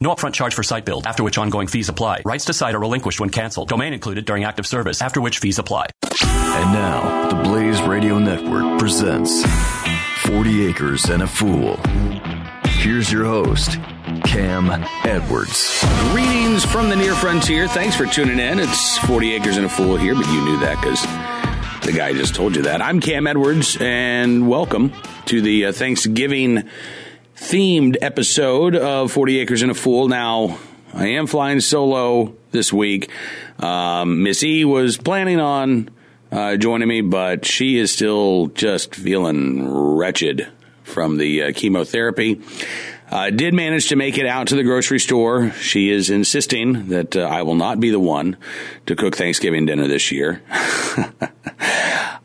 No 0.00 0.14
upfront 0.14 0.32
charge 0.32 0.54
for 0.54 0.62
site 0.62 0.84
build, 0.84 1.08
after 1.08 1.24
which 1.24 1.38
ongoing 1.38 1.66
fees 1.66 1.88
apply. 1.88 2.22
Rights 2.24 2.44
to 2.44 2.52
site 2.52 2.76
are 2.76 2.78
relinquished 2.78 3.18
when 3.18 3.30
canceled. 3.30 3.68
Domain 3.68 3.92
included 3.92 4.26
during 4.26 4.44
active 4.44 4.64
service, 4.64 5.02
after 5.02 5.20
which 5.20 5.40
fees 5.40 5.58
apply. 5.58 5.86
And 6.22 6.72
now, 6.72 7.28
the 7.28 7.42
Blaze 7.42 7.82
Radio 7.82 8.20
Network 8.20 8.78
presents 8.78 9.44
40 10.22 10.66
Acres 10.66 11.06
and 11.06 11.24
a 11.24 11.26
Fool. 11.26 11.80
Here's 12.66 13.10
your 13.10 13.24
host, 13.24 13.72
Cam 14.22 14.70
Edwards. 15.04 15.84
Greetings 16.12 16.64
from 16.64 16.90
the 16.90 16.96
near 16.96 17.14
frontier. 17.16 17.66
Thanks 17.66 17.96
for 17.96 18.06
tuning 18.06 18.38
in. 18.38 18.60
It's 18.60 18.98
40 18.98 19.32
Acres 19.32 19.56
and 19.56 19.66
a 19.66 19.68
Fool 19.68 19.96
here, 19.96 20.14
but 20.14 20.26
you 20.28 20.44
knew 20.44 20.60
that 20.60 20.80
because 20.80 21.02
the 21.84 21.90
guy 21.92 22.12
just 22.12 22.36
told 22.36 22.54
you 22.54 22.62
that. 22.62 22.80
I'm 22.80 23.00
Cam 23.00 23.26
Edwards, 23.26 23.76
and 23.80 24.48
welcome 24.48 24.92
to 25.26 25.40
the 25.42 25.66
uh, 25.66 25.72
Thanksgiving 25.72 26.68
themed 27.38 27.96
episode 28.02 28.74
of 28.74 29.12
40 29.12 29.38
Acres 29.38 29.62
and 29.62 29.70
a 29.70 29.74
Fool. 29.74 30.08
Now, 30.08 30.58
I 30.92 31.06
am 31.08 31.28
flying 31.28 31.60
solo 31.60 32.34
this 32.50 32.72
week. 32.72 33.10
Um, 33.60 34.24
Miss 34.24 34.42
E 34.42 34.64
was 34.64 34.96
planning 34.96 35.38
on 35.38 35.88
uh, 36.32 36.56
joining 36.56 36.88
me, 36.88 37.00
but 37.00 37.46
she 37.46 37.78
is 37.78 37.92
still 37.92 38.48
just 38.48 38.94
feeling 38.94 39.72
wretched 39.72 40.48
from 40.82 41.16
the 41.18 41.44
uh, 41.44 41.52
chemotherapy. 41.54 42.40
Uh, 43.10 43.30
did 43.30 43.54
manage 43.54 43.88
to 43.88 43.96
make 43.96 44.18
it 44.18 44.26
out 44.26 44.48
to 44.48 44.56
the 44.56 44.62
grocery 44.62 45.00
store. 45.00 45.50
She 45.52 45.90
is 45.90 46.10
insisting 46.10 46.88
that 46.88 47.16
uh, 47.16 47.22
I 47.22 47.42
will 47.42 47.54
not 47.54 47.80
be 47.80 47.90
the 47.90 48.00
one 48.00 48.36
to 48.86 48.94
cook 48.94 49.16
Thanksgiving 49.16 49.64
dinner 49.64 49.86
this 49.86 50.12
year. 50.12 50.42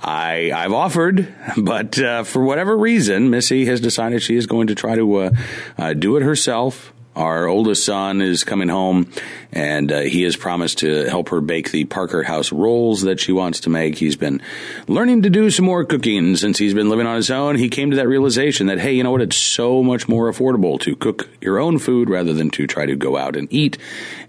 I 0.06 0.52
I've 0.54 0.74
offered, 0.74 1.34
but 1.56 1.98
uh, 1.98 2.24
for 2.24 2.44
whatever 2.44 2.78
reason, 2.78 3.30
Missy 3.30 3.66
has 3.66 3.80
decided 3.80 4.22
she 4.22 4.36
is 4.36 4.46
going 4.46 4.68
to 4.68 4.76
try 4.76 4.96
to 4.96 5.16
uh, 5.16 5.32
uh, 5.78 5.94
do 5.94 6.18
it 6.18 6.24
herself. 6.24 6.94
Our 7.16 7.48
oldest 7.48 7.86
son 7.86 8.22
is 8.22 8.44
coming 8.44 8.70
home, 8.70 9.12
and 9.52 9.92
uh, 9.92 10.00
he 10.02 10.24
has 10.24 10.36
promised 10.36 10.80
to 10.80 11.04
help 11.04 11.30
her 11.30 11.42
bake 11.42 11.70
the 11.70 11.86
Parker 11.86 12.24
House 12.24 12.52
rolls 12.52 13.04
that 13.04 13.20
she 13.20 13.32
wants 13.32 13.60
to 13.62 13.70
make. 13.70 13.98
He's 13.98 14.16
been 14.16 14.42
learning 14.88 15.22
to 15.22 15.30
do 15.30 15.52
some 15.52 15.66
more 15.66 15.86
cooking 15.86 16.36
since 16.36 16.58
he's 16.58 16.74
been 16.74 16.90
living 16.90 17.06
on 17.06 17.16
his 17.16 17.30
own. 17.30 17.56
He 17.56 17.70
came 17.70 17.92
to 17.92 17.98
that 17.98 18.08
realization 18.08 18.66
that, 18.68 18.80
hey, 18.80 18.94
you 18.94 19.04
know 19.04 19.12
what? 19.12 19.22
It's 19.22 19.38
so 19.38 19.84
much 19.84 20.08
more 20.08 20.32
affordable 20.32 20.80
to 20.82 20.96
cook 20.96 21.30
your 21.40 21.60
own 21.60 21.78
food 21.78 22.10
rather 22.10 22.34
than 22.34 22.50
to 22.52 22.66
try 22.66 22.88
to 22.88 22.96
go 22.96 23.16
out 23.16 23.36
and 23.36 23.48
eat 23.52 23.78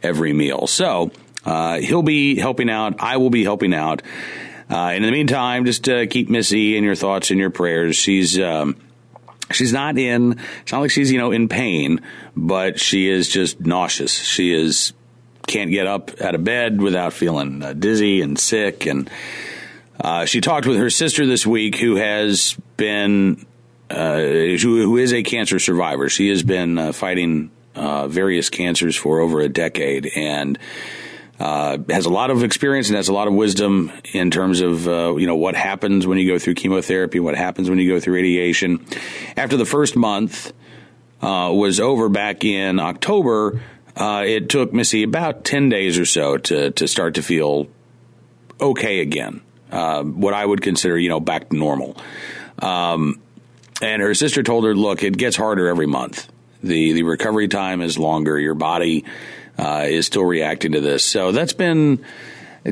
every 0.02 0.34
meal. 0.34 0.66
So 0.66 1.10
uh, 1.46 1.78
he'll 1.78 2.02
be 2.02 2.36
helping 2.36 2.68
out. 2.68 3.00
I 3.00 3.16
will 3.16 3.30
be 3.30 3.44
helping 3.44 3.72
out. 3.72 4.02
Uh, 4.68 4.92
in 4.94 5.02
the 5.02 5.10
meantime, 5.10 5.64
just 5.64 5.88
uh, 5.88 6.06
keep 6.06 6.28
Missy 6.28 6.76
in 6.76 6.84
your 6.84 6.94
thoughts 6.94 7.30
and 7.30 7.38
your 7.38 7.50
prayers. 7.50 7.96
She's 7.96 8.38
um, 8.38 8.76
she's 9.52 9.72
not 9.72 9.98
in. 9.98 10.38
It's 10.62 10.72
not 10.72 10.80
like 10.80 10.90
she's 10.90 11.10
you 11.10 11.18
know 11.18 11.32
in 11.32 11.48
pain, 11.48 12.00
but 12.36 12.80
she 12.80 13.08
is 13.08 13.28
just 13.28 13.60
nauseous. 13.60 14.12
She 14.12 14.52
is 14.52 14.92
can't 15.46 15.70
get 15.70 15.86
up 15.86 16.20
out 16.20 16.34
of 16.34 16.44
bed 16.44 16.80
without 16.80 17.12
feeling 17.12 17.62
uh, 17.62 17.72
dizzy 17.74 18.22
and 18.22 18.38
sick. 18.38 18.86
And 18.86 19.10
uh, 20.00 20.24
she 20.24 20.40
talked 20.40 20.66
with 20.66 20.78
her 20.78 20.90
sister 20.90 21.26
this 21.26 21.46
week, 21.46 21.76
who 21.76 21.96
has 21.96 22.56
been 22.76 23.44
uh, 23.90 24.18
who, 24.18 24.96
is 24.96 25.12
a 25.12 25.22
cancer 25.22 25.58
survivor. 25.58 26.08
She 26.08 26.28
has 26.30 26.42
been 26.42 26.78
uh, 26.78 26.92
fighting 26.92 27.50
various 27.74 28.50
cancers 28.50 28.96
for 28.96 29.20
over 29.20 29.40
a 29.40 29.48
decade, 29.48 30.10
and 30.16 30.58
uh, 31.44 31.76
has 31.90 32.06
a 32.06 32.10
lot 32.10 32.30
of 32.30 32.42
experience 32.42 32.88
and 32.88 32.96
has 32.96 33.08
a 33.08 33.12
lot 33.12 33.28
of 33.28 33.34
wisdom 33.34 33.92
in 34.14 34.30
terms 34.30 34.62
of 34.62 34.88
uh, 34.88 35.14
you 35.16 35.26
know 35.26 35.36
what 35.36 35.54
happens 35.54 36.06
when 36.06 36.16
you 36.16 36.26
go 36.26 36.38
through 36.38 36.54
chemotherapy, 36.54 37.20
what 37.20 37.36
happens 37.36 37.68
when 37.68 37.78
you 37.78 37.86
go 37.86 38.00
through 38.00 38.14
radiation. 38.14 38.86
After 39.36 39.58
the 39.58 39.66
first 39.66 39.94
month 39.94 40.54
uh, 41.20 41.50
was 41.52 41.80
over 41.80 42.08
back 42.08 42.46
in 42.46 42.80
October, 42.80 43.60
uh, 43.94 44.24
it 44.26 44.48
took 44.48 44.72
Missy 44.72 45.02
about 45.02 45.44
ten 45.44 45.68
days 45.68 45.98
or 45.98 46.06
so 46.06 46.38
to 46.38 46.70
to 46.70 46.88
start 46.88 47.16
to 47.16 47.22
feel 47.22 47.66
okay 48.58 49.00
again. 49.00 49.42
Uh, 49.70 50.02
what 50.02 50.32
I 50.32 50.46
would 50.46 50.62
consider 50.62 50.96
you 50.96 51.10
know 51.10 51.20
back 51.20 51.50
to 51.50 51.56
normal. 51.56 51.94
Um, 52.58 53.20
and 53.82 54.00
her 54.00 54.14
sister 54.14 54.42
told 54.42 54.64
her, 54.64 54.74
"Look, 54.74 55.02
it 55.02 55.18
gets 55.18 55.36
harder 55.36 55.68
every 55.68 55.86
month. 55.86 56.26
the 56.62 56.94
The 56.94 57.02
recovery 57.02 57.48
time 57.48 57.82
is 57.82 57.98
longer. 57.98 58.38
Your 58.38 58.54
body." 58.54 59.04
Uh, 59.58 59.86
is 59.86 60.06
still 60.06 60.24
reacting 60.24 60.72
to 60.72 60.80
this. 60.80 61.04
So 61.04 61.32
that's 61.32 61.52
been 61.52 62.04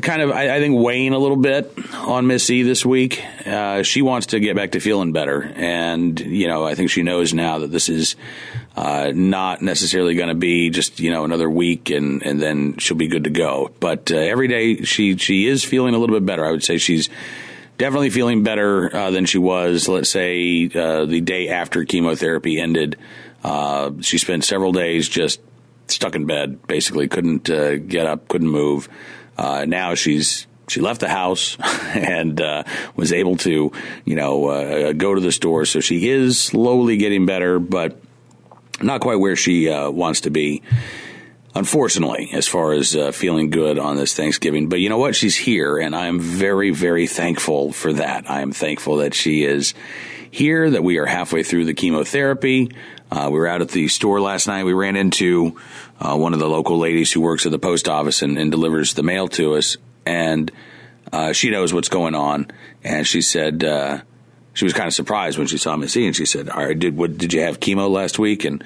kind 0.01 0.21
of, 0.21 0.31
I, 0.31 0.55
I 0.55 0.59
think, 0.59 0.79
weighing 0.79 1.13
a 1.13 1.19
little 1.19 1.37
bit 1.37 1.71
on 1.93 2.25
Missy 2.25 2.63
this 2.63 2.85
week. 2.85 3.23
Uh, 3.45 3.83
she 3.83 4.01
wants 4.01 4.27
to 4.27 4.39
get 4.39 4.55
back 4.55 4.71
to 4.71 4.79
feeling 4.79 5.11
better. 5.11 5.43
And, 5.43 6.19
you 6.19 6.47
know, 6.47 6.65
I 6.65 6.73
think 6.75 6.89
she 6.89 7.03
knows 7.03 7.33
now 7.33 7.59
that 7.59 7.71
this 7.71 7.89
is 7.89 8.15
uh, 8.75 9.11
not 9.13 9.61
necessarily 9.61 10.15
going 10.15 10.29
to 10.29 10.35
be 10.35 10.71
just, 10.71 10.99
you 10.99 11.11
know, 11.11 11.25
another 11.25 11.49
week 11.49 11.91
and, 11.91 12.23
and 12.23 12.41
then 12.41 12.77
she'll 12.77 12.97
be 12.97 13.07
good 13.07 13.25
to 13.25 13.29
go. 13.29 13.71
But 13.79 14.11
uh, 14.11 14.15
every 14.15 14.47
day 14.47 14.83
she, 14.83 15.17
she 15.17 15.45
is 15.47 15.63
feeling 15.63 15.93
a 15.93 15.99
little 15.99 16.15
bit 16.15 16.25
better. 16.25 16.43
I 16.43 16.51
would 16.51 16.63
say 16.63 16.79
she's 16.79 17.09
definitely 17.77 18.09
feeling 18.09 18.41
better 18.41 18.95
uh, 18.95 19.11
than 19.11 19.25
she 19.25 19.37
was, 19.37 19.87
let's 19.87 20.09
say, 20.09 20.71
uh, 20.73 21.05
the 21.05 21.21
day 21.21 21.49
after 21.49 21.85
chemotherapy 21.85 22.59
ended. 22.59 22.97
Uh, 23.43 23.91
she 24.01 24.17
spent 24.17 24.43
several 24.43 24.71
days 24.71 25.07
just 25.07 25.39
stuck 25.87 26.15
in 26.15 26.25
bed, 26.25 26.65
basically 26.67 27.07
couldn't 27.07 27.49
uh, 27.49 27.77
get 27.77 28.05
up, 28.05 28.27
couldn't 28.27 28.49
move. 28.49 28.89
Uh, 29.37 29.65
now 29.65 29.95
she's 29.95 30.47
she 30.67 30.79
left 30.79 31.01
the 31.01 31.09
house 31.09 31.57
and 31.93 32.39
uh, 32.39 32.63
was 32.95 33.11
able 33.11 33.35
to, 33.37 33.71
you 34.05 34.15
know, 34.15 34.47
uh, 34.47 34.93
go 34.93 35.13
to 35.13 35.21
the 35.21 35.31
store. 35.31 35.65
So 35.65 35.79
she 35.79 36.09
is 36.09 36.39
slowly 36.39 36.97
getting 36.97 37.25
better, 37.25 37.59
but 37.59 37.99
not 38.81 39.01
quite 39.01 39.19
where 39.19 39.35
she 39.35 39.69
uh, 39.69 39.89
wants 39.89 40.21
to 40.21 40.29
be. 40.29 40.61
Unfortunately, 41.55 42.29
as 42.33 42.47
far 42.47 42.73
as 42.73 42.95
uh, 42.95 43.11
feeling 43.11 43.51
good 43.51 43.77
on 43.77 43.95
this 43.95 44.15
Thanksgiving, 44.15 44.69
but 44.69 44.79
you 44.79 44.89
know 44.89 44.97
what? 44.97 45.15
She's 45.15 45.35
here, 45.35 45.77
and 45.77 45.95
I 45.95 46.07
am 46.07 46.19
very, 46.19 46.71
very 46.71 47.05
thankful 47.05 47.71
for 47.71 47.93
that. 47.93 48.27
I 48.29 48.41
am 48.41 48.51
thankful 48.51 48.97
that 48.97 49.13
she 49.13 49.43
is 49.43 49.75
here, 50.31 50.71
that 50.71 50.83
we 50.83 50.97
are 50.97 51.05
halfway 51.05 51.43
through 51.43 51.65
the 51.65 51.75
chemotherapy. 51.75 52.71
Uh, 53.11 53.29
we 53.31 53.37
were 53.37 53.47
out 53.47 53.61
at 53.61 53.69
the 53.69 53.87
store 53.87 54.19
last 54.19 54.47
night. 54.47 54.63
We 54.63 54.73
ran 54.73 54.95
into 54.95 55.59
uh, 55.99 56.17
one 56.17 56.33
of 56.33 56.39
the 56.39 56.49
local 56.49 56.79
ladies 56.79 57.11
who 57.11 57.21
works 57.21 57.45
at 57.45 57.51
the 57.51 57.59
post 57.59 57.87
office 57.87 58.23
and, 58.23 58.39
and 58.39 58.49
delivers 58.49 58.95
the 58.95 59.03
mail 59.03 59.27
to 59.29 59.53
us, 59.53 59.77
and 60.07 60.51
uh, 61.11 61.33
she 61.33 61.51
knows 61.51 61.71
what's 61.71 61.89
going 61.89 62.15
on. 62.15 62.47
And 62.83 63.05
she 63.05 63.21
said 63.21 63.63
uh, 63.63 64.01
she 64.53 64.65
was 64.65 64.73
kind 64.73 64.87
of 64.87 64.95
surprised 64.95 65.37
when 65.37 65.45
she 65.45 65.59
saw 65.59 65.77
Missy, 65.77 66.07
and 66.07 66.15
she 66.15 66.25
said, 66.25 66.49
"All 66.49 66.65
right, 66.65 66.77
did 66.77 66.97
what? 66.97 67.19
Did 67.19 67.31
you 67.31 67.41
have 67.41 67.59
chemo 67.59 67.87
last 67.87 68.17
week?" 68.17 68.43
And 68.43 68.63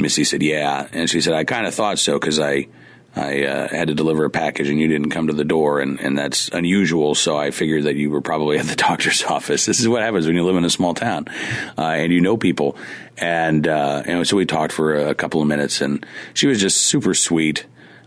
Missy 0.00 0.24
said, 0.24 0.42
"Yeah." 0.42 0.88
And 0.92 1.08
she 1.08 1.20
said, 1.20 1.34
"I 1.34 1.44
kind 1.44 1.66
of 1.66 1.74
thought 1.74 1.98
so 1.98 2.18
because 2.18 2.38
I." 2.38 2.68
I 3.16 3.44
uh, 3.44 3.68
had 3.68 3.88
to 3.88 3.94
deliver 3.94 4.26
a 4.26 4.30
package 4.30 4.68
and 4.68 4.78
you 4.78 4.86
didn't 4.86 5.10
come 5.10 5.26
to 5.26 5.32
the 5.32 5.44
door, 5.44 5.80
and, 5.80 5.98
and 5.98 6.16
that's 6.16 6.48
unusual. 6.50 7.14
So 7.14 7.36
I 7.36 7.50
figured 7.50 7.84
that 7.84 7.96
you 7.96 8.10
were 8.10 8.20
probably 8.20 8.58
at 8.58 8.66
the 8.66 8.76
doctor's 8.88 9.24
office. 9.24 9.66
This 9.66 9.80
is 9.80 9.88
what 9.88 10.02
happens 10.02 10.26
when 10.26 10.36
you 10.36 10.44
live 10.44 10.56
in 10.56 10.64
a 10.64 10.70
small 10.70 10.94
town 10.94 11.26
uh, 11.76 11.82
and 11.82 12.12
you 12.12 12.20
know 12.20 12.36
people. 12.36 12.76
And, 13.16 13.66
uh, 13.66 14.24
so 14.24 14.36
we 14.36 14.46
talked 14.46 14.72
for 14.72 14.94
a 14.94 15.14
couple 15.14 15.40
of 15.40 15.48
minutes, 15.48 15.80
and 15.80 16.06
she 16.34 16.46
was 16.46 16.60
just 16.60 16.82
super 16.82 17.14
sweet. 17.14 17.66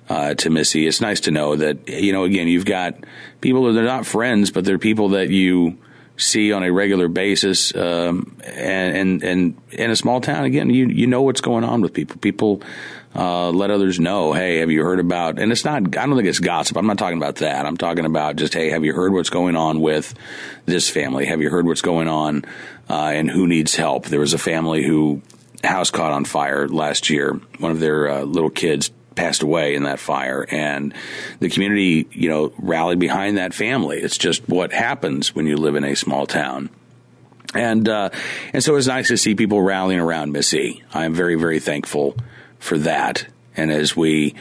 Uh, 0.10 0.34
to 0.34 0.50
Missy, 0.50 0.88
it's 0.88 1.00
nice 1.00 1.22
to 1.22 1.32
know 1.32 1.56
that 1.56 1.88
you 1.88 2.12
know. 2.12 2.26
Again, 2.26 2.50
you've 2.50 2.66
got 2.66 2.96
people 3.40 3.72
that 3.72 3.80
are 3.80 3.86
not 3.86 4.06
friends, 4.06 4.52
but 4.52 4.66
they're 4.66 4.78
people 4.78 5.10
that 5.10 5.30
you 5.30 5.78
see 6.18 6.54
on 6.54 6.64
a 6.64 6.72
regular 6.72 7.08
basis. 7.08 7.76
Um, 7.76 8.38
and, 8.44 8.98
and, 8.98 9.24
and 9.24 9.62
in 9.72 9.92
a 9.92 9.96
small 9.96 10.22
town, 10.22 10.46
again, 10.46 10.70
you, 10.70 10.88
you 10.88 11.08
know 11.08 11.22
what's 11.22 11.42
going 11.42 11.64
on 11.64 11.82
with 11.82 11.94
people. 11.94 12.18
People, 12.18 12.62
uh, 13.14 13.50
let 13.50 13.72
others 13.72 14.00
know, 14.00 14.32
hey, 14.32 14.60
have 14.60 14.72
you 14.72 14.84
heard 14.84 15.00
about, 15.00 15.38
and 15.38 15.52
it's 15.52 15.66
not, 15.66 15.82
I 15.98 16.06
don't 16.06 16.16
think 16.16 16.30
it's 16.30 16.40
gossip. 16.40 16.78
I'm 16.78 16.88
not 16.88 16.98
talking 16.98 17.18
about 17.18 17.38
that. 17.38 17.66
I'm 17.66 17.76
talking 17.76 18.06
about 18.06 18.38
just, 18.38 18.54
hey, 18.54 18.70
have 18.70 18.86
you 18.86 18.94
heard 18.94 19.12
what's 19.12 19.30
going 19.30 19.58
on 19.58 19.82
with 19.82 20.14
this 20.66 20.90
family? 20.90 21.26
Have 21.26 21.42
you 21.42 21.50
heard 21.50 21.68
what's 21.68 21.82
going 21.82 22.08
on, 22.08 22.46
uh, 22.90 23.12
and 23.14 23.30
who 23.30 23.48
needs 23.48 23.76
help? 23.76 24.06
There 24.06 24.22
was 24.22 24.34
a 24.34 24.38
family 24.38 24.86
who 24.86 25.22
house 25.62 25.92
caught 25.92 26.14
on 26.14 26.24
fire 26.24 26.70
last 26.70 27.10
year. 27.10 27.34
One 27.60 27.72
of 27.72 27.82
their 27.82 28.10
uh, 28.10 28.22
little 28.22 28.50
kids 28.50 28.92
passed 29.16 29.44
away 29.44 29.76
in 29.76 29.84
that 29.84 30.00
fire 30.00 30.46
and 30.50 30.94
the 31.40 31.50
community, 31.50 32.08
you 32.12 32.30
know, 32.30 32.54
rallied 32.58 33.00
behind 33.00 33.38
that 33.38 33.54
family. 33.54 34.00
It's 34.00 34.18
just 34.18 34.48
what 34.48 34.72
happens 34.72 35.36
when 35.36 35.46
you 35.46 35.58
live 35.58 35.76
in 35.76 35.84
a 35.84 35.96
small 35.96 36.26
town. 36.26 36.70
And, 37.54 37.88
uh, 37.90 38.10
and 38.54 38.64
so 38.64 38.76
it's 38.76 38.88
nice 38.88 39.10
to 39.10 39.18
see 39.18 39.36
people 39.36 39.62
rallying 39.62 40.00
around 40.00 40.32
Missy. 40.32 40.84
I 40.94 41.06
am 41.06 41.14
very, 41.14 41.36
very 41.36 41.60
thankful 41.60 42.16
for 42.60 42.78
that. 42.80 43.28
And 43.58 43.72
as 43.72 43.96
we, 43.96 44.36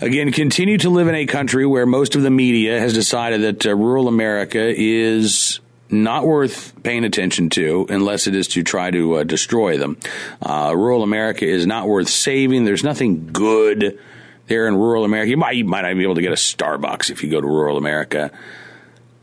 again, 0.00 0.32
continue 0.32 0.78
to 0.78 0.90
live 0.90 1.06
in 1.06 1.14
a 1.14 1.26
country 1.26 1.64
where 1.64 1.86
most 1.86 2.16
of 2.16 2.22
the 2.22 2.30
media 2.30 2.80
has 2.80 2.92
decided 2.92 3.42
that 3.42 3.66
uh, 3.66 3.76
rural 3.76 4.08
America 4.08 4.72
is 4.76 5.60
not 5.92 6.26
worth 6.26 6.82
paying 6.82 7.04
attention 7.04 7.50
to 7.50 7.86
unless 7.88 8.26
it 8.26 8.34
is 8.34 8.48
to 8.48 8.62
try 8.62 8.90
to 8.90 9.14
uh, 9.16 9.24
destroy 9.24 9.78
them. 9.78 9.98
Uh, 10.40 10.72
rural 10.74 11.02
America 11.02 11.46
is 11.46 11.66
not 11.66 11.86
worth 11.86 12.08
saving. 12.08 12.64
There's 12.64 12.84
nothing 12.84 13.28
good 13.32 13.98
there 14.46 14.66
in 14.66 14.74
rural 14.74 15.04
America. 15.04 15.30
You 15.30 15.36
might, 15.36 15.56
you 15.56 15.64
might 15.64 15.82
not 15.82 15.94
be 15.94 16.02
able 16.02 16.16
to 16.16 16.22
get 16.22 16.32
a 16.32 16.36
Starbucks 16.36 17.10
if 17.10 17.22
you 17.22 17.30
go 17.30 17.40
to 17.40 17.46
rural 17.46 17.76
America. 17.76 18.30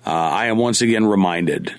Uh, 0.05 0.11
I 0.11 0.45
am 0.45 0.57
once 0.57 0.81
again 0.81 1.05
reminded 1.05 1.75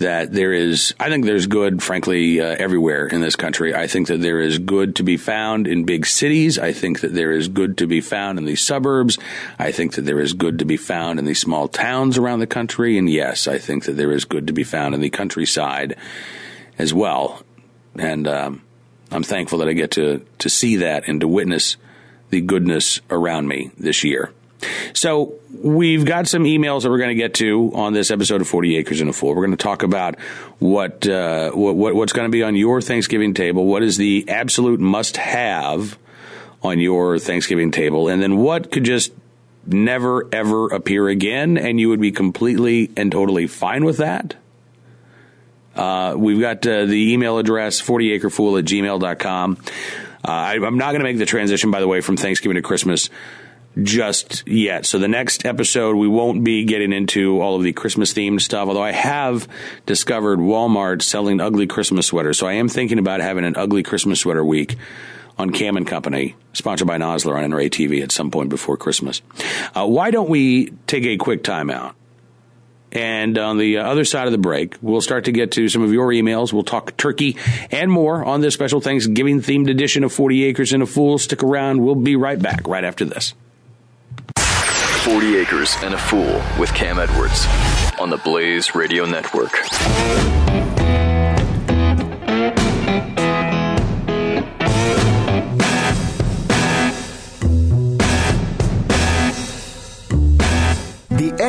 that 0.00 0.32
there 0.32 0.54
is, 0.54 0.94
I 0.98 1.10
think 1.10 1.26
there's 1.26 1.46
good, 1.46 1.82
frankly, 1.82 2.40
uh, 2.40 2.56
everywhere 2.58 3.06
in 3.06 3.20
this 3.20 3.36
country. 3.36 3.74
I 3.74 3.86
think 3.86 4.08
that 4.08 4.22
there 4.22 4.40
is 4.40 4.58
good 4.58 4.96
to 4.96 5.02
be 5.02 5.18
found 5.18 5.66
in 5.66 5.84
big 5.84 6.06
cities. 6.06 6.58
I 6.58 6.72
think 6.72 7.00
that 7.00 7.12
there 7.12 7.32
is 7.32 7.48
good 7.48 7.76
to 7.78 7.86
be 7.86 8.00
found 8.00 8.38
in 8.38 8.46
the 8.46 8.56
suburbs. 8.56 9.18
I 9.58 9.72
think 9.72 9.92
that 9.94 10.06
there 10.06 10.18
is 10.18 10.32
good 10.32 10.58
to 10.60 10.64
be 10.64 10.78
found 10.78 11.18
in 11.18 11.26
the 11.26 11.34
small 11.34 11.68
towns 11.68 12.16
around 12.16 12.38
the 12.38 12.46
country. 12.46 12.96
And 12.96 13.10
yes, 13.10 13.46
I 13.46 13.58
think 13.58 13.84
that 13.84 13.92
there 13.92 14.10
is 14.10 14.24
good 14.24 14.46
to 14.46 14.54
be 14.54 14.64
found 14.64 14.94
in 14.94 15.02
the 15.02 15.10
countryside 15.10 15.96
as 16.78 16.94
well. 16.94 17.42
And 17.94 18.26
um, 18.26 18.62
I'm 19.10 19.22
thankful 19.22 19.58
that 19.58 19.68
I 19.68 19.74
get 19.74 19.90
to, 19.92 20.24
to 20.38 20.48
see 20.48 20.76
that 20.76 21.08
and 21.08 21.20
to 21.20 21.28
witness 21.28 21.76
the 22.30 22.40
goodness 22.40 23.02
around 23.10 23.48
me 23.48 23.70
this 23.76 24.02
year. 24.02 24.32
So 24.92 25.34
we've 25.62 26.04
got 26.04 26.28
some 26.28 26.44
emails 26.44 26.82
that 26.82 26.90
we're 26.90 26.98
going 26.98 27.16
to 27.16 27.22
get 27.22 27.34
to 27.34 27.72
on 27.74 27.92
this 27.92 28.10
episode 28.10 28.40
of 28.40 28.48
40 28.48 28.76
Acres 28.76 29.00
and 29.00 29.10
a 29.10 29.12
Fool. 29.12 29.30
We're 29.30 29.46
going 29.46 29.56
to 29.56 29.62
talk 29.62 29.82
about 29.82 30.18
what, 30.58 31.06
uh, 31.06 31.50
what 31.52 31.94
what's 31.94 32.12
going 32.12 32.26
to 32.26 32.32
be 32.32 32.42
on 32.42 32.56
your 32.56 32.80
Thanksgiving 32.80 33.34
table. 33.34 33.66
What 33.66 33.82
is 33.82 33.96
the 33.96 34.28
absolute 34.28 34.80
must 34.80 35.16
have 35.16 35.98
on 36.62 36.78
your 36.78 37.18
Thanksgiving 37.18 37.70
table? 37.70 38.08
And 38.08 38.22
then 38.22 38.36
what 38.36 38.70
could 38.70 38.84
just 38.84 39.12
never 39.66 40.26
ever 40.32 40.68
appear 40.68 41.08
again 41.08 41.58
and 41.58 41.78
you 41.78 41.90
would 41.90 42.00
be 42.00 42.12
completely 42.12 42.90
and 42.96 43.12
totally 43.12 43.46
fine 43.46 43.84
with 43.84 43.98
that? 43.98 44.36
Uh, 45.74 46.14
we've 46.16 46.40
got 46.40 46.66
uh, 46.66 46.84
the 46.84 47.12
email 47.12 47.38
address 47.38 47.80
40acrefool 47.80 48.58
at 48.58 48.64
gmail.com. 48.64 49.58
Uh, 50.22 50.30
I, 50.30 50.54
I'm 50.54 50.76
not 50.76 50.90
going 50.90 51.00
to 51.00 51.04
make 51.04 51.18
the 51.18 51.26
transition, 51.26 51.70
by 51.70 51.80
the 51.80 51.88
way, 51.88 52.00
from 52.00 52.16
Thanksgiving 52.16 52.56
to 52.56 52.62
Christmas 52.62 53.08
just 53.82 54.46
yet. 54.48 54.84
So 54.84 54.98
the 54.98 55.08
next 55.08 55.46
episode, 55.46 55.96
we 55.96 56.08
won't 56.08 56.42
be 56.42 56.64
getting 56.64 56.92
into 56.92 57.40
all 57.40 57.56
of 57.56 57.62
the 57.62 57.72
Christmas 57.72 58.12
themed 58.12 58.40
stuff, 58.40 58.68
although 58.68 58.82
I 58.82 58.92
have 58.92 59.48
discovered 59.86 60.38
Walmart 60.38 61.02
selling 61.02 61.40
ugly 61.40 61.66
Christmas 61.66 62.06
sweaters. 62.06 62.38
So 62.38 62.46
I 62.46 62.54
am 62.54 62.68
thinking 62.68 62.98
about 62.98 63.20
having 63.20 63.44
an 63.44 63.56
ugly 63.56 63.82
Christmas 63.82 64.20
sweater 64.20 64.44
week 64.44 64.76
on 65.38 65.50
Cam 65.50 65.76
and 65.76 65.86
Company, 65.86 66.36
sponsored 66.52 66.88
by 66.88 66.98
Nosler 66.98 67.36
on 67.36 67.50
NRA 67.50 67.70
TV 67.70 68.02
at 68.02 68.12
some 68.12 68.30
point 68.30 68.50
before 68.50 68.76
Christmas. 68.76 69.22
Uh, 69.74 69.86
why 69.86 70.10
don't 70.10 70.28
we 70.28 70.72
take 70.86 71.04
a 71.04 71.16
quick 71.16 71.42
timeout? 71.42 71.94
And 72.92 73.38
on 73.38 73.56
the 73.56 73.78
other 73.78 74.04
side 74.04 74.26
of 74.26 74.32
the 74.32 74.38
break, 74.38 74.76
we'll 74.82 75.00
start 75.00 75.26
to 75.26 75.32
get 75.32 75.52
to 75.52 75.68
some 75.68 75.82
of 75.82 75.92
your 75.92 76.08
emails. 76.08 76.52
We'll 76.52 76.64
talk 76.64 76.96
turkey 76.96 77.36
and 77.70 77.90
more 77.90 78.24
on 78.24 78.40
this 78.40 78.54
special 78.54 78.80
Thanksgiving 78.80 79.40
themed 79.40 79.70
edition 79.70 80.02
of 80.02 80.12
40 80.12 80.44
Acres 80.44 80.72
and 80.72 80.82
a 80.82 80.86
Fool. 80.86 81.16
Stick 81.16 81.44
around. 81.44 81.84
We'll 81.84 81.94
be 81.94 82.16
right 82.16 82.40
back 82.40 82.66
right 82.66 82.82
after 82.82 83.04
this. 83.04 83.34
40 85.04 85.36
Acres 85.38 85.76
and 85.82 85.94
a 85.94 85.98
Fool 85.98 86.42
with 86.58 86.74
Cam 86.74 86.98
Edwards 86.98 87.46
on 87.98 88.10
the 88.10 88.18
Blaze 88.18 88.74
Radio 88.74 89.06
Network. 89.06 89.52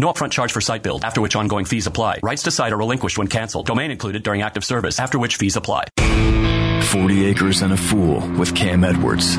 No 0.00 0.10
upfront 0.10 0.32
charge 0.32 0.50
for 0.50 0.62
site 0.62 0.82
build, 0.82 1.04
after 1.04 1.20
which 1.20 1.36
ongoing 1.36 1.66
fees 1.66 1.86
apply. 1.86 2.20
Rights 2.22 2.44
to 2.44 2.50
site 2.50 2.72
are 2.72 2.78
relinquished 2.78 3.18
when 3.18 3.26
canceled. 3.26 3.66
Domain 3.66 3.90
included 3.90 4.22
during 4.22 4.40
active 4.40 4.64
service, 4.64 4.98
after 4.98 5.18
which 5.18 5.36
fees 5.36 5.56
apply. 5.56 5.84
40 6.84 7.26
Acres 7.26 7.60
and 7.60 7.74
a 7.74 7.76
Fool 7.76 8.26
with 8.38 8.56
Cam 8.56 8.82
Edwards 8.82 9.36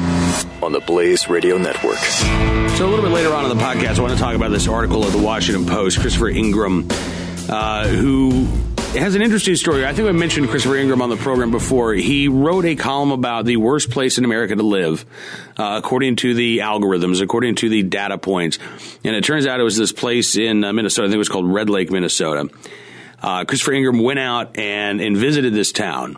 on 0.61 0.71
the 0.71 0.79
Blaze 0.85 1.27
Radio 1.27 1.57
Network. 1.57 1.97
So 1.97 2.85
a 2.85 2.89
little 2.89 3.01
bit 3.01 3.11
later 3.11 3.33
on 3.33 3.49
in 3.49 3.57
the 3.57 3.63
podcast, 3.63 3.97
I 3.97 4.01
want 4.03 4.13
to 4.13 4.19
talk 4.19 4.35
about 4.35 4.51
this 4.51 4.67
article 4.67 5.03
of 5.03 5.11
the 5.13 5.17
Washington 5.17 5.65
Post, 5.65 5.99
Christopher 5.99 6.29
Ingraham, 6.29 6.87
uh, 7.49 7.87
who 7.87 8.47
has 8.99 9.15
an 9.15 9.21
interesting 9.21 9.55
story. 9.55 9.85
I 9.85 9.93
think 9.93 10.09
I 10.09 10.11
mentioned 10.11 10.49
Christopher 10.49 10.75
Ingraham 10.75 11.01
on 11.01 11.09
the 11.09 11.15
program 11.15 11.49
before. 11.49 11.93
He 11.93 12.27
wrote 12.27 12.65
a 12.65 12.75
column 12.75 13.11
about 13.11 13.45
the 13.45 13.55
worst 13.55 13.89
place 13.89 14.17
in 14.17 14.25
America 14.25 14.55
to 14.55 14.63
live, 14.63 15.05
uh, 15.57 15.79
according 15.81 16.17
to 16.17 16.33
the 16.33 16.59
algorithms, 16.59 17.21
according 17.21 17.55
to 17.55 17.69
the 17.69 17.83
data 17.83 18.17
points. 18.17 18.59
And 19.05 19.15
it 19.15 19.23
turns 19.23 19.47
out 19.47 19.61
it 19.61 19.63
was 19.63 19.77
this 19.77 19.93
place 19.93 20.35
in 20.35 20.63
uh, 20.63 20.73
Minnesota. 20.73 21.05
I 21.05 21.07
think 21.07 21.15
it 21.15 21.19
was 21.19 21.29
called 21.29 21.51
Red 21.51 21.69
Lake, 21.69 21.89
Minnesota. 21.89 22.49
Uh, 23.21 23.45
Christopher 23.45 23.73
Ingraham 23.73 24.03
went 24.03 24.19
out 24.19 24.57
and, 24.57 24.99
and 24.99 25.15
visited 25.15 25.53
this 25.53 25.71
town. 25.71 26.17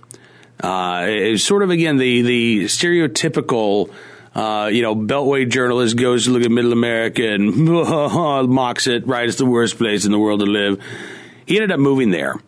Uh, 0.60 1.06
it's 1.08 1.44
sort 1.44 1.62
of 1.62 1.70
again 1.70 1.98
the 1.98 2.22
the 2.22 2.64
stereotypical. 2.66 3.94
Uh, 4.34 4.70
you 4.74 4.82
know, 4.82 4.96
Beltway 4.96 5.48
journalist 5.48 5.96
goes 5.96 6.26
to 6.26 6.32
look 6.32 6.42
at 6.42 6.50
Middle 6.50 6.74
America 6.74 7.28
and 7.28 7.54
mocks 8.50 8.88
it, 8.88 9.06
right? 9.06 9.28
It's 9.28 9.38
the 9.38 9.46
worst 9.46 9.78
place 9.78 10.06
in 10.06 10.12
the 10.12 10.18
world 10.18 10.40
to 10.40 10.48
live. 10.48 10.82
He 11.46 11.56
ended 11.58 11.72
up 11.72 11.80
moving 11.80 12.10
there. 12.10 12.40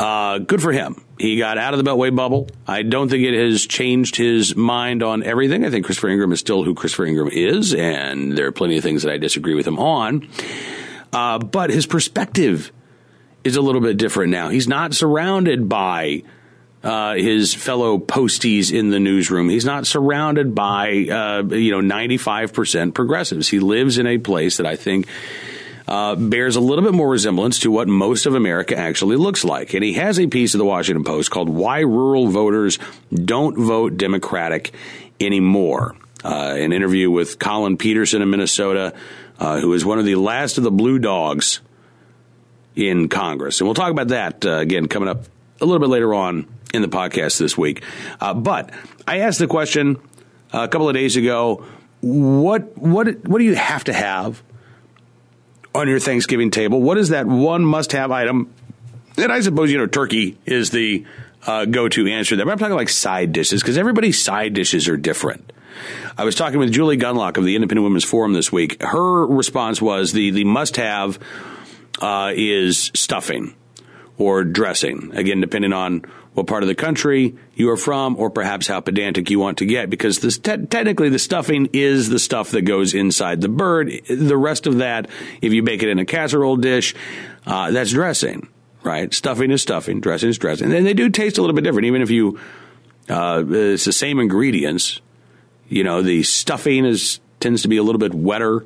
Uh, 0.00 0.38
good 0.38 0.62
for 0.62 0.72
him. 0.72 1.04
He 1.18 1.36
got 1.36 1.58
out 1.58 1.74
of 1.74 1.84
the 1.84 1.88
Beltway 1.88 2.14
bubble. 2.16 2.48
I 2.66 2.80
don't 2.80 3.10
think 3.10 3.22
it 3.22 3.34
has 3.34 3.66
changed 3.66 4.16
his 4.16 4.56
mind 4.56 5.02
on 5.02 5.22
everything. 5.22 5.62
I 5.62 5.68
think 5.68 5.84
Christopher 5.84 6.08
Ingraham 6.08 6.32
is 6.32 6.40
still 6.40 6.64
who 6.64 6.74
Christopher 6.74 7.04
Ingraham 7.04 7.30
is, 7.30 7.74
and 7.74 8.32
there 8.32 8.46
are 8.46 8.52
plenty 8.52 8.78
of 8.78 8.82
things 8.82 9.02
that 9.02 9.12
I 9.12 9.18
disagree 9.18 9.54
with 9.54 9.66
him 9.66 9.78
on. 9.78 10.26
Uh, 11.12 11.38
but 11.38 11.68
his 11.68 11.84
perspective 11.84 12.72
is 13.44 13.56
a 13.56 13.60
little 13.60 13.82
bit 13.82 13.98
different 13.98 14.30
now. 14.30 14.48
He's 14.48 14.68
not 14.68 14.94
surrounded 14.94 15.68
by 15.68 16.22
uh, 16.82 17.16
his 17.16 17.52
fellow 17.52 17.98
posties 17.98 18.72
in 18.72 18.88
the 18.88 19.00
newsroom. 19.00 19.50
He's 19.50 19.66
not 19.66 19.86
surrounded 19.86 20.54
by 20.54 21.08
uh, 21.10 21.42
you 21.54 21.72
know 21.72 21.82
ninety 21.82 22.16
five 22.16 22.54
percent 22.54 22.94
progressives. 22.94 23.48
He 23.48 23.60
lives 23.60 23.98
in 23.98 24.06
a 24.06 24.16
place 24.16 24.56
that 24.56 24.66
I 24.66 24.76
think. 24.76 25.06
Uh, 25.90 26.14
bears 26.14 26.54
a 26.54 26.60
little 26.60 26.84
bit 26.84 26.94
more 26.94 27.08
resemblance 27.08 27.58
to 27.58 27.68
what 27.68 27.88
most 27.88 28.24
of 28.24 28.36
America 28.36 28.76
actually 28.76 29.16
looks 29.16 29.44
like. 29.44 29.74
And 29.74 29.82
he 29.82 29.94
has 29.94 30.20
a 30.20 30.28
piece 30.28 30.54
of 30.54 30.58
the 30.58 30.64
Washington 30.64 31.02
Post 31.02 31.32
called 31.32 31.48
Why 31.48 31.80
Rural 31.80 32.28
Voters 32.28 32.78
Don't 33.12 33.58
Vote 33.58 33.96
Democratic 33.96 34.72
anymore. 35.20 35.96
Uh, 36.24 36.54
an 36.56 36.72
interview 36.72 37.10
with 37.10 37.40
Collin 37.40 37.76
Peterson 37.76 38.22
in 38.22 38.30
Minnesota, 38.30 38.94
uh, 39.40 39.58
who 39.58 39.72
is 39.72 39.84
one 39.84 39.98
of 39.98 40.04
the 40.04 40.14
last 40.14 40.58
of 40.58 40.64
the 40.64 40.70
blue 40.70 41.00
dogs 41.00 41.60
in 42.76 43.08
Congress. 43.08 43.60
And 43.60 43.66
we'll 43.66 43.74
talk 43.74 43.90
about 43.90 44.08
that 44.08 44.46
uh, 44.46 44.58
again 44.58 44.86
coming 44.86 45.08
up 45.08 45.24
a 45.60 45.66
little 45.66 45.80
bit 45.80 45.88
later 45.88 46.14
on 46.14 46.46
in 46.72 46.82
the 46.82 46.88
podcast 46.88 47.38
this 47.38 47.58
week. 47.58 47.82
Uh, 48.20 48.32
but 48.32 48.70
I 49.08 49.20
asked 49.20 49.40
the 49.40 49.48
question 49.48 50.00
a 50.52 50.68
couple 50.68 50.88
of 50.88 50.94
days 50.94 51.16
ago 51.16 51.66
what, 52.00 52.78
what, 52.78 53.24
what 53.24 53.38
do 53.38 53.44
you 53.44 53.56
have 53.56 53.82
to 53.84 53.92
have 53.92 54.40
on 55.74 55.88
your 55.88 55.98
Thanksgiving 55.98 56.50
table? 56.50 56.80
What 56.80 56.98
is 56.98 57.10
that 57.10 57.26
one 57.26 57.64
must 57.64 57.92
have 57.92 58.10
item? 58.10 58.52
And 59.16 59.30
I 59.30 59.40
suppose, 59.40 59.70
you 59.70 59.78
know, 59.78 59.86
turkey 59.86 60.38
is 60.46 60.70
the 60.70 61.04
uh, 61.46 61.64
go 61.64 61.88
to 61.88 62.06
answer 62.06 62.36
there. 62.36 62.44
But 62.44 62.52
I'm 62.52 62.58
talking 62.58 62.76
like 62.76 62.88
side 62.88 63.32
dishes 63.32 63.62
because 63.62 63.78
everybody's 63.78 64.22
side 64.22 64.54
dishes 64.54 64.88
are 64.88 64.96
different. 64.96 65.52
I 66.18 66.24
was 66.24 66.34
talking 66.34 66.58
with 66.58 66.72
Julie 66.72 66.98
Gunlock 66.98 67.36
of 67.36 67.44
the 67.44 67.54
Independent 67.54 67.84
Women's 67.84 68.04
Forum 68.04 68.32
this 68.32 68.52
week. 68.52 68.82
Her 68.82 69.26
response 69.26 69.80
was 69.80 70.12
the, 70.12 70.30
the 70.30 70.44
must 70.44 70.76
have 70.76 71.18
uh, 72.00 72.32
is 72.34 72.90
stuffing 72.94 73.54
or 74.18 74.44
dressing. 74.44 75.12
Again, 75.14 75.40
depending 75.40 75.72
on 75.72 76.04
what 76.34 76.46
part 76.46 76.62
of 76.62 76.68
the 76.68 76.74
country 76.74 77.34
you 77.54 77.68
are 77.70 77.76
from, 77.76 78.16
or 78.16 78.30
perhaps 78.30 78.68
how 78.68 78.80
pedantic 78.80 79.30
you 79.30 79.38
want 79.38 79.58
to 79.58 79.66
get, 79.66 79.90
because 79.90 80.20
this 80.20 80.38
te- 80.38 80.66
technically 80.66 81.08
the 81.08 81.18
stuffing 81.18 81.68
is 81.72 82.08
the 82.08 82.18
stuff 82.18 82.52
that 82.52 82.62
goes 82.62 82.94
inside 82.94 83.40
the 83.40 83.48
bird. 83.48 83.90
The 84.08 84.36
rest 84.36 84.66
of 84.66 84.78
that, 84.78 85.08
if 85.42 85.52
you 85.52 85.62
bake 85.62 85.82
it 85.82 85.88
in 85.88 85.98
a 85.98 86.04
casserole 86.04 86.56
dish, 86.56 86.94
uh, 87.46 87.72
that's 87.72 87.90
dressing, 87.90 88.48
right? 88.84 89.12
Stuffing 89.12 89.50
is 89.50 89.60
stuffing, 89.60 90.00
dressing 90.00 90.28
is 90.28 90.38
dressing, 90.38 90.72
and 90.72 90.86
they 90.86 90.94
do 90.94 91.08
taste 91.10 91.36
a 91.38 91.40
little 91.40 91.56
bit 91.56 91.64
different, 91.64 91.86
even 91.86 92.00
if 92.00 92.10
you 92.10 92.38
uh, 93.08 93.42
it's 93.48 93.84
the 93.84 93.92
same 93.92 94.20
ingredients. 94.20 95.00
You 95.68 95.82
know, 95.84 96.02
the 96.02 96.22
stuffing 96.22 96.84
is 96.84 97.18
tends 97.40 97.62
to 97.62 97.68
be 97.68 97.76
a 97.76 97.82
little 97.82 97.98
bit 97.98 98.14
wetter. 98.14 98.64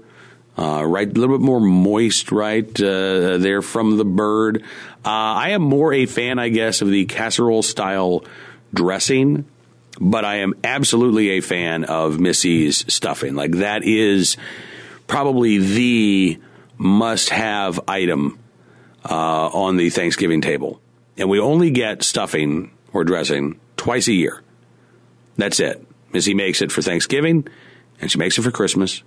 Uh, 0.56 0.85
right, 0.85 1.09
a 1.09 1.12
little 1.12 1.37
bit 1.37 1.44
more 1.44 1.59
moist, 1.59 2.30
right 2.30 2.68
uh, 2.80 3.38
there 3.38 3.61
from 3.61 3.97
the 3.97 4.04
bird. 4.04 4.62
Uh, 5.04 5.11
I 5.11 5.50
am 5.50 5.62
more 5.62 5.92
a 5.92 6.06
fan, 6.06 6.38
I 6.38 6.49
guess, 6.49 6.80
of 6.80 6.88
the 6.88 7.04
casserole 7.04 7.62
style 7.62 8.25
dressing, 8.73 9.44
but 10.00 10.25
I 10.25 10.37
am 10.37 10.54
absolutely 10.64 11.30
a 11.30 11.40
fan 11.40 11.84
of 11.84 12.18
Missy's 12.18 12.84
stuffing. 12.92 13.34
Like 13.34 13.52
that 13.52 13.84
is 13.84 14.37
probably 15.06 15.58
the 15.58 16.40
must-have 16.78 17.80
item 17.87 18.38
uh, 19.08 19.49
on 19.49 19.76
the 19.76 19.90
Thanksgiving 19.90 20.40
table, 20.40 20.80
and 21.16 21.28
we 21.28 21.38
only 21.38 21.70
get 21.70 22.02
stuffing 22.02 22.70
or 22.92 23.04
dressing 23.04 23.61
twice 23.76 24.08
a 24.08 24.12
year. 24.12 24.42
That's 25.37 25.61
it. 25.61 25.87
Missy 26.12 26.32
makes 26.32 26.62
it 26.62 26.73
for 26.73 26.80
Thanksgiving, 26.80 27.46
and 28.00 28.11
she 28.11 28.18
makes 28.18 28.38
it 28.38 28.42
for 28.42 28.50
Christmas 28.50 29.02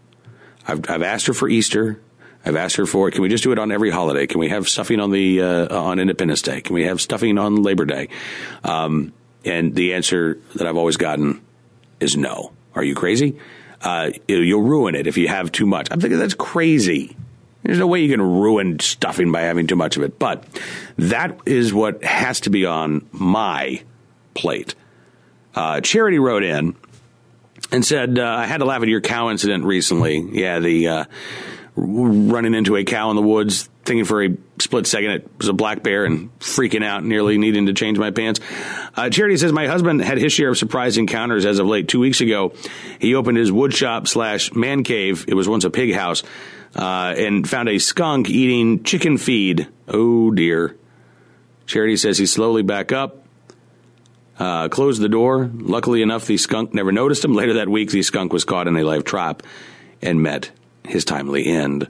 I've, 0.67 0.89
I've 0.89 1.01
asked 1.01 1.27
her 1.27 1.33
for 1.33 1.47
Easter. 1.47 1.99
I've 2.47 2.55
asked 2.55 2.77
her 2.77 2.85
for 2.85 3.09
it. 3.09 3.11
can 3.11 3.21
we 3.21 3.27
just 3.27 3.43
do 3.43 3.51
it 3.51 3.59
on 3.59 3.73
every 3.73 3.89
holiday? 3.89 4.25
Can 4.25 4.39
we 4.39 4.47
have 4.49 4.69
stuffing 4.69 5.01
on 5.01 5.11
the 5.11 5.41
uh, 5.41 5.77
on 5.77 5.99
Independence 5.99 6.41
Day? 6.41 6.61
Can 6.61 6.75
we 6.75 6.85
have 6.85 7.01
stuffing 7.01 7.37
on 7.37 7.61
Labor 7.61 7.83
Day? 7.83 8.07
Um, 8.63 9.11
and 9.43 9.75
the 9.75 9.95
answer 9.95 10.39
that 10.55 10.65
I've 10.65 10.77
always 10.77 10.95
gotten 10.95 11.41
is 11.99 12.15
no. 12.15 12.53
Are 12.73 12.83
you 12.83 12.95
crazy? 12.95 13.37
Uh, 13.81 14.11
you'll 14.29 14.61
ruin 14.61 14.95
it 14.95 15.07
if 15.07 15.17
you 15.17 15.27
have 15.27 15.51
too 15.51 15.65
much. 15.65 15.89
I'm 15.91 15.99
thinking 15.99 16.19
that's 16.19 16.35
crazy. 16.35 17.17
There's 17.63 17.79
no 17.79 17.87
way 17.87 18.01
you 18.01 18.09
can 18.09 18.21
ruin 18.21 18.79
stuffing 18.79 19.31
by 19.31 19.41
having 19.41 19.67
too 19.67 19.75
much 19.75 19.97
of 19.97 20.03
it. 20.03 20.17
But 20.17 20.45
that 20.97 21.37
is 21.45 21.73
what 21.73 22.01
has 22.01 22.39
to 22.41 22.49
be 22.49 22.65
on 22.65 23.07
my 23.11 23.83
plate. 24.35 24.73
Uh, 25.53 25.81
Charity 25.81 26.17
wrote 26.17 26.43
in 26.43 26.77
and 27.73 27.85
said, 27.85 28.19
uh, 28.19 28.23
I 28.23 28.45
had 28.45 28.59
to 28.59 28.65
laugh 28.65 28.81
at 28.81 28.87
your 28.87 29.01
cow 29.01 29.29
incident 29.31 29.65
recently. 29.65 30.19
Yeah, 30.31 30.59
the 30.59 30.87
uh, 30.87 31.05
running 31.77 32.55
into 32.55 32.75
a 32.75 32.83
cow 32.83 33.11
in 33.11 33.15
the 33.15 33.21
woods, 33.21 33.69
thinking 33.85 34.05
for 34.05 34.23
a 34.23 34.35
split 34.59 34.87
second 34.87 35.11
it 35.11 35.29
was 35.37 35.47
a 35.47 35.53
black 35.53 35.83
bear 35.83 36.05
and 36.05 36.37
freaking 36.39 36.83
out, 36.83 37.03
nearly 37.03 37.37
needing 37.37 37.67
to 37.67 37.73
change 37.73 37.99
my 37.99 38.09
pants. 38.09 38.39
Uh, 38.95 39.09
Charity 39.09 39.37
says, 39.37 39.51
My 39.51 39.67
husband 39.67 40.01
had 40.01 40.17
his 40.17 40.33
share 40.33 40.49
of 40.49 40.57
surprise 40.57 40.97
encounters 40.97 41.45
as 41.45 41.59
of 41.59 41.67
late. 41.67 41.87
Two 41.87 41.99
weeks 41.99 42.19
ago, 42.19 42.53
he 42.99 43.13
opened 43.13 43.37
his 43.37 43.51
wood 43.51 43.73
shop 43.73 44.07
slash 44.07 44.53
man 44.53 44.83
cave. 44.83 45.25
It 45.27 45.35
was 45.35 45.47
once 45.47 45.63
a 45.63 45.69
pig 45.69 45.93
house. 45.93 46.23
Uh, 46.75 47.15
and 47.17 47.49
found 47.49 47.69
a 47.69 47.79
skunk 47.79 48.29
eating 48.29 48.83
chicken 48.83 49.17
feed. 49.17 49.67
Oh 49.87 50.31
dear. 50.31 50.75
Charity 51.65 51.97
says 51.97 52.17
he 52.17 52.25
slowly 52.25 52.61
back 52.61 52.91
up, 52.91 53.23
uh, 54.37 54.67
closed 54.67 55.01
the 55.01 55.09
door. 55.09 55.49
Luckily 55.53 56.01
enough, 56.01 56.25
the 56.25 56.37
skunk 56.37 56.73
never 56.73 56.91
noticed 56.91 57.23
him. 57.25 57.33
Later 57.35 57.53
that 57.53 57.69
week, 57.69 57.89
the 57.89 58.03
skunk 58.03 58.33
was 58.33 58.43
caught 58.43 58.67
in 58.67 58.75
a 58.75 58.83
live 58.83 59.05
trap 59.05 59.43
and 60.01 60.21
met 60.21 60.51
his 60.87 61.05
timely 61.05 61.45
end. 61.45 61.87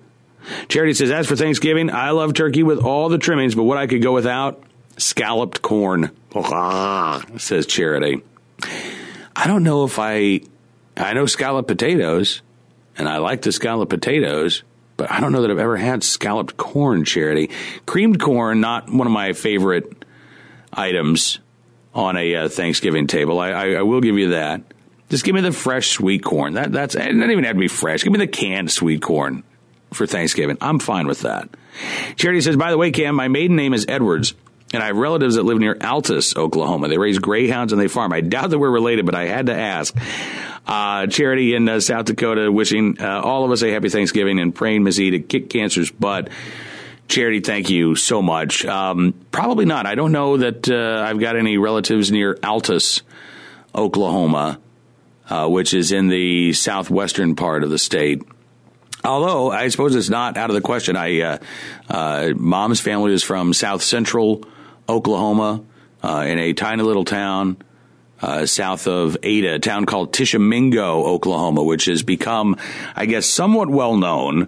Charity 0.70 0.94
says, 0.94 1.12
as 1.12 1.28
for 1.28 1.36
Thanksgiving, 1.36 1.90
I 1.90 2.12
love 2.12 2.34
turkey 2.34 2.64
with 2.64 2.80
all 2.80 3.10
the 3.10 3.18
trimmings, 3.18 3.56
but 3.56 3.64
what 3.64 3.78
I 3.78 3.88
could 3.88 4.02
go 4.02 4.14
without? 4.14 4.64
Scalloped 4.98 5.62
corn. 5.62 6.12
says 7.38 7.66
Charity. 7.66 8.22
I 9.36 9.48
don't 9.48 9.64
know 9.64 9.84
if 9.84 10.00
I, 10.00 10.42
I 10.96 11.14
know 11.14 11.26
scalloped 11.26 11.68
potatoes, 11.68 12.42
and 12.98 13.08
I 13.08 13.18
like 13.18 13.42
the 13.42 13.52
scalloped 13.52 13.90
potatoes, 13.90 14.64
but 14.96 15.12
I 15.12 15.20
don't 15.20 15.32
know 15.32 15.42
that 15.42 15.52
I've 15.52 15.60
ever 15.60 15.78
had 15.78 16.04
scalloped 16.04 16.58
corn, 16.58 17.06
Charity. 17.06 17.52
Creamed 17.86 18.20
corn, 18.20 18.62
not 18.62 18.92
one 18.92 19.06
of 19.06 19.14
my 19.14 19.34
favorite 19.34 20.06
items 20.74 21.40
on 21.94 22.18
a 22.18 22.36
uh, 22.36 22.50
Thanksgiving 22.50 23.08
table. 23.08 23.40
I, 23.40 23.50
I, 23.50 23.70
I, 23.74 23.82
will 23.82 24.02
give 24.02 24.18
you 24.18 24.30
that. 24.30 24.62
Just 25.10 25.24
give 25.24 25.36
me 25.36 25.42
the 25.42 25.52
fresh 25.52 25.90
sweet 25.92 26.24
corn. 26.24 26.54
That 26.54 26.72
that's 26.72 26.96
it 26.96 27.00
doesn't 27.00 27.32
even 27.32 27.44
have 27.46 27.56
to 27.56 27.60
be 27.60 27.68
fresh. 27.68 28.04
Give 28.04 28.12
me 28.12 28.20
the 28.20 28.28
canned 28.28 28.72
sweet 28.72 29.02
corn 29.02 29.44
for 29.94 30.06
Thanksgiving. 30.06 30.58
I'm 30.60 30.80
fine 30.80 31.08
with 31.08 31.22
that. 31.22 31.50
Charity 32.16 32.42
says, 32.42 32.56
by 32.56 32.72
the 32.72 32.78
way, 32.78 32.92
Cam, 32.92 33.16
my 33.16 33.28
maiden 33.28 33.56
name 33.56 33.74
is 33.74 33.86
Edwards. 33.88 34.34
And 34.74 34.84
I 34.84 34.88
have 34.88 34.98
relatives 34.98 35.36
that 35.36 35.44
live 35.44 35.60
near 35.60 35.76
Altus, 35.76 36.36
Oklahoma. 36.36 36.90
They 36.90 36.98
raise 36.98 37.20
greyhounds 37.20 37.72
and 37.72 37.82
they 37.82 37.88
farm. 37.88 38.12
I 38.12 38.20
doubt 38.20 38.50
that 38.50 38.60
we're 38.60 38.70
related, 38.70 39.06
but 39.06 39.16
I 39.16 39.26
had 39.26 39.46
to 39.46 39.56
ask. 39.56 39.96
Uh, 40.66 41.08
Charity 41.08 41.56
in 41.56 41.70
uh, 41.70 41.80
South 41.80 42.06
Dakota 42.06 42.52
wishing 42.52 43.00
uh, 43.00 43.22
all 43.22 43.46
of 43.46 43.52
us 43.52 43.62
a 43.62 43.72
happy 43.72 43.88
Thanksgiving 43.88 44.40
and 44.40 44.54
praying 44.54 44.84
Missy 44.84 45.12
to 45.12 45.20
kick 45.20 45.50
cancer's 45.50 45.90
butt. 45.90 46.30
Charity, 47.08 47.40
thank 47.40 47.70
you 47.70 47.96
so 47.96 48.22
much. 48.22 48.66
Um, 48.66 49.14
probably 49.32 49.64
not. 49.64 49.86
I 49.86 49.96
don't 49.96 50.12
know 50.12 50.36
that 50.36 50.70
uh, 50.70 51.06
I've 51.08 51.20
got 51.20 51.38
any 51.38 51.58
relatives 51.58 52.12
near 52.12 52.36
Altus, 52.36 53.02
Oklahoma, 53.74 54.60
uh, 55.30 55.48
which 55.48 55.74
is 55.74 55.92
in 55.92 56.08
the 56.08 56.54
southwestern 56.54 57.36
part 57.36 57.64
of 57.64 57.70
the 57.70 57.78
state. 57.78 58.24
Although 59.04 59.52
I 59.52 59.68
suppose 59.70 59.96
it's 59.96 60.10
not 60.10 60.38
out 60.38 60.50
of 60.50 60.56
the 60.56 60.62
question. 60.62 60.96
I 60.96 61.22
uh, 61.22 61.38
uh 61.90 62.30
mom's 62.36 62.80
family 62.80 63.14
is 63.14 63.24
from 63.24 63.54
South 63.54 63.82
Central 63.82 64.44
Oklahoma, 64.90 65.64
uh, 66.04 66.26
in 66.28 66.40
a 66.40 66.54
tiny 66.54 66.84
little 66.84 67.06
town. 67.06 67.58
Uh, 68.20 68.48
south 68.48 68.88
of 68.88 69.16
Ada, 69.22 69.56
a 69.56 69.60
town 69.60 69.86
called 69.86 70.12
Tishomingo, 70.12 71.04
Oklahoma, 71.06 71.62
which 71.62 71.86
has 71.86 72.02
become, 72.02 72.56
I 72.96 73.06
guess, 73.06 73.28
somewhat 73.28 73.70
well 73.70 73.96
known 73.96 74.48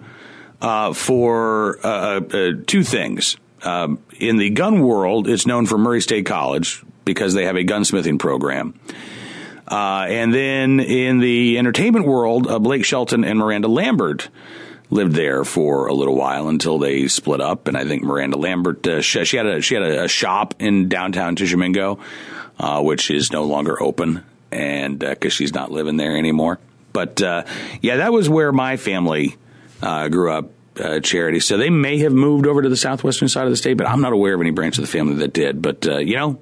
uh, 0.59 0.93
for 0.93 1.77
uh, 1.85 2.19
uh, 2.19 2.51
two 2.65 2.83
things. 2.83 3.37
Um, 3.61 3.99
in 4.17 4.37
the 4.37 4.49
gun 4.49 4.81
world, 4.81 5.27
it's 5.27 5.45
known 5.45 5.67
for 5.67 5.77
Murray 5.77 6.01
State 6.01 6.25
College 6.25 6.83
because 7.05 7.35
they 7.35 7.45
have 7.45 7.57
a 7.57 7.63
gunsmithing 7.63 8.17
program. 8.17 8.73
Uh, 9.69 10.05
and 10.09 10.33
then 10.33 10.79
in 10.79 11.19
the 11.19 11.57
entertainment 11.57 12.05
world, 12.05 12.47
uh, 12.47 12.57
Blake 12.59 12.83
Shelton 12.85 13.23
and 13.23 13.37
Miranda 13.37 13.67
Lambert 13.67 14.29
lived 14.89 15.13
there 15.13 15.43
for 15.43 15.87
a 15.87 15.93
little 15.93 16.15
while 16.15 16.47
until 16.47 16.79
they 16.79 17.07
split 17.07 17.39
up. 17.39 17.67
And 17.67 17.77
I 17.77 17.85
think 17.85 18.03
Miranda 18.03 18.37
Lambert 18.37 18.85
uh, 18.87 19.01
she, 19.01 19.23
she, 19.25 19.37
had 19.37 19.45
a 19.45 19.61
she 19.61 19.75
had 19.75 19.83
a, 19.83 20.03
a 20.05 20.07
shop 20.07 20.55
in 20.59 20.89
downtown 20.89 21.35
Tishomingo, 21.35 21.99
uh, 22.59 22.81
which 22.81 23.11
is 23.11 23.31
no 23.31 23.43
longer 23.43 23.81
open, 23.81 24.23
and 24.51 24.97
because 24.97 25.33
uh, 25.33 25.35
she's 25.35 25.53
not 25.53 25.71
living 25.71 25.97
there 25.97 26.17
anymore. 26.17 26.59
But 26.91 27.21
uh, 27.21 27.43
yeah, 27.81 27.97
that 27.97 28.11
was 28.11 28.27
where 28.27 28.51
my 28.51 28.77
family 28.77 29.37
uh, 29.83 30.07
grew 30.07 30.31
up 30.31 30.49
uh, 30.79 30.99
charity. 30.99 31.39
So 31.39 31.57
they 31.57 31.69
may 31.69 31.99
have 31.99 32.13
moved 32.13 32.47
over 32.47 32.61
to 32.61 32.69
the 32.69 32.77
southwestern 32.77 33.27
side 33.27 33.45
of 33.45 33.49
the 33.49 33.57
state, 33.57 33.75
but 33.75 33.87
I'm 33.87 34.01
not 34.01 34.13
aware 34.13 34.33
of 34.33 34.41
any 34.41 34.51
branch 34.51 34.77
of 34.77 34.83
the 34.83 34.91
family 34.91 35.15
that 35.15 35.33
did. 35.33 35.61
But, 35.61 35.87
uh, 35.87 35.97
you 35.97 36.15
know, 36.15 36.39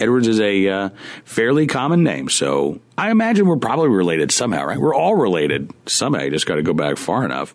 Edwards 0.00 0.28
is 0.28 0.40
a 0.40 0.68
uh, 0.68 0.88
fairly 1.24 1.66
common 1.66 2.02
name. 2.02 2.28
So 2.28 2.80
I 2.98 3.10
imagine 3.10 3.46
we're 3.46 3.56
probably 3.56 3.88
related 3.88 4.32
somehow, 4.32 4.64
right? 4.64 4.78
We're 4.78 4.94
all 4.94 5.14
related 5.14 5.70
somehow. 5.86 6.22
You 6.22 6.30
just 6.30 6.46
got 6.46 6.56
to 6.56 6.62
go 6.62 6.72
back 6.72 6.96
far 6.96 7.24
enough. 7.24 7.54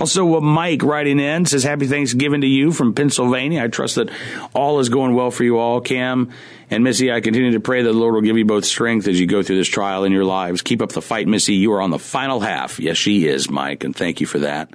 Also, 0.00 0.36
uh, 0.36 0.40
Mike 0.40 0.82
writing 0.82 1.18
in 1.18 1.44
says, 1.44 1.64
Happy 1.64 1.86
Thanksgiving 1.86 2.42
to 2.42 2.46
you 2.46 2.72
from 2.72 2.94
Pennsylvania. 2.94 3.64
I 3.64 3.68
trust 3.68 3.96
that 3.96 4.10
all 4.54 4.78
is 4.78 4.88
going 4.88 5.14
well 5.14 5.30
for 5.30 5.44
you 5.44 5.58
all. 5.58 5.80
Cam 5.80 6.30
and 6.70 6.84
Missy, 6.84 7.12
I 7.12 7.20
continue 7.20 7.52
to 7.52 7.60
pray 7.60 7.82
that 7.82 7.92
the 7.92 7.98
Lord 7.98 8.14
will 8.14 8.22
give 8.22 8.38
you 8.38 8.44
both 8.44 8.64
strength 8.64 9.08
as 9.08 9.20
you 9.20 9.26
go 9.26 9.42
through 9.42 9.56
this 9.56 9.68
trial 9.68 10.04
in 10.04 10.12
your 10.12 10.24
lives. 10.24 10.62
Keep 10.62 10.82
up 10.82 10.92
the 10.92 11.02
fight, 11.02 11.26
Missy. 11.26 11.54
You 11.54 11.72
are 11.72 11.80
on 11.80 11.90
the 11.90 11.98
final 11.98 12.40
half. 12.40 12.78
Yes, 12.78 12.96
she 12.96 13.26
is, 13.26 13.50
Mike, 13.50 13.84
and 13.84 13.94
thank 13.94 14.20
you 14.20 14.26
for 14.26 14.40
that. 14.40 14.70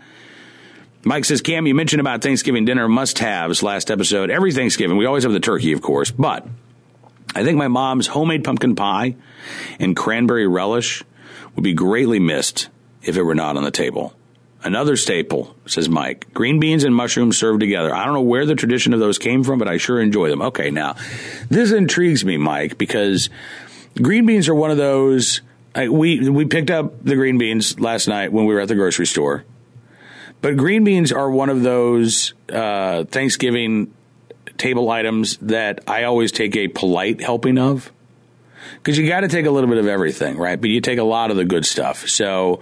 Mike 1.03 1.25
says, 1.25 1.41
Cam, 1.41 1.65
you 1.65 1.73
mentioned 1.73 1.99
about 1.99 2.21
Thanksgiving 2.21 2.65
dinner 2.65 2.87
must 2.87 3.17
haves 3.19 3.63
last 3.63 3.89
episode. 3.89 4.29
Every 4.29 4.51
Thanksgiving, 4.51 4.97
we 4.97 5.05
always 5.05 5.23
have 5.23 5.33
the 5.33 5.39
turkey, 5.39 5.71
of 5.73 5.81
course, 5.81 6.11
but 6.11 6.47
I 7.33 7.43
think 7.43 7.57
my 7.57 7.67
mom's 7.67 8.07
homemade 8.07 8.43
pumpkin 8.43 8.75
pie 8.75 9.15
and 9.79 9.95
cranberry 9.95 10.47
relish 10.47 11.03
would 11.55 11.63
be 11.63 11.73
greatly 11.73 12.19
missed 12.19 12.69
if 13.01 13.17
it 13.17 13.23
were 13.23 13.35
not 13.35 13.57
on 13.57 13.63
the 13.63 13.71
table. 13.71 14.13
Another 14.63 14.95
staple, 14.95 15.55
says 15.65 15.89
Mike. 15.89 16.31
Green 16.35 16.59
beans 16.59 16.83
and 16.83 16.93
mushrooms 16.93 17.35
served 17.35 17.61
together. 17.61 17.95
I 17.95 18.05
don't 18.05 18.13
know 18.13 18.21
where 18.21 18.45
the 18.45 18.53
tradition 18.53 18.93
of 18.93 18.99
those 18.99 19.17
came 19.17 19.43
from, 19.43 19.57
but 19.57 19.67
I 19.67 19.77
sure 19.77 19.99
enjoy 19.99 20.29
them. 20.29 20.43
Okay, 20.43 20.69
now, 20.69 20.97
this 21.49 21.71
intrigues 21.71 22.23
me, 22.23 22.37
Mike, 22.37 22.77
because 22.77 23.31
green 23.99 24.27
beans 24.27 24.47
are 24.47 24.55
one 24.55 24.69
of 24.69 24.77
those. 24.77 25.41
I, 25.73 25.89
we 25.89 26.29
we 26.29 26.45
picked 26.45 26.69
up 26.69 27.03
the 27.03 27.15
green 27.15 27.39
beans 27.39 27.79
last 27.79 28.07
night 28.07 28.31
when 28.31 28.45
we 28.45 28.53
were 28.53 28.59
at 28.59 28.67
the 28.67 28.75
grocery 28.75 29.07
store, 29.07 29.45
but 30.41 30.57
green 30.57 30.83
beans 30.83 31.11
are 31.11 31.29
one 31.29 31.49
of 31.49 31.61
those 31.61 32.33
uh, 32.51 33.05
Thanksgiving 33.05 33.93
table 34.57 34.89
items 34.89 35.37
that 35.37 35.81
I 35.87 36.03
always 36.03 36.31
take 36.31 36.55
a 36.55 36.67
polite 36.67 37.21
helping 37.21 37.57
of 37.57 37.91
because 38.75 38.97
you 38.97 39.07
got 39.07 39.21
to 39.21 39.27
take 39.27 39.45
a 39.45 39.51
little 39.51 39.69
bit 39.69 39.79
of 39.79 39.87
everything, 39.87 40.37
right? 40.37 40.59
But 40.59 40.69
you 40.69 40.81
take 40.81 40.99
a 40.99 41.03
lot 41.03 41.31
of 41.31 41.37
the 41.37 41.45
good 41.45 41.65
stuff. 41.65 42.07
So 42.07 42.61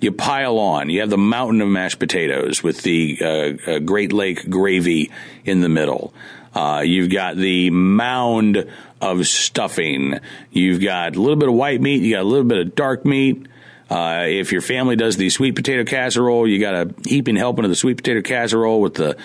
you 0.00 0.12
pile 0.12 0.58
on. 0.58 0.90
You 0.90 1.00
have 1.00 1.10
the 1.10 1.18
mountain 1.18 1.60
of 1.60 1.68
mashed 1.68 1.98
potatoes 1.98 2.62
with 2.62 2.82
the 2.82 3.18
uh, 3.20 3.70
uh, 3.70 3.78
Great 3.80 4.12
Lake 4.12 4.48
gravy 4.48 5.10
in 5.44 5.60
the 5.60 5.68
middle. 5.68 6.12
Uh, 6.54 6.82
you've 6.84 7.10
got 7.10 7.36
the 7.36 7.70
mound 7.70 8.70
of 9.00 9.26
stuffing. 9.26 10.20
You've 10.50 10.82
got 10.82 11.16
a 11.16 11.20
little 11.20 11.36
bit 11.36 11.48
of 11.48 11.54
white 11.54 11.80
meat. 11.80 12.02
You 12.02 12.14
got 12.14 12.22
a 12.22 12.28
little 12.28 12.46
bit 12.46 12.58
of 12.58 12.74
dark 12.74 13.04
meat. 13.04 13.46
Uh, 13.90 14.24
if 14.26 14.52
your 14.52 14.62
family 14.62 14.96
does 14.96 15.16
the 15.16 15.30
sweet 15.30 15.54
potato 15.54 15.84
casserole, 15.84 16.48
you 16.48 16.58
got 16.58 16.74
a 16.74 16.94
heaping 17.06 17.36
helping 17.36 17.64
of 17.64 17.70
the 17.70 17.76
sweet 17.76 17.96
potato 17.96 18.22
casserole 18.22 18.80
with 18.80 18.94
the 18.94 19.16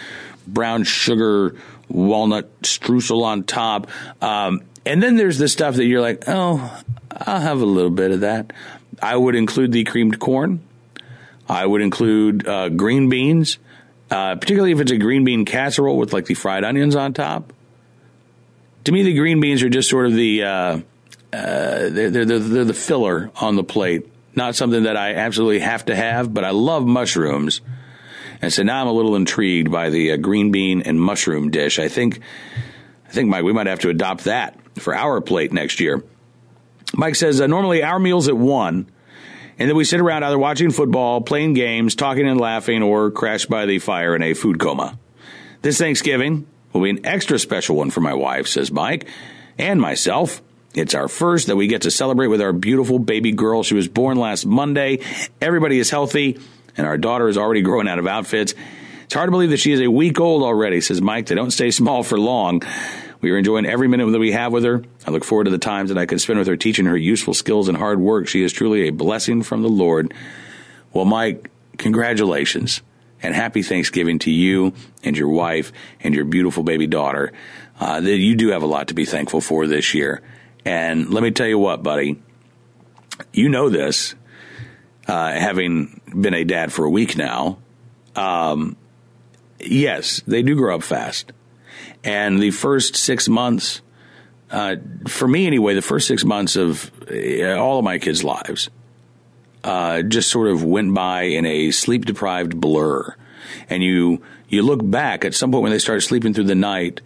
brown 0.45 0.83
sugar 0.83 1.55
walnut 1.87 2.61
streusel 2.61 3.23
on 3.23 3.43
top. 3.43 3.87
Um, 4.21 4.61
and 4.85 5.01
then 5.01 5.15
there's 5.15 5.37
the 5.37 5.47
stuff 5.47 5.75
that 5.75 5.85
you're 5.85 6.01
like, 6.01 6.23
oh, 6.27 6.83
I'll 7.11 7.39
have 7.39 7.61
a 7.61 7.65
little 7.65 7.91
bit 7.91 8.11
of 8.11 8.21
that. 8.21 8.51
I 9.01 9.15
would 9.15 9.35
include 9.35 9.71
the 9.71 9.83
creamed 9.83 10.19
corn. 10.19 10.61
I 11.47 11.65
would 11.65 11.81
include 11.81 12.47
uh, 12.47 12.69
green 12.69 13.09
beans, 13.09 13.57
uh, 14.11 14.35
particularly 14.35 14.71
if 14.71 14.79
it's 14.79 14.91
a 14.91 14.97
green 14.97 15.23
bean 15.23 15.45
casserole 15.45 15.97
with 15.97 16.13
like 16.13 16.25
the 16.25 16.33
fried 16.33 16.63
onions 16.63 16.95
on 16.95 17.13
top. 17.13 17.53
To 18.85 18.91
me, 18.91 19.03
the 19.03 19.15
green 19.15 19.39
beans 19.39 19.63
are 19.63 19.69
just 19.69 19.89
sort 19.89 20.05
of 20.05 20.13
the 20.13 20.43
uh, 20.43 20.47
uh 20.47 20.79
they're, 21.89 22.09
they're, 22.09 22.25
they're 22.25 22.65
the 22.65 22.73
filler 22.73 23.31
on 23.35 23.55
the 23.55 23.63
plate. 23.63 24.08
Not 24.35 24.55
something 24.55 24.83
that 24.83 24.95
I 24.95 25.15
absolutely 25.15 25.59
have 25.59 25.85
to 25.85 25.95
have, 25.95 26.33
but 26.33 26.43
I 26.43 26.51
love 26.51 26.85
mushrooms. 26.85 27.61
And 28.41 28.53
so 28.53 28.63
now 28.63 28.81
I'm 28.81 28.87
a 28.87 28.93
little 28.93 29.15
intrigued 29.15 29.71
by 29.71 29.89
the 29.89 30.13
uh, 30.13 30.17
green 30.17 30.51
bean 30.51 30.81
and 30.83 30.99
mushroom 30.99 31.51
dish. 31.51 31.77
I 31.79 31.89
think, 31.89 32.19
I 33.07 33.11
think, 33.11 33.29
Mike, 33.29 33.43
we 33.43 33.53
might 33.53 33.67
have 33.67 33.79
to 33.79 33.89
adopt 33.89 34.25
that 34.25 34.57
for 34.79 34.95
our 34.95 35.19
plate 35.19 35.51
next 35.51 35.79
year. 35.79 36.03
Mike 36.95 37.15
says, 37.15 37.41
uh, 37.41 37.47
normally 37.47 37.83
our 37.83 37.99
meal's 37.99 38.27
at 38.29 38.37
one, 38.37 38.89
and 39.57 39.69
then 39.69 39.75
we 39.75 39.83
sit 39.83 39.99
around 39.99 40.23
either 40.23 40.39
watching 40.39 40.71
football, 40.71 41.21
playing 41.21 41.53
games, 41.53 41.95
talking 41.95 42.27
and 42.27 42.39
laughing, 42.39 42.81
or 42.81 43.11
crash 43.11 43.45
by 43.45 43.65
the 43.65 43.79
fire 43.79 44.15
in 44.15 44.23
a 44.23 44.33
food 44.33 44.59
coma. 44.59 44.97
This 45.61 45.77
Thanksgiving 45.77 46.47
will 46.71 46.81
be 46.81 46.91
an 46.91 47.05
extra 47.05 47.37
special 47.37 47.75
one 47.75 47.89
for 47.89 47.99
my 47.99 48.13
wife, 48.13 48.47
says 48.47 48.71
Mike, 48.71 49.07
and 49.57 49.81
myself. 49.81 50.41
It's 50.75 50.93
our 50.93 51.07
first 51.07 51.47
that 51.47 51.55
we 51.55 51.67
get 51.67 51.83
to 51.83 51.91
celebrate 51.91 52.27
with 52.27 52.41
our 52.41 52.53
beautiful 52.53 52.99
baby 52.99 53.31
girl. 53.31 53.63
She 53.63 53.73
was 53.73 53.87
born 53.87 54.17
last 54.17 54.45
Monday. 54.45 54.99
Everybody 55.41 55.79
is 55.79 55.89
healthy, 55.89 56.39
and 56.77 56.85
our 56.85 56.97
daughter 56.97 57.27
is 57.27 57.37
already 57.37 57.61
growing 57.61 57.87
out 57.87 57.97
of 57.97 58.05
outfits. 58.05 58.53
It's 59.05 59.15
hard 59.15 59.27
to 59.27 59.31
believe 59.31 59.49
that 59.49 59.57
she 59.57 59.71
is 59.71 59.81
a 59.81 59.87
week 59.87 60.19
old 60.19 60.43
already, 60.43 60.81
says 60.81 61.01
Mike. 61.01 61.25
They 61.25 61.35
don't 61.35 61.49
stay 61.49 61.71
small 61.71 62.03
for 62.03 62.19
long. 62.19 62.61
We 63.21 63.31
are 63.31 63.37
enjoying 63.37 63.65
every 63.65 63.87
minute 63.87 64.11
that 64.11 64.19
we 64.19 64.31
have 64.31 64.53
with 64.53 64.63
her. 64.63 64.83
I 65.07 65.11
look 65.11 65.23
forward 65.23 65.45
to 65.45 65.51
the 65.51 65.57
times 65.57 65.89
that 65.89 65.97
I 65.97 66.05
can 66.05 66.19
spend 66.19 66.37
with 66.37 66.47
her 66.47 66.55
teaching 66.55 66.85
her 66.85 66.95
useful 66.95 67.33
skills 67.33 67.67
and 67.67 67.77
hard 67.77 67.99
work. 67.99 68.27
She 68.27 68.43
is 68.43 68.53
truly 68.53 68.87
a 68.87 68.91
blessing 68.91 69.41
from 69.41 69.63
the 69.63 69.69
Lord. 69.69 70.13
Well, 70.93 71.05
Mike, 71.05 71.49
congratulations 71.77 72.81
and 73.21 73.33
happy 73.33 73.63
Thanksgiving 73.63 74.19
to 74.19 74.31
you 74.31 74.73
and 75.03 75.17
your 75.17 75.29
wife 75.29 75.73
and 76.01 76.13
your 76.13 76.25
beautiful 76.25 76.63
baby 76.63 76.87
daughter. 76.87 77.33
Uh, 77.79 77.99
that 77.99 78.17
you 78.17 78.35
do 78.35 78.49
have 78.49 78.61
a 78.61 78.67
lot 78.67 78.89
to 78.89 78.93
be 78.93 79.05
thankful 79.05 79.41
for 79.41 79.65
this 79.65 79.93
year. 79.93 80.21
And 80.69 81.09
let 81.09 81.23
me 81.23 81.31
tell 81.31 81.47
you 81.47 81.57
what, 81.57 81.81
buddy, 81.81 82.21
you 83.33 83.49
know 83.49 83.69
this, 83.69 84.13
uh, 85.07 85.31
having 85.31 85.99
been 86.15 86.35
a 86.35 86.43
dad 86.43 86.71
for 86.71 86.85
a 86.85 86.89
week 86.91 87.17
now. 87.17 87.57
Um, 88.15 88.77
yes, 89.59 90.21
they 90.27 90.43
do 90.43 90.55
grow 90.55 90.75
up 90.75 90.83
fast. 90.83 91.33
And 92.03 92.39
the 92.39 92.51
first 92.51 92.95
six 92.95 93.27
months, 93.27 93.81
uh, 94.51 94.75
for 95.07 95.27
me 95.27 95.47
anyway, 95.47 95.73
the 95.73 95.81
first 95.81 96.07
six 96.07 96.23
months 96.23 96.55
of 96.55 96.91
uh, 97.11 97.55
all 97.55 97.79
of 97.79 97.83
my 97.83 97.97
kids' 97.97 98.23
lives 98.23 98.69
uh, 99.63 100.03
just 100.03 100.29
sort 100.29 100.49
of 100.49 100.63
went 100.63 100.93
by 100.93 101.23
in 101.23 101.47
a 101.47 101.71
sleep 101.71 102.05
deprived 102.05 102.61
blur. 102.61 103.15
And 103.71 103.81
you 103.81 104.21
you 104.47 104.61
look 104.61 104.87
back 104.87 105.25
at 105.25 105.33
some 105.33 105.51
point 105.51 105.63
when 105.63 105.71
they 105.71 105.79
start 105.79 106.03
sleeping 106.03 106.35
through 106.35 106.43
the 106.43 106.53
night, 106.53 107.01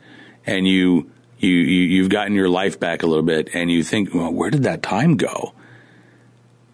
and 0.45 0.67
you 0.67 1.12
you, 1.43 1.55
you 1.55 1.81
you've 1.81 2.09
gotten 2.09 2.33
your 2.33 2.49
life 2.49 2.79
back 2.79 3.03
a 3.03 3.07
little 3.07 3.23
bit, 3.23 3.49
and 3.53 3.69
you 3.69 3.83
think, 3.83 4.13
well, 4.13 4.31
where 4.31 4.49
did 4.49 4.63
that 4.63 4.81
time 4.81 5.17
go? 5.17 5.53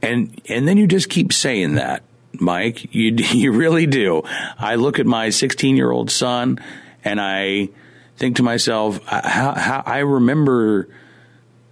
And 0.01 0.41
and 0.47 0.67
then 0.67 0.77
you 0.77 0.87
just 0.87 1.09
keep 1.09 1.33
saying 1.33 1.75
that, 1.75 2.03
Mike. 2.33 2.93
You 2.93 3.11
you 3.31 3.51
really 3.51 3.85
do. 3.85 4.23
I 4.57 4.75
look 4.75 4.99
at 4.99 5.05
my 5.05 5.29
16 5.29 5.75
year 5.75 5.91
old 5.91 6.11
son, 6.11 6.59
and 7.03 7.19
I 7.19 7.69
think 8.17 8.35
to 8.35 8.43
myself, 8.43 9.03
how, 9.05 9.53
how, 9.53 9.83
I 9.85 9.99
remember 9.99 10.89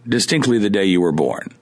distinctly 0.08 0.60
the 0.60 0.70
day 0.70 0.86
you 0.86 1.02
were 1.02 1.12
born. 1.12 1.54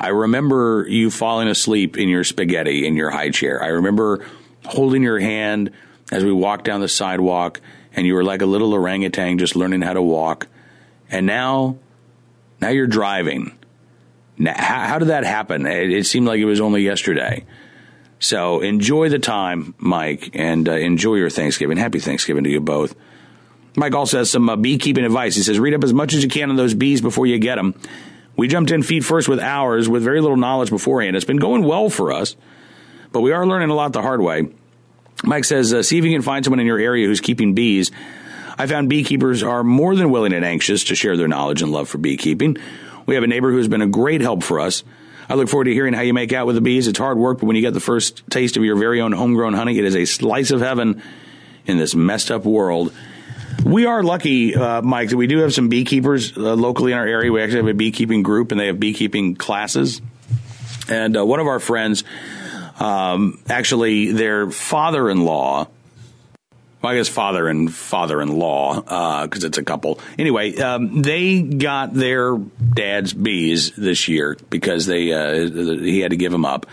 I 0.00 0.08
remember 0.08 0.86
you 0.88 1.10
falling 1.10 1.46
asleep 1.46 1.96
in 1.96 2.08
your 2.08 2.24
spaghetti 2.24 2.86
in 2.86 2.96
your 2.96 3.10
high 3.10 3.30
chair. 3.30 3.62
I 3.62 3.68
remember 3.68 4.26
holding 4.64 5.02
your 5.02 5.20
hand 5.20 5.70
as 6.10 6.24
we 6.24 6.32
walked 6.32 6.64
down 6.64 6.80
the 6.80 6.88
sidewalk 6.88 7.60
and 7.94 8.06
you 8.06 8.14
were 8.14 8.24
like 8.24 8.42
a 8.42 8.46
little 8.46 8.72
orangutan 8.72 9.38
just 9.38 9.56
learning 9.56 9.82
how 9.82 9.92
to 9.92 10.02
walk. 10.02 10.46
And 11.10 11.26
now, 11.26 11.78
now 12.60 12.68
you're 12.68 12.86
driving. 12.86 13.58
Now, 14.38 14.54
how, 14.56 14.86
how 14.86 14.98
did 14.98 15.08
that 15.08 15.24
happen? 15.24 15.66
It, 15.66 15.90
it, 15.90 16.06
seemed 16.06 16.26
like 16.26 16.40
it 16.40 16.44
was 16.44 16.60
only 16.60 16.82
yesterday. 16.82 17.44
So 18.18 18.60
enjoy 18.60 19.08
the 19.08 19.18
time, 19.18 19.74
Mike, 19.78 20.30
and 20.34 20.68
uh, 20.68 20.72
enjoy 20.72 21.16
your 21.16 21.30
Thanksgiving. 21.30 21.76
Happy 21.76 22.00
Thanksgiving 22.00 22.44
to 22.44 22.50
you 22.50 22.60
both. 22.60 22.94
Mike 23.76 23.94
also 23.94 24.18
has 24.18 24.30
some 24.30 24.48
uh, 24.48 24.56
beekeeping 24.56 25.04
advice. 25.04 25.34
He 25.36 25.42
says, 25.42 25.58
read 25.58 25.74
up 25.74 25.84
as 25.84 25.92
much 25.92 26.14
as 26.14 26.22
you 26.22 26.28
can 26.28 26.50
on 26.50 26.56
those 26.56 26.74
bees 26.74 27.00
before 27.00 27.26
you 27.26 27.38
get 27.38 27.56
them. 27.56 27.74
We 28.36 28.48
jumped 28.48 28.70
in 28.70 28.82
feet 28.82 29.04
first 29.04 29.28
with 29.28 29.40
ours 29.40 29.88
with 29.88 30.02
very 30.02 30.20
little 30.20 30.36
knowledge 30.36 30.70
beforehand. 30.70 31.16
It's 31.16 31.24
been 31.24 31.36
going 31.36 31.64
well 31.64 31.90
for 31.90 32.12
us, 32.12 32.36
but 33.12 33.20
we 33.20 33.32
are 33.32 33.46
learning 33.46 33.70
a 33.70 33.74
lot 33.74 33.92
the 33.92 34.02
hard 34.02 34.20
way. 34.20 34.48
Mike 35.24 35.44
says, 35.44 35.72
uh, 35.72 35.82
see 35.82 35.98
if 35.98 36.04
you 36.04 36.12
can 36.12 36.22
find 36.22 36.44
someone 36.44 36.60
in 36.60 36.66
your 36.66 36.78
area 36.78 37.06
who's 37.06 37.20
keeping 37.20 37.54
bees. 37.54 37.90
I 38.58 38.66
found 38.66 38.88
beekeepers 38.88 39.42
are 39.42 39.64
more 39.64 39.94
than 39.94 40.10
willing 40.10 40.32
and 40.32 40.44
anxious 40.44 40.84
to 40.84 40.94
share 40.94 41.16
their 41.16 41.28
knowledge 41.28 41.62
and 41.62 41.72
love 41.72 41.88
for 41.88 41.98
beekeeping. 41.98 42.56
We 43.06 43.14
have 43.14 43.24
a 43.24 43.26
neighbor 43.26 43.50
who's 43.50 43.68
been 43.68 43.82
a 43.82 43.86
great 43.86 44.20
help 44.20 44.42
for 44.42 44.60
us. 44.60 44.84
I 45.28 45.34
look 45.34 45.48
forward 45.48 45.64
to 45.64 45.72
hearing 45.72 45.94
how 45.94 46.02
you 46.02 46.12
make 46.12 46.32
out 46.32 46.46
with 46.46 46.56
the 46.56 46.60
bees. 46.60 46.88
It's 46.88 46.98
hard 46.98 47.16
work, 47.16 47.38
but 47.38 47.46
when 47.46 47.56
you 47.56 47.62
get 47.62 47.72
the 47.72 47.80
first 47.80 48.28
taste 48.30 48.56
of 48.56 48.64
your 48.64 48.76
very 48.76 49.00
own 49.00 49.12
homegrown 49.12 49.54
honey, 49.54 49.78
it 49.78 49.84
is 49.84 49.94
a 49.94 50.04
slice 50.04 50.50
of 50.50 50.60
heaven 50.60 51.02
in 51.66 51.78
this 51.78 51.94
messed 51.94 52.30
up 52.30 52.44
world. 52.44 52.92
We 53.64 53.86
are 53.86 54.02
lucky, 54.02 54.56
uh, 54.56 54.82
Mike, 54.82 55.10
that 55.10 55.16
we 55.16 55.26
do 55.26 55.38
have 55.38 55.52
some 55.54 55.68
beekeepers 55.68 56.36
uh, 56.36 56.54
locally 56.54 56.92
in 56.92 56.98
our 56.98 57.06
area. 57.06 57.30
We 57.30 57.42
actually 57.42 57.58
have 57.58 57.68
a 57.68 57.74
beekeeping 57.74 58.22
group, 58.22 58.52
and 58.52 58.60
they 58.60 58.66
have 58.66 58.80
beekeeping 58.80 59.36
classes. 59.36 60.00
And 60.88 61.16
uh, 61.16 61.24
one 61.24 61.40
of 61.40 61.46
our 61.46 61.60
friends, 61.60 62.04
um, 62.80 63.38
actually, 63.48 64.12
their 64.12 64.50
father-in-law. 64.50 65.68
Well, 66.82 66.92
I 66.92 66.96
guess 66.96 67.08
father 67.08 67.46
and 67.46 67.72
father-in-law, 67.72 68.80
because 69.26 69.44
uh, 69.44 69.48
it's 69.48 69.58
a 69.58 69.62
couple. 69.62 70.00
Anyway, 70.18 70.56
um, 70.56 71.02
they 71.02 71.42
got 71.42 71.92
their 71.92 72.36
dad's 72.36 73.12
bees 73.12 73.72
this 73.76 74.08
year 74.08 74.38
because 74.48 74.86
they 74.86 75.12
uh, 75.12 75.50
he 75.50 76.00
had 76.00 76.12
to 76.12 76.16
give 76.16 76.32
them 76.32 76.46
up. 76.46 76.64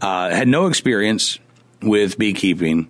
Uh, 0.00 0.30
had 0.30 0.48
no 0.48 0.66
experience 0.66 1.38
with 1.82 2.16
beekeeping. 2.16 2.88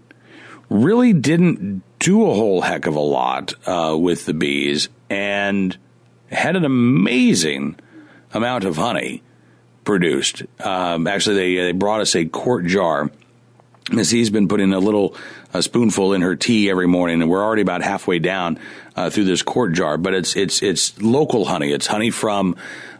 Really 0.70 1.12
didn't 1.12 1.82
do 1.98 2.22
a 2.30 2.34
whole 2.34 2.60
heck 2.60 2.86
of 2.86 2.94
a 2.94 3.00
lot 3.00 3.54
uh, 3.66 3.96
with 3.98 4.24
the 4.24 4.32
bees 4.32 4.88
and 5.10 5.76
had 6.30 6.54
an 6.54 6.64
amazing 6.64 7.78
amount 8.32 8.64
of 8.64 8.76
honey 8.76 9.22
produced. 9.84 10.42
Um, 10.60 11.06
actually, 11.06 11.36
they 11.36 11.54
they 11.66 11.72
brought 11.72 12.00
us 12.00 12.14
a 12.14 12.24
quart 12.24 12.66
jar. 12.66 13.10
Missy's 13.90 14.30
been 14.30 14.48
putting 14.48 14.72
a 14.72 14.78
little 14.78 15.16
a 15.52 15.62
spoonful 15.62 16.12
in 16.12 16.22
her 16.22 16.36
tea 16.36 16.70
every 16.70 16.86
morning, 16.86 17.20
and 17.20 17.30
we're 17.30 17.42
already 17.42 17.62
about 17.62 17.82
halfway 17.82 18.18
down 18.18 18.58
uh, 18.96 19.10
through 19.10 19.24
this 19.24 19.42
quart 19.42 19.72
jar. 19.72 19.96
But 19.96 20.14
it's 20.14 20.36
it's 20.36 20.62
it's 20.62 21.00
local 21.00 21.44
honey. 21.44 21.72
It's 21.72 21.86
honey 21.86 22.10
from 22.10 22.56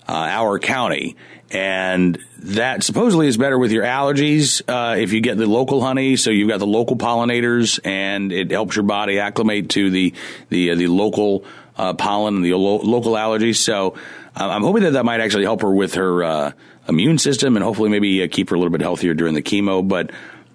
uh, 0.08 0.12
our 0.12 0.58
county, 0.58 1.16
and 1.50 2.18
that 2.38 2.82
supposedly 2.82 3.28
is 3.28 3.36
better 3.36 3.58
with 3.58 3.70
your 3.70 3.84
allergies 3.84 4.62
uh, 4.68 4.96
if 4.96 5.12
you 5.12 5.20
get 5.20 5.36
the 5.38 5.46
local 5.46 5.80
honey. 5.80 6.16
So 6.16 6.30
you've 6.30 6.48
got 6.48 6.58
the 6.58 6.66
local 6.66 6.96
pollinators, 6.96 7.78
and 7.84 8.32
it 8.32 8.50
helps 8.50 8.76
your 8.76 8.84
body 8.84 9.18
acclimate 9.18 9.70
to 9.70 9.90
the 9.90 10.12
the 10.48 10.72
uh, 10.72 10.74
the 10.74 10.88
local 10.88 11.44
uh, 11.76 11.94
pollen 11.94 12.36
and 12.36 12.44
the 12.44 12.54
lo- 12.54 12.78
local 12.78 13.12
allergies. 13.12 13.56
So 13.56 13.90
uh, 13.92 14.21
I'm 14.34 14.62
hoping 14.62 14.84
that 14.84 14.92
that 14.92 15.04
might 15.04 15.20
actually 15.20 15.44
help 15.44 15.62
her 15.62 15.72
with 15.72 15.94
her 15.94 16.24
uh, 16.24 16.52
immune 16.88 17.18
system 17.18 17.56
and 17.56 17.64
hopefully 17.64 17.90
maybe 17.90 18.22
uh, 18.22 18.28
keep 18.30 18.50
her 18.50 18.56
a 18.56 18.58
little 18.58 18.72
bit 18.72 18.80
healthier 18.80 19.14
during 19.14 19.34
the 19.34 19.42
chemo. 19.42 19.86
But 19.86 20.10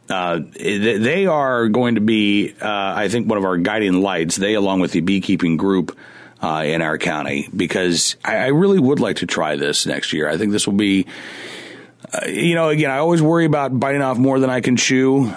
uh, 0.09 0.39
they 0.55 1.25
are 1.25 1.67
going 1.67 1.95
to 1.95 2.01
be, 2.01 2.53
uh, 2.61 2.93
I 2.95 3.09
think, 3.09 3.27
one 3.27 3.37
of 3.37 3.45
our 3.45 3.57
guiding 3.57 4.01
lights. 4.01 4.35
They, 4.35 4.53
along 4.53 4.79
with 4.79 4.91
the 4.91 5.01
beekeeping 5.01 5.57
group 5.57 5.97
uh, 6.41 6.63
in 6.65 6.81
our 6.81 6.97
county, 6.97 7.49
because 7.55 8.15
I, 8.23 8.37
I, 8.37 8.47
really 8.47 8.79
would 8.79 8.99
like 8.99 9.17
to 9.17 9.25
try 9.25 9.55
this 9.55 9.85
next 9.85 10.13
year. 10.13 10.29
I 10.29 10.37
think 10.37 10.51
this 10.51 10.67
will 10.67 10.75
be, 10.75 11.07
uh, 12.13 12.27
you 12.27 12.55
know, 12.55 12.69
again, 12.69 12.91
I 12.91 12.99
always 12.99 13.21
worry 13.21 13.45
about 13.45 13.77
biting 13.77 14.01
off 14.01 14.17
more 14.17 14.39
than 14.39 14.49
I 14.49 14.61
can 14.61 14.77
chew. 14.77 15.33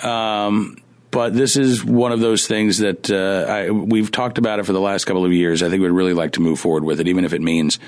Um, 0.00 0.76
but 1.14 1.32
this 1.32 1.56
is 1.56 1.84
one 1.84 2.10
of 2.10 2.18
those 2.18 2.48
things 2.48 2.78
that 2.78 3.08
uh, 3.08 3.48
I, 3.48 3.70
we've 3.70 4.10
talked 4.10 4.36
about 4.36 4.58
it 4.58 4.66
for 4.66 4.72
the 4.72 4.80
last 4.80 5.04
couple 5.04 5.24
of 5.24 5.32
years. 5.32 5.62
I 5.62 5.70
think 5.70 5.80
we'd 5.80 5.90
really 5.90 6.12
like 6.12 6.32
to 6.32 6.40
move 6.40 6.58
forward 6.58 6.82
with 6.82 6.98
it, 6.98 7.06
even 7.06 7.24
if 7.24 7.32
it 7.32 7.40
means 7.40 7.78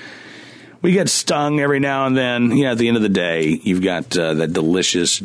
we 0.81 0.93
get 0.93 1.09
stung 1.09 1.59
every 1.59 1.81
now 1.81 2.07
and 2.07 2.17
then. 2.17 2.57
Yeah, 2.57 2.71
at 2.71 2.79
the 2.79 2.87
end 2.87 2.97
of 2.97 3.03
the 3.03 3.09
day, 3.09 3.49
you've 3.49 3.83
got 3.83 4.17
uh, 4.17 4.35
that 4.35 4.53
delicious, 4.53 5.21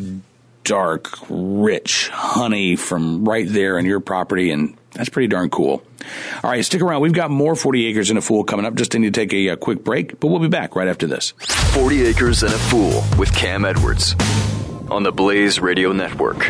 dark, 0.63 1.15
rich 1.29 2.09
honey 2.09 2.75
from 2.75 3.23
right 3.23 3.47
there 3.47 3.77
on 3.77 3.85
your 3.85 3.99
property, 3.99 4.49
and 4.49 4.75
that's 4.93 5.09
pretty 5.09 5.27
darn 5.27 5.51
cool. 5.51 5.83
All 6.43 6.49
right, 6.49 6.65
stick 6.65 6.81
around. 6.81 7.01
We've 7.01 7.13
got 7.13 7.29
more 7.29 7.55
40 7.55 7.85
Acres 7.85 8.09
and 8.09 8.17
a 8.17 8.21
Fool 8.23 8.43
coming 8.45 8.65
up. 8.65 8.73
Just 8.73 8.95
need 8.95 9.13
to 9.13 9.19
take 9.19 9.31
a, 9.31 9.49
a 9.49 9.57
quick 9.57 9.83
break, 9.83 10.19
but 10.19 10.29
we'll 10.29 10.39
be 10.39 10.47
back 10.47 10.75
right 10.75 10.87
after 10.87 11.05
this. 11.05 11.35
40 11.75 12.07
Acres 12.07 12.41
and 12.41 12.51
a 12.51 12.57
Fool 12.57 13.03
with 13.19 13.31
Cam 13.35 13.63
Edwards 13.63 14.15
on 14.89 15.03
the 15.03 15.11
Blaze 15.11 15.59
Radio 15.59 15.91
Network. 15.91 16.49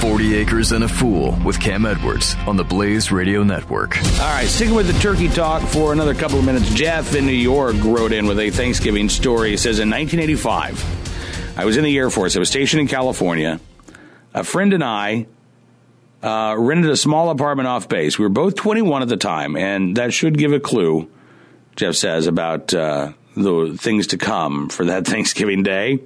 40 0.00 0.34
Acres 0.34 0.72
and 0.72 0.84
a 0.84 0.88
Fool 0.88 1.38
with 1.44 1.58
Cam 1.60 1.86
Edwards 1.86 2.34
on 2.46 2.56
the 2.56 2.64
Blaze 2.64 3.10
Radio 3.10 3.42
Network. 3.42 3.96
All 4.20 4.30
right, 4.30 4.46
sticking 4.46 4.74
with 4.74 4.86
the 4.86 4.98
turkey 5.00 5.28
talk 5.28 5.62
for 5.62 5.92
another 5.92 6.14
couple 6.14 6.38
of 6.38 6.44
minutes. 6.44 6.72
Jeff 6.74 7.14
in 7.14 7.26
New 7.26 7.32
York 7.32 7.76
wrote 7.82 8.12
in 8.12 8.26
with 8.26 8.38
a 8.38 8.50
Thanksgiving 8.50 9.08
story. 9.08 9.50
He 9.50 9.56
says, 9.56 9.78
In 9.78 9.90
1985, 9.90 11.58
I 11.58 11.64
was 11.64 11.76
in 11.76 11.84
the 11.84 11.96
Air 11.96 12.10
Force. 12.10 12.36
I 12.36 12.38
was 12.38 12.48
stationed 12.48 12.80
in 12.80 12.88
California. 12.88 13.60
A 14.34 14.44
friend 14.44 14.72
and 14.72 14.82
I 14.82 15.26
uh, 16.22 16.56
rented 16.58 16.90
a 16.90 16.96
small 16.96 17.30
apartment 17.30 17.68
off 17.68 17.88
base. 17.88 18.18
We 18.18 18.24
were 18.24 18.30
both 18.30 18.56
21 18.56 19.02
at 19.02 19.08
the 19.08 19.16
time, 19.16 19.56
and 19.56 19.96
that 19.96 20.12
should 20.12 20.36
give 20.36 20.52
a 20.52 20.60
clue, 20.60 21.10
Jeff 21.76 21.94
says, 21.94 22.26
about 22.26 22.74
uh, 22.74 23.12
the 23.36 23.76
things 23.78 24.08
to 24.08 24.18
come 24.18 24.68
for 24.68 24.86
that 24.86 25.06
Thanksgiving 25.06 25.62
day. 25.62 26.00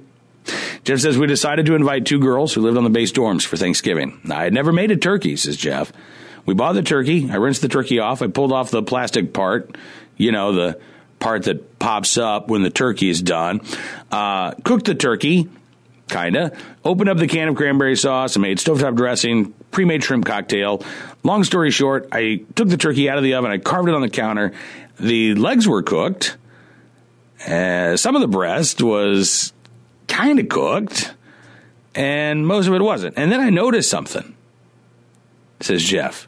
Jeff 0.83 0.99
says 0.99 1.17
we 1.17 1.27
decided 1.27 1.65
to 1.67 1.75
invite 1.75 2.05
two 2.05 2.19
girls 2.19 2.53
who 2.53 2.61
lived 2.61 2.77
on 2.77 2.83
the 2.83 2.89
base 2.89 3.11
dorms 3.11 3.45
for 3.45 3.57
Thanksgiving. 3.57 4.19
I 4.31 4.43
had 4.43 4.53
never 4.53 4.71
made 4.71 4.91
a 4.91 4.97
turkey, 4.97 5.35
says 5.35 5.57
Jeff. 5.57 5.91
We 6.45 6.53
bought 6.53 6.73
the 6.73 6.81
turkey. 6.81 7.29
I 7.29 7.35
rinsed 7.35 7.61
the 7.61 7.67
turkey 7.67 7.99
off. 7.99 8.21
I 8.21 8.27
pulled 8.27 8.51
off 8.51 8.71
the 8.71 8.81
plastic 8.81 9.33
part, 9.33 9.77
you 10.17 10.31
know, 10.31 10.53
the 10.53 10.79
part 11.19 11.43
that 11.43 11.77
pops 11.79 12.17
up 12.17 12.47
when 12.47 12.63
the 12.63 12.69
turkey 12.69 13.09
is 13.09 13.21
done. 13.21 13.61
Uh, 14.11 14.51
cooked 14.63 14.85
the 14.85 14.95
turkey, 14.95 15.49
kinda. 16.09 16.57
Opened 16.83 17.09
up 17.09 17.17
the 17.17 17.27
can 17.27 17.49
of 17.49 17.55
cranberry 17.55 17.95
sauce 17.95 18.35
and 18.35 18.41
made 18.41 18.57
stovetop 18.57 18.95
dressing, 18.95 19.53
pre-made 19.71 20.03
shrimp 20.03 20.25
cocktail. 20.25 20.83
Long 21.23 21.43
story 21.43 21.71
short, 21.71 22.07
I 22.11 22.45
took 22.55 22.69
the 22.69 22.77
turkey 22.77 23.09
out 23.09 23.17
of 23.17 23.23
the 23.23 23.35
oven. 23.35 23.51
I 23.51 23.57
carved 23.57 23.89
it 23.89 23.95
on 23.95 24.01
the 24.01 24.09
counter. 24.09 24.53
The 24.99 25.35
legs 25.35 25.67
were 25.67 25.83
cooked. 25.83 26.37
Uh, 27.47 27.95
some 27.95 28.15
of 28.15 28.21
the 28.21 28.27
breast 28.27 28.81
was 28.81 29.53
kind 30.09 30.39
of 30.39 30.49
cooked, 30.49 31.13
and 31.95 32.45
most 32.45 32.67
of 32.67 32.73
it 32.73 32.81
wasn't. 32.81 33.17
And 33.17 33.31
then 33.31 33.39
I 33.39 33.49
noticed 33.49 33.89
something, 33.89 34.35
says 35.61 35.83
Jeff. 35.83 36.27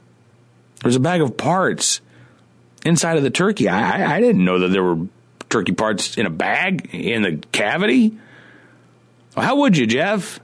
There's 0.82 0.96
a 0.96 1.02
bag 1.02 1.22
of 1.22 1.38
parts 1.38 2.02
inside 2.86 3.18
of 3.18 3.24
the 3.24 3.30
turkey. 3.30 3.68
I, 3.68 4.16
I 4.16 4.20
didn't 4.20 4.44
know 4.44 4.60
that 4.60 4.70
there 4.70 4.84
were 4.84 5.08
turkey 5.50 5.74
parts 5.74 6.18
in 6.18 6.26
a 6.26 6.30
bag 6.30 6.90
in 6.94 7.22
the 7.22 7.38
cavity. 7.52 8.18
Well, 9.36 9.46
how 9.46 9.58
would 9.58 9.78
you, 9.78 9.86
Jeff? 9.86 10.40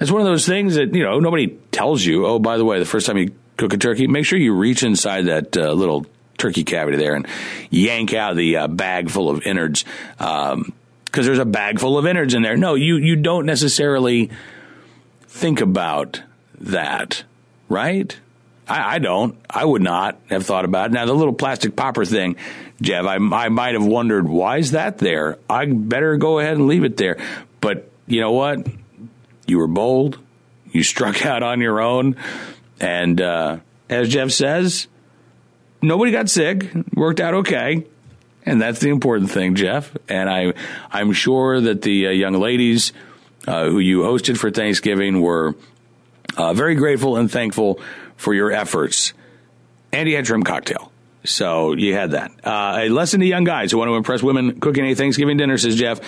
It's 0.00 0.10
one 0.10 0.20
of 0.20 0.26
those 0.26 0.46
things 0.46 0.74
that, 0.74 0.92
you 0.92 1.04
know, 1.04 1.20
nobody 1.20 1.56
tells 1.70 2.04
you. 2.04 2.26
Oh, 2.26 2.38
by 2.38 2.56
the 2.56 2.64
way, 2.64 2.78
the 2.78 2.84
first 2.84 3.06
time 3.06 3.16
you 3.16 3.32
cook 3.56 3.72
a 3.72 3.76
turkey, 3.76 4.08
make 4.08 4.26
sure 4.26 4.38
you 4.38 4.54
reach 4.54 4.82
inside 4.82 5.26
that 5.26 5.56
uh, 5.56 5.72
little 5.72 6.06
turkey 6.36 6.64
cavity 6.64 6.96
there 6.96 7.14
and 7.14 7.28
yank 7.70 8.12
out 8.12 8.34
the 8.34 8.56
uh, 8.56 8.66
bag 8.66 9.08
full 9.08 9.30
of 9.30 9.46
innards. 9.46 9.84
Um, 10.18 10.72
because 11.14 11.26
there's 11.26 11.38
a 11.38 11.44
bag 11.44 11.78
full 11.78 11.96
of 11.96 12.08
innards 12.08 12.34
in 12.34 12.42
there. 12.42 12.56
No, 12.56 12.74
you, 12.74 12.96
you 12.96 13.14
don't 13.14 13.46
necessarily 13.46 14.30
think 15.28 15.60
about 15.60 16.20
that, 16.58 17.22
right? 17.68 18.18
I, 18.66 18.96
I, 18.96 18.98
don't. 18.98 19.38
I 19.48 19.64
would 19.64 19.80
not 19.80 20.18
have 20.28 20.44
thought 20.44 20.64
about 20.64 20.90
it. 20.90 20.94
Now, 20.94 21.06
the 21.06 21.14
little 21.14 21.32
plastic 21.32 21.76
popper 21.76 22.04
thing, 22.04 22.34
Jeff, 22.82 23.04
I, 23.04 23.14
I 23.14 23.48
might 23.48 23.74
have 23.74 23.86
wondered, 23.86 24.28
why 24.28 24.56
is 24.56 24.72
that 24.72 24.98
there? 24.98 25.38
I 25.48 25.66
better 25.66 26.16
go 26.16 26.40
ahead 26.40 26.56
and 26.56 26.66
leave 26.66 26.82
it 26.82 26.96
there. 26.96 27.18
But 27.60 27.88
you 28.08 28.20
know 28.20 28.32
what? 28.32 28.66
You 29.46 29.58
were 29.58 29.68
bold. 29.68 30.18
You 30.72 30.82
struck 30.82 31.24
out 31.26 31.44
on 31.44 31.60
your 31.60 31.80
own. 31.80 32.16
And 32.80 33.20
uh, 33.20 33.58
as 33.88 34.08
Jeff 34.08 34.32
says, 34.32 34.88
nobody 35.80 36.10
got 36.10 36.28
sick. 36.28 36.72
Worked 36.92 37.20
out 37.20 37.34
okay. 37.34 37.86
And 38.46 38.60
that's 38.60 38.80
the 38.80 38.90
important 38.90 39.30
thing, 39.30 39.54
Jeff. 39.54 39.96
And 40.08 40.28
I, 40.28 40.52
I'm 40.90 41.12
sure 41.12 41.60
that 41.60 41.82
the 41.82 42.08
uh, 42.08 42.10
young 42.10 42.34
ladies 42.34 42.92
uh, 43.46 43.68
who 43.68 43.78
you 43.78 44.00
hosted 44.00 44.36
for 44.36 44.50
Thanksgiving 44.50 45.20
were 45.20 45.54
uh, 46.36 46.52
very 46.52 46.74
grateful 46.74 47.16
and 47.16 47.30
thankful 47.30 47.80
for 48.16 48.34
your 48.34 48.52
efforts. 48.52 49.14
And 49.92 50.08
you 50.08 50.16
had 50.16 50.26
shrimp 50.26 50.44
cocktail. 50.44 50.92
So 51.24 51.72
you 51.72 51.94
had 51.94 52.10
that. 52.10 52.32
Uh, 52.44 52.80
a 52.82 52.88
lesson 52.90 53.20
to 53.20 53.26
young 53.26 53.44
guys 53.44 53.72
who 53.72 53.78
want 53.78 53.88
to 53.88 53.94
impress 53.94 54.22
women 54.22 54.60
cooking 54.60 54.84
a 54.84 54.94
Thanksgiving 54.94 55.38
dinner, 55.38 55.56
says 55.56 55.76
Jeff, 55.76 56.00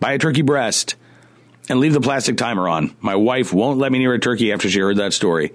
buy 0.00 0.14
a 0.14 0.18
turkey 0.18 0.42
breast 0.42 0.96
and 1.68 1.78
leave 1.78 1.92
the 1.92 2.00
plastic 2.00 2.36
timer 2.36 2.68
on. 2.68 2.94
My 3.00 3.14
wife 3.14 3.52
won't 3.52 3.78
let 3.78 3.92
me 3.92 4.00
near 4.00 4.14
a 4.14 4.18
turkey 4.18 4.52
after 4.52 4.68
she 4.68 4.80
heard 4.80 4.96
that 4.96 5.12
story. 5.12 5.52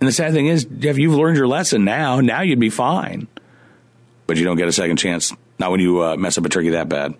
And 0.00 0.06
the 0.06 0.12
sad 0.12 0.32
thing 0.32 0.46
is, 0.46 0.64
Jeff, 0.64 0.98
you've 0.98 1.14
learned 1.14 1.38
your 1.38 1.48
lesson 1.48 1.84
now. 1.84 2.20
Now 2.20 2.42
you'd 2.42 2.60
be 2.60 2.70
fine 2.70 3.28
but 4.28 4.36
you 4.36 4.44
don't 4.44 4.56
get 4.56 4.68
a 4.68 4.72
second 4.72 4.98
chance. 4.98 5.34
Not 5.58 5.72
when 5.72 5.80
you 5.80 6.04
uh, 6.04 6.16
mess 6.16 6.38
up 6.38 6.44
a 6.44 6.48
turkey 6.48 6.70
that 6.70 6.88
bad. 6.88 7.14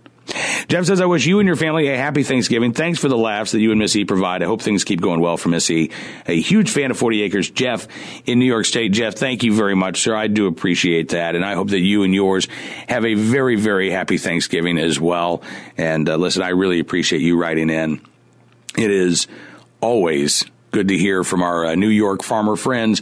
Jeff 0.68 0.85
says, 0.85 1.01
I 1.01 1.07
wish 1.07 1.25
you 1.25 1.40
and 1.40 1.47
your 1.47 1.57
family 1.57 1.88
a 1.88 1.97
happy 1.97 2.23
Thanksgiving. 2.23 2.75
Thanks 2.75 2.99
for 2.99 3.09
the 3.09 3.16
laughs 3.16 3.53
that 3.53 3.61
you 3.61 3.71
and 3.71 3.79
Missy 3.79 4.05
provide. 4.05 4.42
I 4.42 4.47
hope 4.47 4.61
things 4.61 4.85
keep 4.85 5.01
going 5.01 5.21
well 5.21 5.38
for 5.38 5.49
Missy. 5.49 5.90
A 6.27 6.38
huge 6.38 6.71
fan 6.71 6.90
of 6.90 6.99
40 6.99 7.23
Acres. 7.23 7.51
Jeff 7.51 7.88
in 8.27 8.38
New 8.38 8.44
York 8.44 8.66
State. 8.66 8.92
Jeff, 8.92 9.14
thank 9.14 9.42
you 9.42 9.55
very 9.55 9.75
much, 9.75 10.03
sir. 10.03 10.14
I 10.14 10.27
do 10.27 10.47
appreciate 10.47 11.11
that. 11.11 11.35
And 11.35 11.44
I 11.44 11.55
hope 11.55 11.71
that 11.71 11.81
you 11.81 12.03
and 12.03 12.14
yours 12.14 12.47
have 12.88 13.07
a 13.07 13.14
very, 13.14 13.57
very 13.57 13.90
happy 13.90 14.18
Thanksgiving 14.18 14.77
as 14.77 15.01
well. 15.01 15.42
And 15.79 16.07
uh, 16.07 16.16
listen, 16.16 16.42
I 16.42 16.51
really 16.51 16.79
appreciate 16.79 17.23
you 17.23 17.40
writing 17.40 17.71
in. 17.71 18.03
It 18.77 18.90
is 18.90 19.29
always 19.81 20.44
good 20.73 20.88
to 20.88 20.99
hear 20.99 21.25
from 21.25 21.42
our 21.42 21.64
uh, 21.64 21.75
New 21.75 21.88
York 21.88 22.23
farmer 22.23 22.57
friends. 22.57 23.01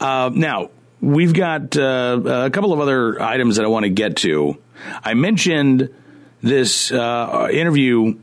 Uh, 0.00 0.30
now, 0.34 0.70
We've 1.02 1.34
got 1.34 1.76
uh, 1.76 2.20
a 2.24 2.50
couple 2.50 2.72
of 2.72 2.78
other 2.78 3.20
items 3.20 3.56
that 3.56 3.64
I 3.64 3.68
want 3.68 3.82
to 3.82 3.90
get 3.90 4.18
to. 4.18 4.56
I 5.02 5.14
mentioned 5.14 5.92
this 6.40 6.92
uh, 6.92 7.48
interview 7.50 8.20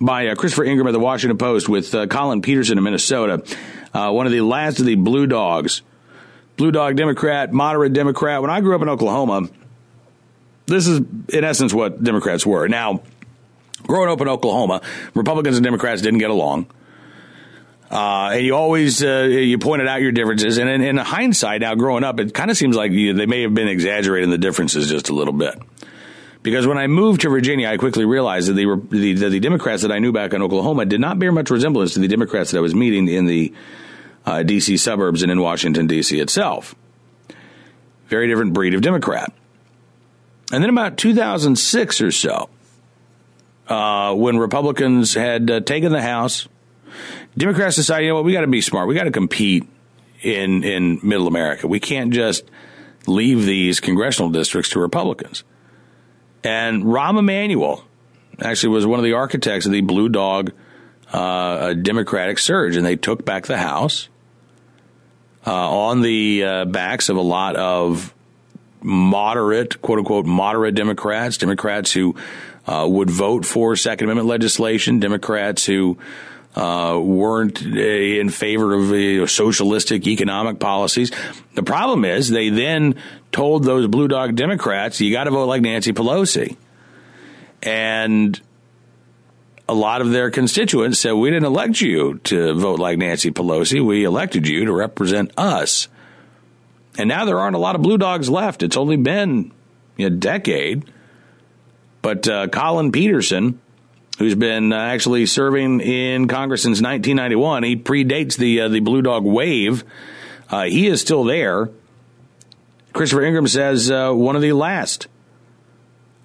by 0.00 0.26
uh, 0.26 0.34
Christopher 0.34 0.64
Ingraham 0.64 0.88
of 0.88 0.92
the 0.92 0.98
Washington 0.98 1.38
Post 1.38 1.68
with 1.68 1.94
uh, 1.94 2.08
Collin 2.08 2.42
Peterson 2.42 2.78
of 2.78 2.84
Minnesota, 2.84 3.44
uh, 3.94 4.10
one 4.10 4.26
of 4.26 4.32
the 4.32 4.40
last 4.40 4.80
of 4.80 4.86
the 4.86 4.96
Blue 4.96 5.28
Dogs. 5.28 5.82
Blue 6.56 6.72
Dog 6.72 6.96
Democrat, 6.96 7.52
moderate 7.52 7.92
Democrat. 7.92 8.42
When 8.42 8.50
I 8.50 8.60
grew 8.60 8.74
up 8.74 8.82
in 8.82 8.88
Oklahoma, 8.88 9.48
this 10.66 10.88
is 10.88 10.98
in 11.28 11.44
essence 11.44 11.72
what 11.72 12.02
Democrats 12.02 12.44
were. 12.44 12.66
Now, 12.66 13.02
growing 13.84 14.10
up 14.10 14.20
in 14.20 14.26
Oklahoma, 14.26 14.82
Republicans 15.14 15.56
and 15.56 15.64
Democrats 15.64 16.02
didn't 16.02 16.18
get 16.18 16.30
along. 16.30 16.66
Uh, 17.90 18.32
and 18.34 18.44
you 18.44 18.54
always 18.54 19.02
uh, 19.02 19.22
you 19.30 19.58
pointed 19.58 19.88
out 19.88 20.02
your 20.02 20.12
differences, 20.12 20.58
and 20.58 20.68
in, 20.68 20.82
in 20.82 20.96
hindsight, 20.98 21.62
now 21.62 21.74
growing 21.74 22.04
up, 22.04 22.20
it 22.20 22.34
kind 22.34 22.50
of 22.50 22.56
seems 22.56 22.76
like 22.76 22.92
you, 22.92 23.14
they 23.14 23.24
may 23.24 23.42
have 23.42 23.54
been 23.54 23.68
exaggerating 23.68 24.30
the 24.30 24.38
differences 24.38 24.90
just 24.90 25.08
a 25.08 25.14
little 25.14 25.32
bit. 25.32 25.58
Because 26.42 26.66
when 26.66 26.78
I 26.78 26.86
moved 26.86 27.22
to 27.22 27.30
Virginia, 27.30 27.68
I 27.68 27.78
quickly 27.78 28.04
realized 28.04 28.48
that 28.48 28.54
the, 28.54 29.28
the, 29.28 29.40
Democrats 29.40 29.82
that 29.82 29.90
I 29.90 29.98
knew 29.98 30.12
back 30.12 30.32
in 30.32 30.42
Oklahoma 30.42 30.84
did 30.84 31.00
not 31.00 31.18
bear 31.18 31.32
much 31.32 31.50
resemblance 31.50 31.94
to 31.94 32.00
the 32.00 32.08
Democrats 32.08 32.52
that 32.52 32.58
I 32.58 32.60
was 32.60 32.74
meeting 32.74 33.08
in 33.08 33.26
the 33.26 33.52
uh, 34.24 34.42
D.C. 34.44 34.76
suburbs 34.76 35.22
and 35.22 35.32
in 35.32 35.40
Washington, 35.40 35.86
D.C. 35.86 36.20
itself. 36.20 36.74
Very 38.06 38.28
different 38.28 38.52
breed 38.52 38.74
of 38.74 38.82
Democrat. 38.82 39.32
And 40.52 40.62
then 40.62 40.70
about 40.70 40.96
2006 40.96 42.00
or 42.00 42.10
so, 42.12 42.48
uh, 43.66 44.14
when 44.14 44.38
Republicans 44.38 45.14
had 45.14 45.50
uh, 45.50 45.60
taken 45.60 45.92
the 45.92 46.00
House, 46.00 46.48
Democrats 47.38 47.76
decided, 47.76 48.04
you 48.04 48.10
know 48.10 48.16
what, 48.16 48.24
we 48.24 48.32
got 48.32 48.42
to 48.42 48.46
be 48.46 48.60
smart. 48.60 48.88
We 48.88 48.94
got 48.94 49.04
to 49.04 49.10
compete 49.10 49.66
in 50.22 50.64
in 50.64 51.00
Middle 51.02 51.28
America. 51.28 51.66
We 51.68 51.80
can't 51.80 52.12
just 52.12 52.44
leave 53.06 53.46
these 53.46 53.80
congressional 53.80 54.30
districts 54.30 54.70
to 54.70 54.80
Republicans. 54.80 55.44
And 56.44 56.84
Rahm 56.84 57.18
Emanuel 57.18 57.84
actually 58.40 58.70
was 58.70 58.86
one 58.86 58.98
of 58.98 59.04
the 59.04 59.14
architects 59.14 59.66
of 59.66 59.72
the 59.72 59.80
Blue 59.80 60.08
Dog 60.08 60.52
uh, 61.12 61.74
Democratic 61.74 62.38
surge, 62.38 62.76
and 62.76 62.84
they 62.84 62.96
took 62.96 63.24
back 63.24 63.46
the 63.46 63.56
House 63.56 64.08
uh, 65.46 65.52
on 65.52 66.02
the 66.02 66.44
uh, 66.44 66.64
backs 66.66 67.08
of 67.08 67.16
a 67.16 67.22
lot 67.22 67.56
of 67.56 68.14
moderate, 68.82 69.80
quote 69.80 69.98
unquote, 69.98 70.26
moderate 70.26 70.74
Democrats, 70.74 71.38
Democrats 71.38 71.92
who 71.92 72.14
uh, 72.66 72.86
would 72.88 73.10
vote 73.10 73.46
for 73.46 73.74
Second 73.74 74.04
Amendment 74.06 74.28
legislation, 74.28 75.00
Democrats 75.00 75.64
who 75.64 75.98
uh, 76.58 76.98
weren't 76.98 77.64
uh, 77.64 77.68
in 77.68 78.30
favor 78.30 78.74
of 78.74 78.90
uh, 78.90 79.26
socialistic 79.28 80.08
economic 80.08 80.58
policies. 80.58 81.12
The 81.54 81.62
problem 81.62 82.04
is 82.04 82.28
they 82.28 82.48
then 82.48 82.96
told 83.30 83.62
those 83.62 83.86
blue 83.86 84.08
dog 84.08 84.34
Democrats, 84.34 85.00
you 85.00 85.12
got 85.12 85.24
to 85.24 85.30
vote 85.30 85.44
like 85.44 85.62
Nancy 85.62 85.92
Pelosi. 85.92 86.56
And 87.62 88.40
a 89.68 89.74
lot 89.74 90.00
of 90.00 90.10
their 90.10 90.32
constituents 90.32 90.98
said, 90.98 91.12
we 91.12 91.30
didn't 91.30 91.46
elect 91.46 91.80
you 91.80 92.18
to 92.24 92.54
vote 92.54 92.80
like 92.80 92.98
Nancy 92.98 93.30
Pelosi. 93.30 93.84
We 93.84 94.02
elected 94.02 94.48
you 94.48 94.64
to 94.64 94.72
represent 94.72 95.30
us. 95.36 95.86
And 96.98 97.08
now 97.08 97.24
there 97.24 97.38
aren't 97.38 97.54
a 97.54 97.60
lot 97.60 97.76
of 97.76 97.82
blue 97.82 97.98
dogs 97.98 98.28
left. 98.28 98.64
It's 98.64 98.76
only 98.76 98.96
been 98.96 99.52
a 99.96 100.10
decade. 100.10 100.90
But 102.02 102.26
uh, 102.26 102.48
Collin 102.48 102.90
Peterson, 102.90 103.60
who's 104.18 104.34
been 104.34 104.72
uh, 104.72 104.76
actually 104.76 105.26
serving 105.26 105.80
in 105.80 106.28
Congress 106.28 106.62
since 106.62 106.82
1991. 106.82 107.62
He 107.62 107.76
predates 107.76 108.36
the 108.36 108.62
uh, 108.62 108.68
the 108.68 108.80
Blue 108.80 109.00
Dog 109.00 109.24
wave. 109.24 109.84
Uh, 110.50 110.64
he 110.64 110.86
is 110.86 111.00
still 111.00 111.24
there. 111.24 111.70
Christopher 112.92 113.22
Ingraham 113.22 113.46
says 113.46 113.90
uh, 113.90 114.12
one 114.12 114.34
of 114.34 114.42
the 114.42 114.52
last 114.52 115.06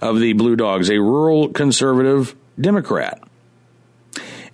of 0.02 0.20
the 0.20 0.34
Blue 0.34 0.56
Dogs, 0.56 0.90
a 0.90 0.98
rural 0.98 1.50
conservative 1.50 2.36
Democrat. 2.60 3.22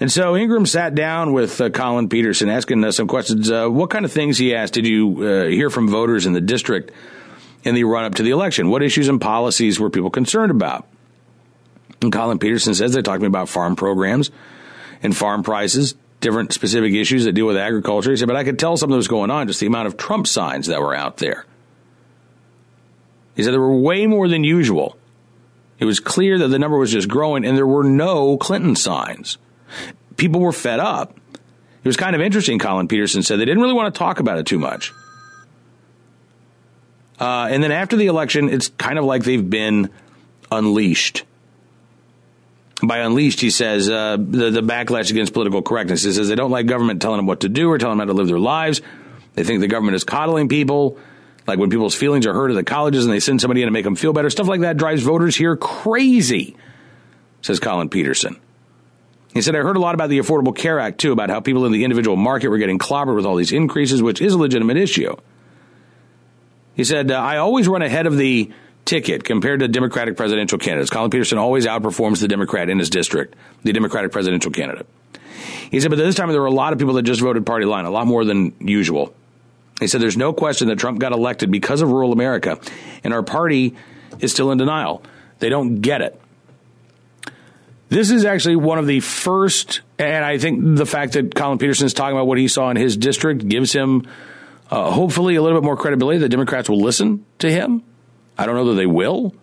And 0.01 0.11
so 0.11 0.35
Ingraham 0.35 0.65
sat 0.65 0.95
down 0.95 1.33
with 1.33 1.59
uh, 1.59 1.69
Collin 1.69 2.09
Peterson, 2.09 2.49
asking 2.49 2.83
uh, 2.83 2.91
some 2.91 3.07
questions. 3.07 3.51
what 3.51 3.89
kind 3.89 4.05
of 4.05 4.11
things 4.11 4.37
he 4.37 4.55
asked 4.55 4.73
did 4.73 4.87
you 4.87 5.21
hear 5.49 5.69
from 5.69 5.87
voters 5.89 6.25
in 6.25 6.33
the 6.33 6.41
district 6.41 6.91
in 7.63 7.75
the 7.75 7.83
run 7.83 8.05
up 8.05 8.15
to 8.15 8.23
the 8.23 8.31
election? 8.31 8.69
What 8.69 8.83
issues 8.83 9.07
and 9.07 9.19
policies 9.19 9.79
were 9.79 9.89
people 9.89 10.09
concerned 10.09 10.51
about? 10.51 10.87
And 12.01 12.11
Collin 12.11 12.39
Peterson 12.39 12.73
says 12.73 12.93
they're 12.93 13.01
talking 13.01 13.25
about 13.25 13.49
farm 13.49 13.75
programs 13.75 14.31
and 15.03 15.15
farm 15.15 15.43
prices, 15.43 15.95
different 16.21 16.53
specific 16.53 16.93
issues 16.93 17.25
that 17.25 17.33
deal 17.33 17.45
with 17.45 17.57
agriculture. 17.57 18.11
He 18.11 18.17
said, 18.17 18.27
but 18.27 18.37
I 18.37 18.43
could 18.43 18.59
tell 18.59 18.77
something 18.77 18.95
was 18.95 19.07
going 19.07 19.31
on, 19.31 19.47
just 19.47 19.59
the 19.59 19.67
amount 19.67 19.87
of 19.87 19.97
Trump 19.97 20.27
signs 20.27 20.67
that 20.67 20.81
were 20.81 20.95
out 20.95 21.17
there. 21.17 21.45
He 23.35 23.43
said 23.43 23.53
there 23.53 23.61
were 23.61 23.77
way 23.77 24.07
more 24.07 24.27
than 24.27 24.43
usual. 24.43 24.97
It 25.77 25.85
was 25.85 25.99
clear 25.99 26.37
that 26.39 26.49
the 26.49 26.59
number 26.59 26.77
was 26.77 26.91
just 26.91 27.07
growing, 27.07 27.45
and 27.45 27.55
there 27.55 27.67
were 27.67 27.85
no 27.85 28.37
Clinton 28.37 28.75
signs. 28.75 29.37
People 30.17 30.41
were 30.41 30.51
fed 30.51 30.81
up. 30.81 31.17
It 31.81 31.87
was 31.87 31.95
kind 31.95 32.15
of 32.15 32.21
interesting, 32.21 32.59
Collin 32.59 32.89
Peterson 32.89 33.23
said. 33.23 33.39
They 33.39 33.45
didn't 33.45 33.61
really 33.61 33.73
want 33.73 33.93
to 33.93 33.97
talk 33.97 34.19
about 34.19 34.37
it 34.37 34.45
too 34.45 34.59
much. 34.59 34.91
Uh, 37.17 37.47
and 37.49 37.63
then 37.63 37.71
after 37.71 37.95
the 37.95 38.07
election, 38.07 38.49
it's 38.49 38.69
kind 38.77 38.99
of 38.99 39.05
like 39.05 39.23
they've 39.23 39.49
been 39.49 39.89
unleashed 40.51 41.23
by 42.81 42.99
unleashed, 42.99 43.41
he 43.41 43.49
says 43.49 43.89
uh, 43.89 44.17
the, 44.17 44.51
the 44.51 44.61
backlash 44.61 45.11
against 45.11 45.33
political 45.33 45.61
correctness. 45.61 46.03
He 46.03 46.13
says 46.13 46.29
they 46.29 46.35
don't 46.35 46.51
like 46.51 46.65
government 46.65 47.01
telling 47.01 47.17
them 47.17 47.27
what 47.27 47.41
to 47.41 47.49
do 47.49 47.69
or 47.69 47.77
telling 47.77 47.97
them 47.97 48.07
how 48.07 48.13
to 48.13 48.17
live 48.17 48.27
their 48.27 48.39
lives. 48.39 48.81
They 49.33 49.43
think 49.43 49.61
the 49.61 49.67
government 49.67 49.95
is 49.95 50.03
coddling 50.03 50.49
people, 50.49 50.97
like 51.45 51.59
when 51.59 51.69
people's 51.69 51.95
feelings 51.95 52.25
are 52.25 52.33
hurt 52.33 52.51
at 52.51 52.55
the 52.55 52.63
colleges 52.63 53.05
and 53.05 53.13
they 53.13 53.19
send 53.19 53.41
somebody 53.41 53.61
in 53.61 53.67
to 53.67 53.71
make 53.71 53.83
them 53.83 53.95
feel 53.95 54.13
better. 54.13 54.29
Stuff 54.29 54.47
like 54.47 54.61
that 54.61 54.77
drives 54.77 55.03
voters 55.03 55.35
here 55.35 55.55
crazy, 55.55 56.55
says 57.41 57.59
Collin 57.59 57.89
Peterson. 57.89 58.39
He 59.33 59.41
said, 59.41 59.55
I 59.55 59.59
heard 59.59 59.77
a 59.77 59.79
lot 59.79 59.93
about 59.93 60.09
the 60.09 60.17
Affordable 60.17 60.55
Care 60.55 60.79
Act, 60.79 60.99
too, 60.99 61.11
about 61.11 61.29
how 61.29 61.39
people 61.39 61.65
in 61.65 61.71
the 61.71 61.83
individual 61.83 62.17
market 62.17 62.49
were 62.49 62.57
getting 62.57 62.79
clobbered 62.79 63.15
with 63.15 63.25
all 63.25 63.35
these 63.35 63.51
increases, 63.51 64.01
which 64.01 64.21
is 64.21 64.33
a 64.33 64.37
legitimate 64.37 64.77
issue. 64.77 65.15
He 66.73 66.83
said, 66.83 67.11
I 67.11 67.37
always 67.37 67.67
run 67.67 67.81
ahead 67.81 68.07
of 68.07 68.17
the 68.17 68.51
ticket 68.85 69.23
compared 69.23 69.59
to 69.59 69.67
Democratic 69.67 70.17
presidential 70.17 70.57
candidates. 70.57 70.89
Collin 70.89 71.11
Peterson 71.11 71.37
always 71.37 71.65
outperforms 71.65 72.21
the 72.21 72.27
Democrat 72.27 72.69
in 72.69 72.79
his 72.79 72.89
district, 72.89 73.35
the 73.63 73.73
Democratic 73.73 74.11
presidential 74.11 74.51
candidate. 74.51 74.87
He 75.71 75.79
said, 75.79 75.89
but 75.89 75.97
this 75.97 76.15
time 76.15 76.29
there 76.29 76.41
were 76.41 76.47
a 76.47 76.51
lot 76.51 76.73
of 76.73 76.79
people 76.79 76.95
that 76.95 77.03
just 77.03 77.21
voted 77.21 77.45
party 77.45 77.65
line, 77.65 77.85
a 77.85 77.91
lot 77.91 78.07
more 78.07 78.25
than 78.25 78.55
usual. 78.59 79.13
He 79.79 79.87
said, 79.87 80.01
there's 80.01 80.17
no 80.17 80.33
question 80.33 80.67
that 80.69 80.79
Trump 80.79 80.99
got 80.99 81.11
elected 81.11 81.51
because 81.51 81.81
of 81.81 81.89
rural 81.89 82.11
America, 82.11 82.59
and 83.03 83.13
our 83.13 83.23
party 83.23 83.75
is 84.19 84.31
still 84.31 84.51
in 84.51 84.57
denial. 84.57 85.03
They 85.37 85.49
don't 85.49 85.81
get 85.81 86.01
it. 86.01 86.19
This 87.89 88.11
is 88.11 88.25
actually 88.25 88.55
one 88.55 88.77
of 88.77 88.87
the 88.87 88.99
first, 88.99 89.81
and 89.97 90.23
I 90.23 90.37
think 90.37 90.77
the 90.77 90.85
fact 90.85 91.13
that 91.13 91.33
Collin 91.33 91.57
Peterson 91.57 91.85
is 91.85 91.93
talking 91.93 92.15
about 92.15 92.27
what 92.27 92.37
he 92.37 92.47
saw 92.47 92.69
in 92.69 92.77
his 92.77 92.97
district 92.97 93.47
gives 93.47 93.71
him 93.71 94.07
uh, 94.69 94.91
hopefully 94.91 95.35
a 95.35 95.41
little 95.41 95.59
bit 95.59 95.65
more 95.65 95.77
credibility. 95.77 96.19
The 96.19 96.29
Democrats 96.29 96.69
will 96.69 96.81
listen 96.81 97.25
to 97.39 97.49
him 97.49 97.83
I 98.39 98.45
don't 98.45 98.55
know 98.55 98.69
that 98.69 98.75
they 98.75 98.85
will, 98.85 99.35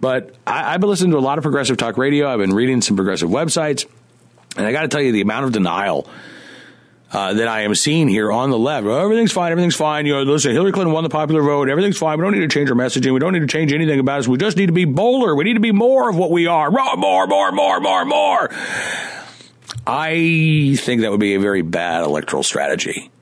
but 0.00 0.34
I, 0.44 0.72
have 0.72 0.80
been 0.80 0.90
listening 0.90 1.12
to 1.12 1.18
a 1.18 1.20
lot 1.20 1.38
of 1.38 1.42
progressive 1.42 1.76
talk 1.76 1.96
radio. 1.96 2.28
I've 2.28 2.40
been 2.40 2.52
reading 2.52 2.82
some 2.82 2.96
progressive 2.96 3.30
websites, 3.30 3.86
and 4.56 4.66
I 4.66 4.72
got 4.72 4.82
to 4.82 4.88
tell 4.88 5.00
you 5.00 5.12
the 5.12 5.20
amount 5.20 5.44
of 5.44 5.52
denial 5.52 6.10
uh, 7.12 7.34
that 7.34 7.46
I 7.46 7.60
am 7.60 7.76
seeing 7.76 8.08
here 8.08 8.32
on 8.32 8.50
the 8.50 8.58
left. 8.58 8.88
Everything's 8.88 9.30
fine. 9.30 9.52
Everything's 9.52 9.76
fine. 9.76 10.04
You 10.04 10.14
know, 10.14 10.22
listen, 10.24 10.50
Hillary 10.50 10.72
Clinton 10.72 10.92
won 10.92 11.04
the 11.04 11.10
popular 11.10 11.42
vote. 11.42 11.68
Everything's 11.68 11.96
fine. 11.96 12.18
We 12.18 12.24
don't 12.24 12.32
need 12.32 12.40
to 12.40 12.48
change 12.48 12.68
our 12.70 12.76
messaging. 12.76 13.14
We 13.14 13.20
don't 13.20 13.34
need 13.34 13.38
to 13.38 13.46
change 13.46 13.72
anything 13.72 14.00
about 14.00 14.18
us. 14.18 14.26
We 14.26 14.36
just 14.36 14.56
need 14.56 14.66
to 14.66 14.72
be 14.72 14.84
bolder. 14.84 15.36
We 15.36 15.44
need 15.44 15.54
to 15.54 15.60
be 15.60 15.70
more 15.70 16.10
of 16.10 16.16
what 16.16 16.32
we 16.32 16.48
are. 16.48 16.72
More, 16.72 16.96
more, 16.96 17.28
more, 17.28 17.52
more, 17.52 17.80
more, 17.80 18.04
more. 18.04 18.50
I 19.86 20.76
think 20.76 21.02
that 21.02 21.12
would 21.12 21.20
be 21.20 21.34
a 21.34 21.40
very 21.40 21.62
bad 21.62 22.02
electoral 22.02 22.42
strategy, 22.42 23.12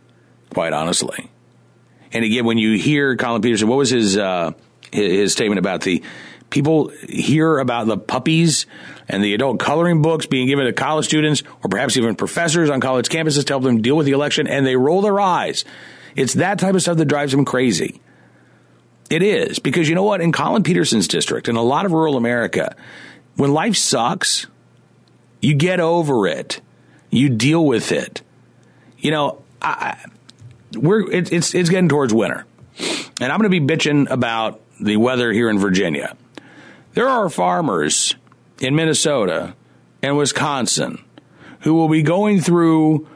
quite 0.54 0.72
honestly. 0.72 1.30
And 2.14 2.24
again, 2.24 2.46
when 2.46 2.56
you 2.56 2.78
hear 2.78 3.14
Collin 3.16 3.42
Peterson, 3.42 3.68
what 3.68 3.76
was 3.76 3.90
his 3.90 4.16
uh, 4.16 4.52
his 4.92 5.32
statement 5.32 5.58
about 5.58 5.82
the 5.82 6.02
people 6.50 6.92
hear 7.08 7.58
about 7.58 7.86
the 7.86 7.98
puppies 7.98 8.66
and 9.08 9.22
the 9.22 9.34
adult 9.34 9.58
coloring 9.58 10.02
books 10.02 10.26
being 10.26 10.46
given 10.46 10.66
to 10.66 10.72
college 10.72 11.04
students 11.04 11.42
or 11.62 11.68
perhaps 11.68 11.96
even 11.96 12.14
professors 12.14 12.70
on 12.70 12.80
college 12.80 13.08
campuses 13.08 13.44
to 13.44 13.52
help 13.52 13.62
them 13.62 13.82
deal 13.82 13.96
with 13.96 14.06
the 14.06 14.12
election 14.12 14.46
and 14.46 14.66
they 14.66 14.76
roll 14.76 15.00
their 15.02 15.20
eyes. 15.20 15.64
It's 16.14 16.34
that 16.34 16.58
type 16.58 16.74
of 16.74 16.82
stuff 16.82 16.96
that 16.96 17.06
drives 17.06 17.32
them 17.32 17.44
crazy. 17.44 18.00
It 19.10 19.22
is 19.22 19.58
because 19.58 19.88
you 19.88 19.94
know 19.94 20.02
what? 20.02 20.20
In 20.20 20.32
Collin 20.32 20.62
Peterson's 20.62 21.06
district, 21.06 21.46
and 21.46 21.56
a 21.56 21.62
lot 21.62 21.86
of 21.86 21.92
rural 21.92 22.16
America, 22.16 22.74
when 23.36 23.52
life 23.52 23.76
sucks, 23.76 24.46
you 25.40 25.54
get 25.54 25.78
over 25.78 26.26
it. 26.26 26.60
You 27.10 27.28
deal 27.28 27.64
with 27.64 27.92
it. 27.92 28.22
You 28.98 29.12
know, 29.12 29.42
I, 29.62 29.96
we're 30.74 31.08
it, 31.08 31.32
it's 31.32 31.54
it's 31.54 31.70
getting 31.70 31.88
towards 31.88 32.12
winter, 32.12 32.46
and 33.20 33.32
I'm 33.32 33.38
going 33.38 33.50
to 33.50 33.60
be 33.60 33.60
bitching 33.60 34.10
about 34.10 34.60
the 34.80 34.96
weather 34.96 35.32
here 35.32 35.48
in 35.48 35.58
Virginia. 35.58 36.16
There 36.94 37.08
are 37.08 37.28
farmers 37.28 38.14
in 38.60 38.74
Minnesota 38.74 39.54
and 40.02 40.16
Wisconsin 40.16 41.02
who 41.60 41.74
will 41.74 41.88
be 41.88 42.02
going 42.02 42.40
through 42.40 43.08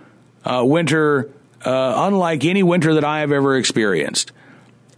uh, 0.45 0.63
winter 0.65 1.31
uh, 1.65 1.95
unlike 2.09 2.45
any 2.45 2.63
winter 2.63 2.95
that 2.95 3.05
I 3.05 3.21
have 3.21 3.33
ever 3.33 3.57
experienced. 3.57 4.33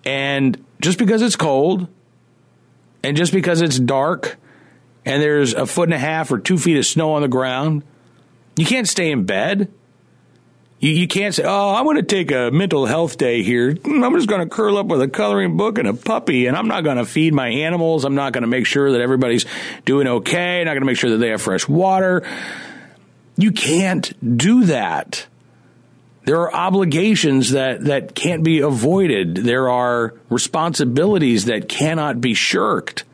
And 0.04 0.64
just 0.80 0.98
because 0.98 1.22
it's 1.22 1.36
cold 1.36 1.88
and 3.02 3.16
just 3.16 3.32
because 3.32 3.60
it's 3.62 3.78
dark 3.78 4.36
and 5.04 5.22
there's 5.22 5.54
a 5.54 5.66
foot 5.66 5.84
and 5.84 5.94
a 5.94 5.98
half 5.98 6.30
or 6.30 6.38
two 6.38 6.58
feet 6.58 6.76
of 6.76 6.86
snow 6.86 7.14
on 7.14 7.22
the 7.22 7.28
ground, 7.28 7.82
you 8.56 8.66
can't 8.66 8.88
stay 8.88 9.10
in 9.10 9.24
bed. 9.24 9.72
You, 10.82 10.90
you 10.90 11.06
can't 11.06 11.32
say, 11.32 11.44
oh, 11.46 11.74
I'm 11.76 11.84
going 11.84 11.96
to 11.96 12.02
take 12.02 12.32
a 12.32 12.50
mental 12.50 12.86
health 12.86 13.16
day 13.16 13.44
here. 13.44 13.70
I'm 13.84 14.14
just 14.16 14.28
going 14.28 14.40
to 14.40 14.52
curl 14.52 14.76
up 14.76 14.86
with 14.86 15.00
a 15.00 15.06
coloring 15.06 15.56
book 15.56 15.78
and 15.78 15.86
a 15.86 15.94
puppy, 15.94 16.46
and 16.46 16.56
I'm 16.56 16.66
not 16.66 16.82
going 16.82 16.96
to 16.96 17.06
feed 17.06 17.32
my 17.32 17.46
animals. 17.48 18.04
I'm 18.04 18.16
not 18.16 18.32
going 18.32 18.42
to 18.42 18.48
make 18.48 18.66
sure 18.66 18.90
that 18.90 19.00
everybody's 19.00 19.46
doing 19.84 20.08
okay. 20.08 20.58
I'm 20.58 20.64
not 20.66 20.72
going 20.72 20.82
to 20.82 20.86
make 20.86 20.96
sure 20.96 21.10
that 21.10 21.18
they 21.18 21.28
have 21.28 21.40
fresh 21.40 21.68
water. 21.68 22.28
You 23.36 23.52
can't 23.52 24.36
do 24.36 24.64
that. 24.64 25.26
There 26.24 26.40
are 26.40 26.52
obligations 26.52 27.50
that, 27.50 27.84
that 27.84 28.16
can't 28.16 28.42
be 28.42 28.58
avoided. 28.58 29.36
There 29.36 29.68
are 29.68 30.14
responsibilities 30.30 31.44
that 31.44 31.68
cannot 31.68 32.20
be 32.20 32.34
shirked. 32.34 33.04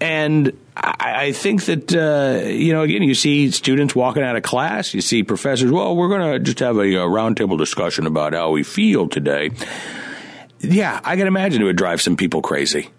and 0.00 0.56
I, 0.76 1.26
I 1.26 1.32
think 1.32 1.64
that, 1.64 1.94
uh, 1.94 2.46
you 2.46 2.72
know, 2.72 2.82
again, 2.82 3.02
you 3.02 3.14
see 3.14 3.50
students 3.50 3.94
walking 3.94 4.22
out 4.22 4.36
of 4.36 4.42
class, 4.42 4.92
you 4.92 5.00
see 5.00 5.22
professors, 5.22 5.72
well, 5.72 5.96
we're 5.96 6.08
going 6.08 6.32
to 6.32 6.38
just 6.38 6.58
have 6.58 6.76
a, 6.76 6.82
a 6.82 7.06
roundtable 7.06 7.56
discussion 7.56 8.06
about 8.06 8.34
how 8.34 8.50
we 8.50 8.62
feel 8.62 9.08
today. 9.08 9.50
Yeah, 10.60 11.00
I 11.02 11.16
can 11.16 11.26
imagine 11.26 11.62
it 11.62 11.64
would 11.64 11.76
drive 11.76 12.02
some 12.02 12.16
people 12.16 12.42
crazy. 12.42 12.90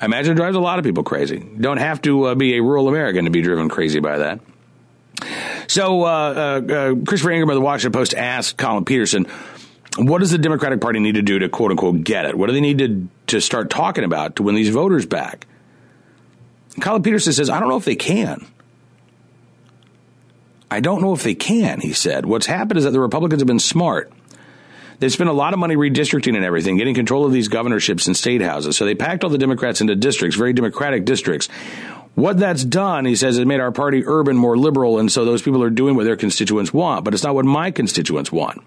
I 0.00 0.06
imagine 0.06 0.32
it 0.32 0.36
drives 0.36 0.56
a 0.56 0.60
lot 0.60 0.80
of 0.80 0.84
people 0.84 1.04
crazy. 1.04 1.38
Don't 1.38 1.76
have 1.76 2.02
to 2.02 2.24
uh, 2.24 2.34
be 2.34 2.56
a 2.56 2.62
rural 2.62 2.88
American 2.88 3.24
to 3.26 3.30
be 3.30 3.40
driven 3.40 3.68
crazy 3.68 4.00
by 4.00 4.18
that. 4.18 4.40
So, 5.68 6.02
uh, 6.02 6.06
uh, 6.06 6.72
uh, 6.72 6.94
Christopher 7.06 7.30
Ingraham 7.30 7.50
of 7.50 7.54
the 7.54 7.60
Washington 7.60 7.92
Post 7.92 8.14
asked 8.14 8.56
Collin 8.56 8.84
Peterson, 8.84 9.26
what 9.96 10.18
does 10.18 10.32
the 10.32 10.38
Democratic 10.38 10.80
Party 10.80 10.98
need 10.98 11.14
to 11.14 11.22
do 11.22 11.38
to 11.38 11.48
quote 11.48 11.70
unquote 11.70 12.02
get 12.02 12.24
it? 12.24 12.36
What 12.36 12.48
do 12.48 12.52
they 12.52 12.60
need 12.60 12.78
to, 12.78 13.08
to 13.28 13.40
start 13.40 13.70
talking 13.70 14.02
about 14.02 14.36
to 14.36 14.42
win 14.42 14.56
these 14.56 14.70
voters 14.70 15.06
back? 15.06 15.46
Collin 16.80 17.02
Peterson 17.02 17.32
says, 17.32 17.50
I 17.50 17.60
don't 17.60 17.68
know 17.68 17.76
if 17.76 17.84
they 17.84 17.96
can. 17.96 18.46
I 20.70 20.80
don't 20.80 21.02
know 21.02 21.12
if 21.12 21.22
they 21.22 21.34
can, 21.34 21.80
he 21.80 21.92
said. 21.92 22.24
What's 22.24 22.46
happened 22.46 22.78
is 22.78 22.84
that 22.84 22.92
the 22.92 23.00
Republicans 23.00 23.42
have 23.42 23.46
been 23.46 23.58
smart. 23.58 24.10
They've 25.00 25.12
spent 25.12 25.28
a 25.28 25.34
lot 25.34 25.52
of 25.52 25.58
money 25.58 25.76
redistricting 25.76 26.36
and 26.36 26.44
everything, 26.44 26.76
getting 26.76 26.94
control 26.94 27.26
of 27.26 27.32
these 27.32 27.48
governorships 27.48 28.06
and 28.06 28.16
state 28.16 28.40
houses. 28.40 28.76
So 28.76 28.84
they 28.84 28.94
packed 28.94 29.24
all 29.24 29.30
the 29.30 29.36
Democrats 29.36 29.80
into 29.80 29.96
districts, 29.96 30.36
very 30.36 30.52
Democratic 30.52 31.04
districts. 31.04 31.48
What 32.14 32.38
that's 32.38 32.64
done, 32.64 33.04
he 33.04 33.16
says, 33.16 33.38
it 33.38 33.46
made 33.46 33.60
our 33.60 33.72
party 33.72 34.04
urban 34.06 34.36
more 34.36 34.56
liberal, 34.56 34.98
and 34.98 35.10
so 35.10 35.24
those 35.24 35.42
people 35.42 35.62
are 35.62 35.70
doing 35.70 35.96
what 35.96 36.04
their 36.04 36.16
constituents 36.16 36.72
want, 36.72 37.04
but 37.04 37.14
it's 37.14 37.22
not 37.22 37.34
what 37.34 37.44
my 37.44 37.70
constituents 37.70 38.30
want. 38.30 38.62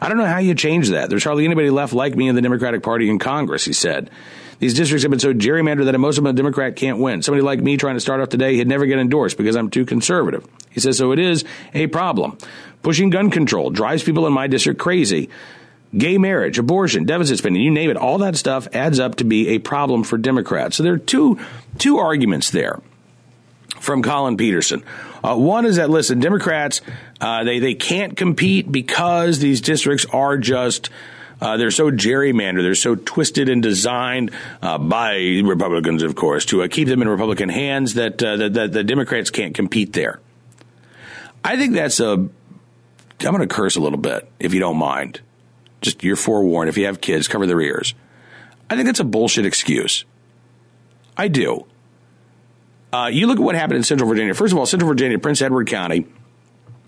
I 0.00 0.08
don't 0.08 0.18
know 0.18 0.26
how 0.26 0.38
you 0.38 0.54
change 0.54 0.90
that. 0.90 1.08
There's 1.08 1.24
hardly 1.24 1.44
anybody 1.44 1.70
left 1.70 1.92
like 1.92 2.16
me 2.16 2.28
in 2.28 2.34
the 2.34 2.42
Democratic 2.42 2.82
Party 2.82 3.08
in 3.08 3.18
Congress, 3.18 3.64
he 3.64 3.72
said. 3.72 4.10
These 4.58 4.74
districts 4.74 5.02
have 5.02 5.10
been 5.10 5.20
so 5.20 5.32
gerrymandered 5.32 5.86
that 5.86 5.98
most 5.98 6.18
of 6.18 6.24
them 6.24 6.34
a 6.34 6.36
Democrat 6.36 6.76
can't 6.76 6.98
win. 6.98 7.22
Somebody 7.22 7.42
like 7.42 7.60
me 7.60 7.76
trying 7.76 7.94
to 7.94 8.00
start 8.00 8.20
off 8.20 8.28
today, 8.28 8.56
he'd 8.56 8.68
never 8.68 8.86
get 8.86 8.98
endorsed 8.98 9.36
because 9.36 9.56
I'm 9.56 9.70
too 9.70 9.84
conservative. 9.84 10.46
He 10.70 10.80
says, 10.80 10.98
so 10.98 11.12
it 11.12 11.18
is 11.18 11.44
a 11.74 11.86
problem. 11.88 12.38
Pushing 12.82 13.10
gun 13.10 13.30
control 13.30 13.70
drives 13.70 14.02
people 14.02 14.26
in 14.26 14.32
my 14.32 14.46
district 14.46 14.80
crazy. 14.80 15.28
Gay 15.96 16.16
marriage, 16.16 16.58
abortion, 16.58 17.04
deficit 17.04 17.38
spending, 17.38 17.62
you 17.62 17.70
name 17.70 17.90
it, 17.90 17.96
all 17.96 18.18
that 18.18 18.36
stuff 18.36 18.66
adds 18.72 18.98
up 18.98 19.16
to 19.16 19.24
be 19.24 19.48
a 19.48 19.58
problem 19.58 20.04
for 20.04 20.16
Democrats. 20.16 20.76
So 20.76 20.82
there 20.82 20.94
are 20.94 20.98
two, 20.98 21.38
two 21.78 21.98
arguments 21.98 22.50
there 22.50 22.80
from 23.78 24.02
Collin 24.02 24.36
Peterson. 24.36 24.84
Uh, 25.22 25.36
one 25.36 25.66
is 25.66 25.76
that 25.76 25.90
listen, 25.90 26.20
Democrats 26.20 26.80
uh, 27.20 27.44
they 27.44 27.58
they 27.58 27.74
can't 27.74 28.16
compete 28.16 28.70
because 28.70 29.38
these 29.38 29.60
districts 29.60 30.06
are 30.12 30.36
just 30.36 30.90
uh, 31.42 31.56
they're 31.56 31.72
so 31.72 31.90
gerrymandered, 31.90 32.62
they're 32.62 32.76
so 32.76 32.94
twisted 32.94 33.48
and 33.48 33.64
designed 33.64 34.30
uh, 34.62 34.78
by 34.78 35.40
Republicans, 35.42 36.04
of 36.04 36.14
course, 36.14 36.44
to 36.44 36.62
uh, 36.62 36.68
keep 36.68 36.86
them 36.86 37.02
in 37.02 37.08
Republican 37.08 37.48
hands 37.48 37.94
that, 37.94 38.22
uh, 38.22 38.36
that, 38.36 38.54
that 38.54 38.72
the 38.72 38.84
Democrats 38.84 39.28
can't 39.28 39.52
compete 39.52 39.92
there. 39.92 40.20
I 41.44 41.56
think 41.56 41.74
that's 41.74 41.98
a. 41.98 42.12
I'm 42.12 42.30
going 43.18 43.40
to 43.40 43.48
curse 43.48 43.74
a 43.74 43.80
little 43.80 43.98
bit 43.98 44.30
if 44.38 44.54
you 44.54 44.60
don't 44.60 44.76
mind. 44.76 45.20
Just 45.80 46.04
you're 46.04 46.14
forewarned. 46.14 46.68
If 46.68 46.78
you 46.78 46.86
have 46.86 47.00
kids, 47.00 47.26
cover 47.26 47.48
their 47.48 47.60
ears. 47.60 47.94
I 48.70 48.76
think 48.76 48.86
that's 48.86 49.00
a 49.00 49.04
bullshit 49.04 49.44
excuse. 49.44 50.04
I 51.16 51.26
do. 51.26 51.66
Uh, 52.92 53.10
you 53.12 53.26
look 53.26 53.38
at 53.38 53.42
what 53.42 53.56
happened 53.56 53.78
in 53.78 53.82
Central 53.82 54.08
Virginia. 54.08 54.32
First 54.34 54.52
of 54.52 54.58
all, 54.58 54.66
Central 54.66 54.88
Virginia, 54.88 55.18
Prince 55.18 55.42
Edward 55.42 55.66
County 55.66 56.06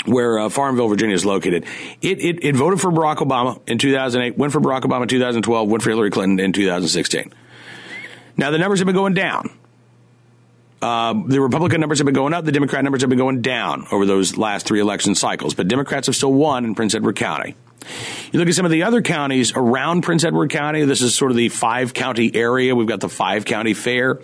where 0.04 0.38
uh, 0.38 0.48
Farmville, 0.48 0.88
Virginia 0.88 1.14
is 1.14 1.24
located. 1.24 1.64
It, 2.00 2.20
it, 2.20 2.44
it 2.44 2.56
voted 2.56 2.80
for 2.80 2.90
Barack 2.90 3.16
Obama 3.16 3.60
in 3.68 3.78
2008, 3.78 4.36
went 4.36 4.52
for 4.52 4.60
Barack 4.60 4.82
Obama 4.82 5.02
in 5.02 5.08
2012, 5.08 5.68
went 5.68 5.82
for 5.82 5.90
Hillary 5.90 6.10
Clinton 6.10 6.40
in 6.40 6.52
2016. 6.52 7.32
Now 8.36 8.50
the 8.50 8.58
numbers 8.58 8.80
have 8.80 8.86
been 8.86 8.94
going 8.94 9.14
down. 9.14 9.50
Uh, 10.82 11.14
the 11.26 11.40
Republican 11.40 11.80
numbers 11.80 11.98
have 11.98 12.04
been 12.04 12.14
going 12.14 12.34
up. 12.34 12.44
The 12.44 12.52
Democrat 12.52 12.84
numbers 12.84 13.00
have 13.00 13.08
been 13.08 13.18
going 13.18 13.40
down 13.40 13.86
over 13.90 14.04
those 14.04 14.36
last 14.36 14.66
three 14.66 14.80
election 14.80 15.14
cycles. 15.14 15.54
But 15.54 15.66
Democrats 15.66 16.08
have 16.08 16.16
still 16.16 16.32
won 16.32 16.66
in 16.66 16.74
Prince 16.74 16.94
Edward 16.94 17.16
County. 17.16 17.54
You 18.32 18.38
look 18.38 18.48
at 18.48 18.54
some 18.54 18.66
of 18.66 18.70
the 18.70 18.82
other 18.82 19.00
counties 19.00 19.52
around 19.54 20.02
Prince 20.02 20.24
Edward 20.24 20.50
County. 20.50 20.84
This 20.84 21.02
is 21.02 21.14
sort 21.14 21.30
of 21.30 21.36
the 21.36 21.48
five 21.48 21.94
county 21.94 22.34
area. 22.34 22.74
We've 22.74 22.86
got 22.86 23.00
the 23.00 23.08
five 23.08 23.44
county 23.44 23.74
fair. 23.74 24.20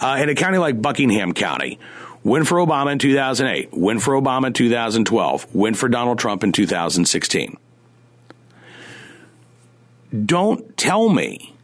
Uh, 0.00 0.18
in 0.20 0.28
a 0.28 0.34
county 0.34 0.58
like 0.58 0.80
Buckingham 0.80 1.32
County, 1.32 1.78
Win 2.26 2.44
for 2.44 2.56
Obama 2.56 2.90
in 2.90 2.98
2008. 2.98 3.68
Win 3.72 4.00
for 4.00 4.20
Obama 4.20 4.48
in 4.48 4.52
2012. 4.52 5.54
Win 5.54 5.74
for 5.74 5.88
Donald 5.88 6.18
Trump 6.18 6.42
in 6.42 6.50
2016. 6.50 7.56
Don't 10.24 10.76
tell 10.76 11.08
me 11.08 11.54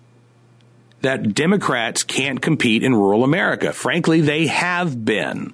that 1.00 1.34
Democrats 1.34 2.04
can't 2.04 2.40
compete 2.40 2.84
in 2.84 2.94
rural 2.94 3.24
America. 3.24 3.72
Frankly, 3.72 4.20
they 4.20 4.46
have 4.46 5.04
been. 5.04 5.52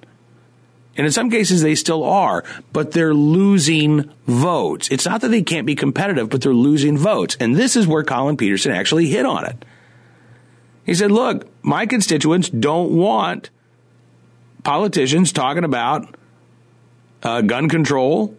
And 0.95 1.07
in 1.07 1.11
some 1.11 1.31
cases, 1.31 1.63
they 1.63 1.73
still 1.73 2.03
are, 2.03 2.43
but 2.71 2.91
they're 2.91 3.15
losing 3.15 4.11
votes. 4.27 4.89
It's 4.91 5.07
not 5.07 5.21
that 5.21 5.29
they 5.29 5.41
can't 5.41 5.65
be 5.65 5.73
competitive, 5.73 6.29
but 6.29 6.43
they're 6.43 6.53
losing 6.53 6.99
votes. 6.99 7.35
And 7.39 7.55
this 7.55 7.75
is 7.75 7.87
where 7.87 8.03
Collin 8.03 8.37
Peterson 8.37 8.71
actually 8.73 9.07
hit 9.07 9.25
on 9.25 9.43
it. 9.43 9.65
He 10.85 10.93
said, 10.93 11.09
look, 11.09 11.47
my 11.63 11.87
constituents 11.87 12.49
don't 12.49 12.91
want 12.91 13.49
politicians 14.63 15.31
talking 15.31 15.63
about 15.63 16.15
uh, 17.23 17.41
gun 17.41 17.69
control 17.69 18.35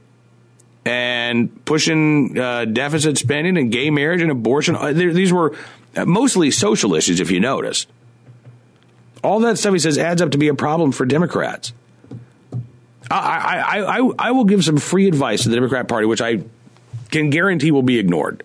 and 0.85 1.65
pushing 1.65 2.39
uh, 2.39 2.65
deficit 2.65 3.19
spending 3.19 3.57
and 3.59 3.71
gay 3.71 3.91
marriage 3.91 4.23
and 4.23 4.31
abortion. 4.31 4.77
Uh, 4.77 4.93
these 4.93 5.33
were 5.33 5.57
mostly 6.07 6.51
social 6.51 6.95
issues, 6.95 7.21
if 7.21 7.31
you 7.31 7.41
notice. 7.41 7.87
All 9.23 9.41
that 9.41 9.59
stuff 9.59 9.73
he 9.73 9.79
says 9.79 9.99
adds 9.99 10.23
up 10.23 10.31
to 10.31 10.39
be 10.39 10.49
a 10.49 10.55
problem 10.55 10.93
for 10.93 11.05
Democrats. 11.05 11.73
I, 13.11 13.59
I, 13.59 13.99
I, 13.99 14.11
I 14.19 14.31
will 14.31 14.45
give 14.45 14.65
some 14.65 14.79
free 14.79 15.09
advice 15.09 15.43
to 15.43 15.49
the 15.49 15.57
Democrat 15.57 15.89
Party, 15.89 16.07
which 16.07 16.23
I 16.23 16.45
can 17.11 17.31
guarantee 17.31 17.71
will 17.71 17.83
be 17.83 17.99
ignored. 17.99 18.45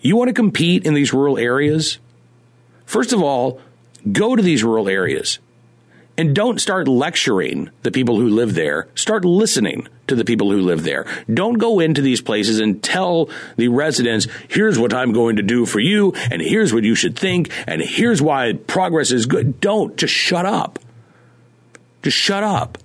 You 0.00 0.16
want 0.16 0.28
to 0.28 0.34
compete 0.34 0.84
in 0.84 0.94
these 0.94 1.12
rural 1.12 1.38
areas? 1.38 1.98
First 2.84 3.12
of 3.12 3.22
all, 3.22 3.60
go 4.10 4.36
to 4.36 4.42
these 4.42 4.62
rural 4.62 4.88
areas. 4.88 5.38
And 6.18 6.34
don't 6.34 6.60
start 6.60 6.88
lecturing 6.88 7.70
the 7.82 7.90
people 7.90 8.16
who 8.16 8.28
live 8.28 8.54
there. 8.54 8.88
Start 8.94 9.24
listening 9.24 9.88
to 10.08 10.14
the 10.14 10.24
people 10.24 10.50
who 10.50 10.60
live 10.60 10.84
there. 10.84 11.06
Don't 11.32 11.58
go 11.58 11.80
into 11.80 12.02
these 12.02 12.20
places 12.20 12.60
and 12.60 12.82
tell 12.82 13.30
the 13.56 13.68
residents, 13.68 14.26
here's 14.48 14.78
what 14.78 14.92
I'm 14.92 15.12
going 15.12 15.36
to 15.36 15.42
do 15.42 15.64
for 15.64 15.80
you, 15.80 16.12
and 16.30 16.42
here's 16.42 16.74
what 16.74 16.84
you 16.84 16.94
should 16.94 17.18
think, 17.18 17.50
and 17.66 17.80
here's 17.80 18.20
why 18.20 18.52
progress 18.52 19.10
is 19.10 19.24
good. 19.24 19.58
Don't. 19.60 19.96
Just 19.96 20.12
shut 20.12 20.44
up. 20.44 20.78
Just 22.02 22.18
shut 22.18 22.44
up. 22.44 22.76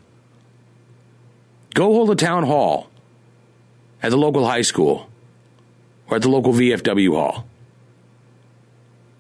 Go 1.74 1.94
hold 1.94 2.10
a 2.10 2.16
town 2.16 2.44
hall 2.44 2.90
at 4.02 4.12
the 4.12 4.18
local 4.18 4.46
high 4.46 4.62
school 4.62 5.10
or 6.10 6.16
at 6.16 6.22
the 6.22 6.30
local 6.30 6.54
VFW 6.54 7.14
hall. 7.14 7.46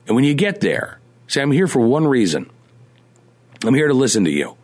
And 0.07 0.15
when 0.15 0.23
you 0.23 0.33
get 0.33 0.61
there, 0.61 0.99
say, 1.27 1.41
I'm 1.41 1.51
here 1.51 1.67
for 1.67 1.81
one 1.81 2.07
reason. 2.07 2.49
I'm 3.63 3.73
here 3.73 3.87
to 3.87 3.93
listen 3.93 4.25
to 4.25 4.31
you. 4.31 4.57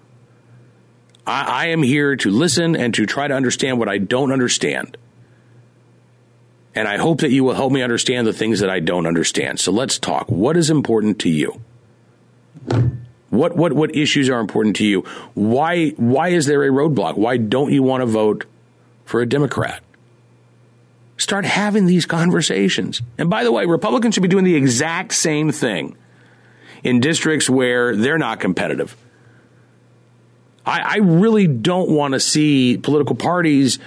I, 1.25 1.43
I 1.43 1.65
am 1.67 1.83
here 1.83 2.15
to 2.17 2.29
listen 2.29 2.75
and 2.75 2.93
to 2.93 3.05
try 3.05 3.27
to 3.27 3.33
understand 3.33 3.79
what 3.79 3.89
I 3.89 3.97
don't 3.97 4.31
understand. 4.31 4.97
And 6.75 6.87
I 6.87 6.97
hope 6.97 7.21
that 7.21 7.31
you 7.31 7.43
will 7.43 7.53
help 7.53 7.71
me 7.71 7.81
understand 7.81 8.25
the 8.25 8.33
things 8.33 8.59
that 8.59 8.69
I 8.69 8.79
don't 8.79 9.05
understand. 9.05 9.59
So 9.59 9.71
let's 9.71 9.99
talk. 9.99 10.29
What 10.29 10.57
is 10.57 10.69
important 10.69 11.19
to 11.19 11.29
you? 11.29 11.61
What 13.29 13.55
what 13.55 13.73
what 13.73 13.95
issues 13.95 14.29
are 14.29 14.39
important 14.39 14.75
to 14.77 14.85
you? 14.85 15.01
Why 15.33 15.89
why 15.97 16.29
is 16.29 16.45
there 16.45 16.63
a 16.63 16.69
roadblock? 16.69 17.17
Why 17.17 17.37
don't 17.37 17.71
you 17.71 17.81
want 17.81 18.01
to 18.01 18.05
vote 18.05 18.45
for 19.05 19.21
a 19.21 19.25
Democrat? 19.25 19.83
Start 21.17 21.45
having 21.45 21.85
these 21.85 22.05
conversations. 22.05 23.01
And 23.17 23.29
by 23.29 23.43
the 23.43 23.51
way, 23.51 23.65
Republicans 23.65 24.13
should 24.13 24.23
be 24.23 24.29
doing 24.29 24.45
the 24.45 24.55
exact 24.55 25.13
same 25.13 25.51
thing 25.51 25.95
in 26.83 26.99
districts 26.99 27.49
where 27.49 27.95
they're 27.95 28.17
not 28.17 28.39
competitive. 28.39 28.95
I, 30.65 30.79
I 30.81 30.97
really 30.97 31.47
don't 31.47 31.89
want 31.89 32.13
to 32.13 32.19
see 32.19 32.77
political 32.77 33.15
parties 33.15 33.79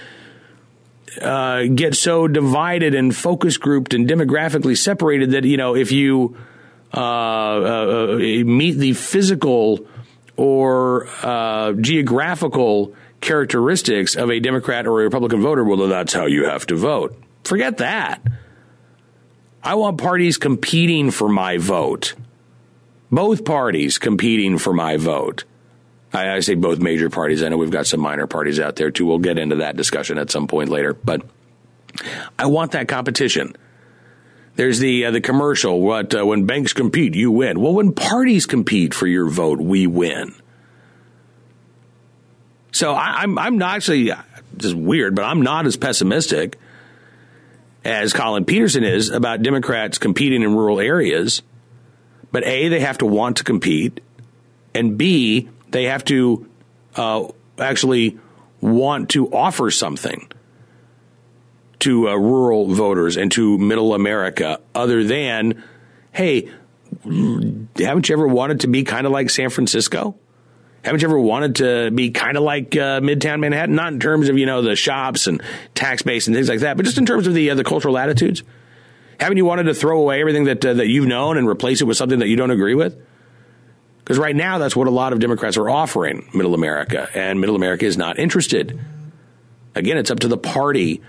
uh, 1.21 1.65
get 1.65 1.95
so 1.95 2.29
divided 2.29 2.95
and 2.95 3.15
focus 3.15 3.57
grouped 3.57 3.95
and 3.95 4.09
demographically 4.09 4.77
separated 4.77 5.31
that 5.31 5.45
you 5.45 5.57
know 5.57 5.75
if 5.75 5.91
you 5.91 6.37
uh, 6.93 7.01
uh, 7.01 8.17
meet 8.17 8.73
the 8.73 8.93
physical 8.93 9.87
or 10.37 11.09
uh, 11.23 11.73
geographical 11.73 12.95
characteristics 13.21 14.15
of 14.15 14.31
a 14.31 14.39
Democrat 14.41 14.87
or 14.87 15.01
a 15.01 15.05
Republican 15.05 15.41
voter, 15.41 15.65
well, 15.65 15.79
then 15.79 15.89
that's 15.89 16.13
how 16.13 16.27
you 16.27 16.45
have 16.45 16.67
to 16.67 16.77
vote. 16.77 17.17
Forget 17.45 17.79
that. 17.79 18.21
I 19.63 19.75
want 19.75 19.99
parties 19.99 20.37
competing 20.37 21.11
for 21.11 21.29
my 21.29 21.57
vote 21.57 22.15
both 23.11 23.45
parties 23.45 23.99
competing 23.99 24.59
for 24.59 24.73
my 24.73 24.97
vote. 24.97 25.45
I, 26.13 26.37
I, 26.37 26.41
say 26.41 26.55
both 26.55 26.79
major 26.79 27.11
parties. 27.11 27.43
I 27.43 27.49
know 27.49 27.57
we've 27.57 27.71
got 27.71 27.87
some 27.87 28.01
minor 28.01 28.27
parties 28.27 28.61
out 28.61 28.77
there 28.77 28.91
too. 28.91 29.07
We'll 29.07 29.19
get 29.19 29.39
into 29.39 29.57
that 29.57 29.77
discussion 29.77 30.19
at 30.19 30.31
some 30.31 30.47
point 30.47 30.71
later. 30.71 30.95
But 30.95 31.23
I 32.39 32.47
want 32.47 32.73
that 32.73 32.89
competition 32.89 33.57
There's 34.57 34.79
the 34.79 35.07
uh, 35.07 35.11
the 35.11 35.21
commercial. 35.21 35.81
What 35.81 36.15
uh, 36.15 36.25
when 36.25 36.47
banks 36.47 36.73
compete, 36.73 37.15
you 37.15 37.31
win. 37.31 37.61
Well, 37.61 37.75
when 37.75 37.93
parties 37.93 38.47
compete 38.47 38.95
for 38.95 39.07
your 39.07 39.29
vote, 39.29 39.61
we 39.61 39.87
win. 39.87 40.35
So 42.73 42.93
I, 42.93 43.23
I'm 43.23 43.39
I'm 43.39 43.59
not 43.59 43.77
actually 43.77 44.13
just 44.57 44.75
weird, 44.75 45.15
but 45.15 45.25
I'm 45.25 45.43
not 45.43 45.67
as 45.67 45.77
pessimistic 45.77 46.59
as 47.85 48.13
Collin 48.13 48.45
Peterson 48.45 48.85
is 48.85 49.11
about 49.11 49.43
Democrats 49.43 49.99
competing 49.99 50.43
in 50.43 50.55
rural 50.55 50.81
areas. 50.81 51.43
But 52.33 52.45
A, 52.45 52.69
they 52.69 52.81
have 52.81 52.99
to 52.99 53.07
want 53.07 53.39
to 53.39 53.45
compete, 53.45 54.01
and 54.75 54.99
B, 54.99 55.49
they 55.71 55.85
have 55.85 56.05
to 56.07 56.49
uh, 56.97 57.29
actually 57.59 58.19
want 58.61 59.11
to 59.11 59.33
offer 59.33 59.71
something 59.71 60.31
to 61.81 62.09
uh, 62.09 62.15
rural 62.15 62.67
voters 62.67 63.17
and 63.17 63.31
to 63.33 63.59
middle 63.59 63.95
America 63.95 64.61
other 64.75 65.05
than, 65.05 65.63
hey, 66.13 66.51
haven't 67.05 68.09
you 68.09 68.15
ever 68.15 68.27
wanted 68.27 68.61
to 68.61 68.67
be 68.67 68.83
kind 68.83 69.07
of 69.07 69.13
like 69.13 69.31
San 69.31 69.51
Francisco? 69.51 70.17
Haven't 70.83 71.03
you 71.03 71.09
ever 71.09 71.19
wanted 71.19 71.57
to 71.57 71.91
be 71.91 72.11
kind 72.11 72.37
of 72.37 72.45
like 72.45 72.77
uh, 72.77 73.01
Midtown 73.01 73.41
Manhattan? 73.41 73.75
Not 73.75 73.93
in 73.93 74.01
terms 74.01 74.29
of 74.29 74.39
you 74.39 74.47
know 74.47 74.63
the 74.63 74.77
shops 74.77 75.27
and 75.27 75.43
tax 75.75 76.03
base 76.03 76.29
and 76.29 76.37
things 76.37 76.49
like 76.49 76.61
that, 76.61 76.77
but 76.77 76.87
just 76.87 76.97
in 76.97 77.07
terms 77.07 77.27
of 77.27 77.35
the 77.35 77.51
uh, 77.51 77.55
the 77.57 77.65
cultural 77.65 77.99
attitudes. 77.99 78.45
Haven't 79.21 79.37
you 79.39 79.45
wanted 79.45 79.65
to 79.65 79.75
throw 79.75 79.99
away 80.01 80.21
everything 80.21 80.45
that 80.45 80.65
uh, 80.65 80.75
that 80.75 80.89
you've 80.89 81.07
known 81.07 81.39
and 81.39 81.49
replace 81.49 81.81
it 81.81 81.85
with 81.85 81.97
something 81.97 82.19
that 82.19 82.29
you 82.29 82.37
don't 82.37 82.51
agree 82.51 82.75
with? 82.75 82.97
Because 83.99 84.19
right 84.19 84.37
now, 84.37 84.59
that's 84.59 84.77
what 84.77 84.87
a 84.87 84.91
lot 84.91 85.13
of 85.13 85.19
Democrats 85.19 85.57
are 85.57 85.69
offering 85.69 86.29
Middle 86.33 86.55
America, 86.55 87.09
and 87.13 87.41
Middle 87.41 87.57
America 87.57 87.87
is 87.87 87.97
not 87.97 88.19
interested. 88.21 88.79
Again, 89.75 89.99
it's 89.99 90.11
up 90.13 90.21
to 90.21 90.29
the 90.29 90.39
party 90.39 91.03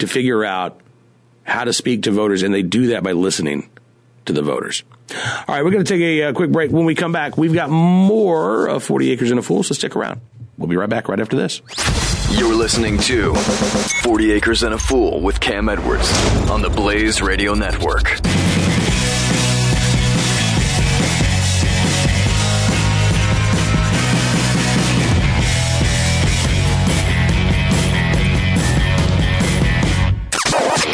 to 0.00 0.06
figure 0.06 0.44
out 0.44 0.80
how 1.44 1.64
to 1.64 1.72
speak 1.72 2.02
to 2.02 2.10
voters, 2.10 2.42
and 2.42 2.52
they 2.52 2.62
do 2.62 2.88
that 2.88 3.02
by 3.02 3.12
listening 3.12 3.70
to 4.26 4.32
the 4.32 4.42
voters. 4.42 4.82
All 5.14 5.44
right, 5.48 5.64
we're 5.64 5.70
going 5.70 5.84
to 5.84 5.92
take 5.92 6.02
a, 6.02 6.20
a, 6.20 6.28
uh, 6.28 6.32
quick 6.32 6.52
break. 6.52 6.70
When 6.70 6.84
we 6.84 6.94
come 6.94 7.12
back, 7.12 7.36
we've 7.36 7.54
got 7.54 7.70
more 7.70 8.68
of 8.68 8.84
40 8.84 9.10
Acres 9.12 9.30
and 9.30 9.40
a 9.40 9.42
Fool, 9.42 9.62
so 9.62 9.74
stick 9.74 9.96
around. 9.96 10.20
We'll 10.58 10.68
be 10.68 10.76
right 10.76 10.90
back 10.90 11.08
right 11.08 11.18
after 11.18 11.36
this. 11.36 11.62
You're 12.32 12.54
listening 12.54 12.96
to 12.98 13.34
40 13.34 14.32
Acres 14.32 14.62
and 14.62 14.72
a 14.72 14.78
Fool 14.78 15.20
with 15.20 15.40
Cam 15.40 15.68
Edwards 15.68 16.08
on 16.48 16.62
the 16.62 16.70
Blaze 16.70 17.20
Radio 17.20 17.54
Network. 17.54 18.04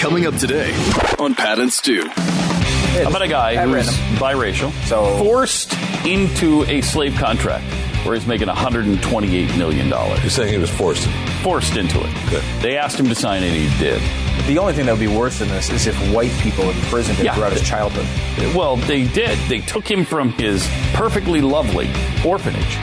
Coming 0.01 0.27
up 0.27 0.37
today 0.37 0.73
on 1.19 1.35
Pat 1.35 1.59
and 1.59 1.71
Stu. 1.71 2.03
How 2.07 3.11
about 3.11 3.23
a 3.23 3.29
guy 3.29 3.57
who's 3.63 3.87
biracial, 4.19 4.73
so 4.87 5.19
forced 5.19 5.75
into 6.07 6.65
a 6.65 6.81
slave 6.81 7.15
contract 7.17 7.67
where 8.07 8.15
he's 8.15 8.27
making 8.27 8.49
$128 8.49 9.59
million. 9.59 9.89
You're 9.89 10.31
saying 10.31 10.53
he 10.53 10.59
was 10.59 10.71
forced? 10.71 11.07
Forced 11.43 11.77
into 11.77 11.99
it. 11.99 12.31
Good. 12.31 12.43
They 12.63 12.77
asked 12.77 12.99
him 12.99 13.07
to 13.09 13.15
sign 13.15 13.43
it, 13.43 13.49
and 13.49 13.57
he 13.57 13.79
did. 13.79 14.01
The 14.47 14.59
only 14.59 14.73
thing 14.73 14.87
that 14.87 14.93
would 14.93 15.01
be 15.01 15.09
worse 15.09 15.41
than 15.41 15.49
this 15.49 15.71
is 15.71 15.87
if 15.87 15.97
white 16.15 16.33
people 16.41 16.71
imprisoned 16.71 17.19
him 17.19 17.27
yeah, 17.27 17.35
throughout 17.35 17.53
his 17.53 17.63
childhood. 17.63 18.07
Well, 18.55 18.77
they 18.77 19.07
did. 19.09 19.39
They 19.49 19.61
took 19.61 19.91
him 19.91 20.05
from 20.05 20.33
his 20.33 20.69
perfectly 20.95 21.41
lovely 21.41 21.91
orphanage. 22.25 22.77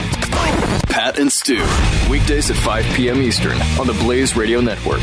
Pat 0.87 1.17
and 1.17 1.31
Stu, 1.31 1.65
weekdays 2.09 2.51
at 2.51 2.57
5 2.57 2.85
p.m. 2.95 3.21
Eastern 3.21 3.59
on 3.79 3.87
the 3.87 3.93
Blaze 3.93 4.35
Radio 4.35 4.59
Network. 4.61 5.01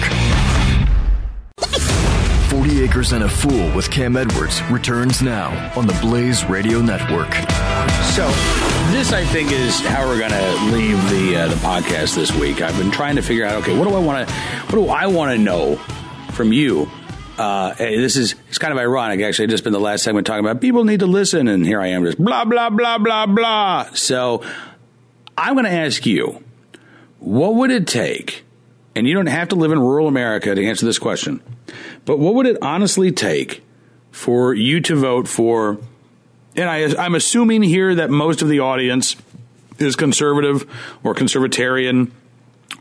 40 2.51 2.83
Acres 2.83 3.13
and 3.13 3.25
a 3.25 3.29
Fool 3.29 3.75
with 3.75 3.91
Cam 3.91 4.17
Edwards 4.17 4.63
returns 4.65 5.23
now 5.23 5.73
on 5.77 5.87
the 5.87 5.99
Blaze 6.03 6.45
Radio 6.45 6.81
Network. 6.81 7.31
So, 8.11 8.27
this 8.91 9.13
I 9.13 9.25
think 9.25 9.53
is 9.53 9.81
how 9.81 10.07
we're 10.07 10.19
going 10.19 10.33
to 10.33 10.77
leave 10.77 11.11
the 11.11 11.37
uh, 11.37 11.49
the 11.49 11.55
podcast 11.57 12.15
this 12.15 12.35
week. 12.35 12.61
I've 12.61 12.77
been 12.77 12.91
trying 12.91 13.17
to 13.17 13.23
figure 13.23 13.45
out 13.45 13.63
okay, 13.63 13.77
what 13.77 13.89
do 13.89 13.95
I 13.95 13.99
want 13.99 14.29
to 14.29 14.35
what 14.35 14.85
do 14.85 14.89
I 14.89 15.07
want 15.07 15.33
to 15.33 15.39
know 15.39 15.77
from 16.33 16.53
you? 16.53 16.91
Uh, 17.39 17.75
this 17.75 18.17
is 18.17 18.35
it's 18.49 18.59
kind 18.59 18.73
of 18.73 18.79
ironic 18.79 19.21
actually. 19.21 19.47
Just 19.47 19.65
been 19.65 19.73
the 19.73 19.81
last 19.81 20.03
segment 20.03 20.27
talking 20.27 20.45
about 20.45 20.61
people 20.61 20.85
need 20.85 21.01
to 21.01 21.07
listen, 21.07 21.49
and 21.49 21.65
here 21.65 21.81
I 21.81 21.89
am 21.89 22.05
just 22.05 22.19
blah 22.19 22.45
blah 22.45 22.69
blah 22.69 22.99
blah 22.99 23.27
blah. 23.27 23.85
So, 23.95 24.45
I'm 25.39 25.55
going 25.55 25.67
to 25.67 25.71
ask 25.71 26.05
you, 26.05 26.43
what 27.21 27.55
would 27.55 27.71
it 27.71 27.87
take? 27.87 28.45
And 28.97 29.07
you 29.07 29.15
don't 29.15 29.27
have 29.27 29.49
to 29.49 29.55
live 29.55 29.71
in 29.71 29.79
rural 29.79 30.09
America 30.09 30.55
to 30.55 30.67
answer 30.67 30.85
this 30.85 30.99
question 30.99 31.41
but 32.05 32.19
what 32.19 32.35
would 32.35 32.47
it 32.47 32.59
honestly 32.63 33.13
take 33.13 33.63
for 34.11 34.55
you 34.55 34.81
to 34.81 34.97
vote 34.97 35.29
for? 35.29 35.79
And 36.61 36.69
I, 36.69 37.03
I'm 37.03 37.15
assuming 37.15 37.63
here 37.63 37.95
that 37.95 38.11
most 38.11 38.43
of 38.43 38.49
the 38.49 38.61
audience 38.61 39.17
is 39.79 39.97
conservative 39.97 40.71
or 41.03 41.15
conservatarian 41.15 42.11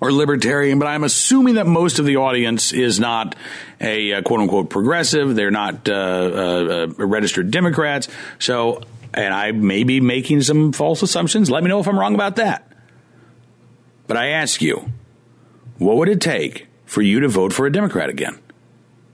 or 0.02 0.12
libertarian, 0.12 0.80
but 0.80 0.88
I'm 0.88 1.06
assuming 1.06 1.56
that 1.56 1.66
most 1.66 1.98
of 1.98 2.06
the 2.06 2.18
audience 2.18 2.74
is 2.74 3.00
not 3.00 3.38
a, 3.80 4.12
a 4.12 4.22
quote 4.22 4.42
unquote 4.42 4.70
progressive. 4.70 5.34
They're 5.34 5.50
not 5.50 5.88
uh, 5.88 5.94
uh, 5.94 6.88
uh, 7.00 7.06
registered 7.06 7.52
Democrats. 7.52 8.10
So, 8.38 8.84
and 9.14 9.34
I 9.34 9.54
may 9.54 9.84
be 9.84 10.02
making 10.02 10.42
some 10.42 10.74
false 10.74 11.02
assumptions. 11.02 11.50
Let 11.50 11.64
me 11.64 11.70
know 11.70 11.80
if 11.80 11.88
I'm 11.88 11.98
wrong 11.98 12.16
about 12.16 12.36
that. 12.36 12.70
But 14.08 14.18
I 14.18 14.32
ask 14.32 14.62
you, 14.62 14.92
what 15.78 15.96
would 15.96 16.10
it 16.10 16.20
take 16.20 16.68
for 16.86 17.02
you 17.02 17.22
to 17.22 17.30
vote 17.30 17.54
for 17.54 17.66
a 17.66 17.72
Democrat 17.72 18.10
again? 18.10 18.40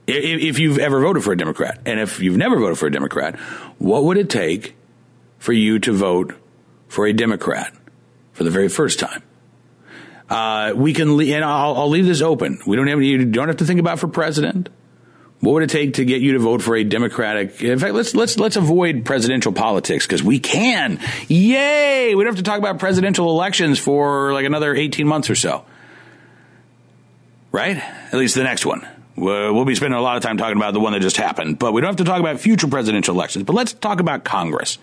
If 0.06 0.58
you've 0.58 0.78
ever 0.78 1.00
voted 1.00 1.24
for 1.24 1.32
a 1.32 1.36
Democrat, 1.36 1.80
and 1.84 1.98
if 1.98 2.20
you've 2.20 2.36
never 2.36 2.58
voted 2.58 2.78
for 2.78 2.86
a 2.86 2.92
Democrat, 2.92 3.36
what 3.78 4.04
would 4.04 4.16
it 4.16 4.30
take 4.30 4.76
for 5.38 5.52
you 5.52 5.78
to 5.80 5.92
vote 5.92 6.34
for 6.88 7.06
a 7.06 7.12
Democrat 7.12 7.74
for 8.32 8.44
the 8.44 8.50
very 8.50 8.68
first 8.68 8.98
time? 8.98 9.22
Uh, 10.28 10.72
we 10.74 10.92
can, 10.92 11.20
and 11.20 11.44
I'll, 11.44 11.76
I'll, 11.76 11.88
leave 11.88 12.06
this 12.06 12.20
open. 12.20 12.60
We 12.66 12.76
don't 12.76 12.88
have, 12.88 13.00
you 13.00 13.24
don't 13.24 13.46
have 13.48 13.58
to 13.58 13.64
think 13.64 13.78
about 13.78 14.00
for 14.00 14.08
president. 14.08 14.68
What 15.40 15.52
would 15.52 15.62
it 15.64 15.70
take 15.70 15.94
to 15.94 16.04
get 16.04 16.20
you 16.20 16.32
to 16.32 16.38
vote 16.38 16.62
for 16.62 16.74
a 16.74 16.82
Democratic? 16.82 17.62
In 17.62 17.78
fact, 17.78 17.94
let's 17.94 18.14
let's 18.14 18.38
let's 18.38 18.56
avoid 18.56 19.04
presidential 19.04 19.52
politics 19.52 20.06
because 20.06 20.22
we 20.22 20.40
can. 20.40 20.98
Yay! 21.28 22.14
We 22.14 22.24
don't 22.24 22.32
have 22.32 22.42
to 22.42 22.42
talk 22.42 22.58
about 22.58 22.78
presidential 22.78 23.28
elections 23.28 23.78
for 23.78 24.32
like 24.32 24.46
another 24.46 24.74
eighteen 24.74 25.06
months 25.06 25.28
or 25.28 25.34
so, 25.34 25.64
right? 27.52 27.76
At 27.76 28.14
least 28.14 28.34
the 28.34 28.44
next 28.44 28.64
one. 28.64 28.88
We'll 29.16 29.64
be 29.64 29.74
spending 29.74 29.98
a 29.98 30.02
lot 30.02 30.16
of 30.16 30.22
time 30.22 30.36
talking 30.36 30.56
about 30.56 30.74
the 30.74 30.80
one 30.80 30.92
that 30.92 31.00
just 31.00 31.16
happened, 31.16 31.58
but 31.58 31.72
we 31.72 31.80
don't 31.80 31.88
have 31.88 31.96
to 31.96 32.04
talk 32.04 32.20
about 32.20 32.38
future 32.38 32.68
presidential 32.68 33.14
elections. 33.14 33.44
But 33.44 33.54
let's 33.54 33.72
talk 33.72 34.00
about 34.00 34.24
Congress 34.24 34.78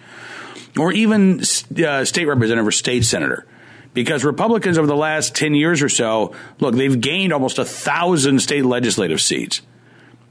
or 0.78 0.92
even 0.92 1.40
uh, 1.40 2.06
state 2.06 2.26
representative 2.26 2.68
or 2.68 2.72
state 2.72 3.06
senator. 3.06 3.46
Because 3.94 4.24
Republicans 4.24 4.80
over 4.80 4.88
the 4.88 4.96
last 4.96 5.36
10 5.36 5.54
years 5.54 5.84
or 5.84 5.90
so, 5.90 6.34
look, 6.60 6.74
they've 6.74 7.00
gained 7.00 7.32
almost 7.32 7.60
a 7.60 7.66
thousand 7.66 8.40
state 8.40 8.66
legislative 8.66 9.22
seats. 9.22 9.62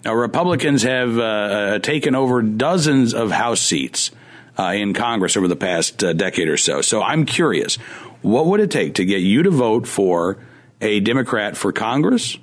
Now, 0.05 0.15
Republicans 0.15 0.83
have 0.83 1.17
uh, 1.17 1.23
uh, 1.23 1.79
taken 1.79 2.17
over 2.17 2.43
dozens 2.43 3.15
of 3.15 3.31
House 3.31 3.61
seats 3.61 4.11
uh, 4.59 4.73
in 4.75 4.95
Congress 4.95 5.37
over 5.37 5.47
the 5.47 5.55
past 5.55 6.03
uh, 6.03 6.13
decade 6.13 6.49
or 6.49 6.57
so. 6.57 6.83
So 6.83 7.03
I'm 7.03 7.25
curious, 7.25 7.77
what 8.21 8.47
would 8.47 8.59
it 8.59 8.73
take 8.73 8.95
to 8.95 9.05
get 9.05 9.19
you 9.19 9.45
to 9.45 9.51
vote 9.51 9.87
for 9.87 10.39
a 10.81 10.99
Democrat 10.99 11.57
for 11.57 11.71
Congress 11.71 12.37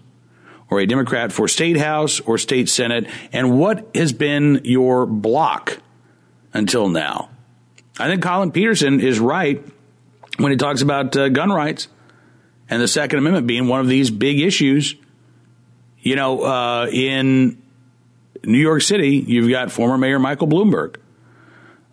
or 0.69 0.79
a 0.79 0.85
Democrat 0.85 1.31
for 1.31 1.47
state 1.47 1.77
house 1.77 2.19
or 2.19 2.37
state 2.37 2.69
senate, 2.69 3.07
and 3.31 3.59
what 3.59 3.87
has 3.95 4.13
been 4.13 4.61
your 4.63 5.05
block 5.05 5.79
until 6.53 6.89
now? 6.89 7.29
I 7.99 8.07
think 8.07 8.21
Collin 8.21 8.51
Peterson 8.51 9.01
is 9.01 9.19
right 9.19 9.63
when 10.37 10.51
he 10.51 10.57
talks 10.57 10.81
about 10.81 11.15
uh, 11.17 11.29
gun 11.29 11.51
rights 11.51 11.87
and 12.69 12.81
the 12.81 12.87
Second 12.87 13.19
Amendment 13.19 13.47
being 13.47 13.67
one 13.67 13.81
of 13.81 13.87
these 13.87 14.09
big 14.09 14.39
issues. 14.39 14.95
You 15.99 16.15
know, 16.15 16.43
uh, 16.43 16.87
in 16.87 17.61
New 18.43 18.59
York 18.59 18.81
City, 18.81 19.17
you've 19.17 19.49
got 19.49 19.71
former 19.71 19.97
Mayor 19.97 20.19
Michael 20.19 20.47
Bloomberg, 20.47 20.95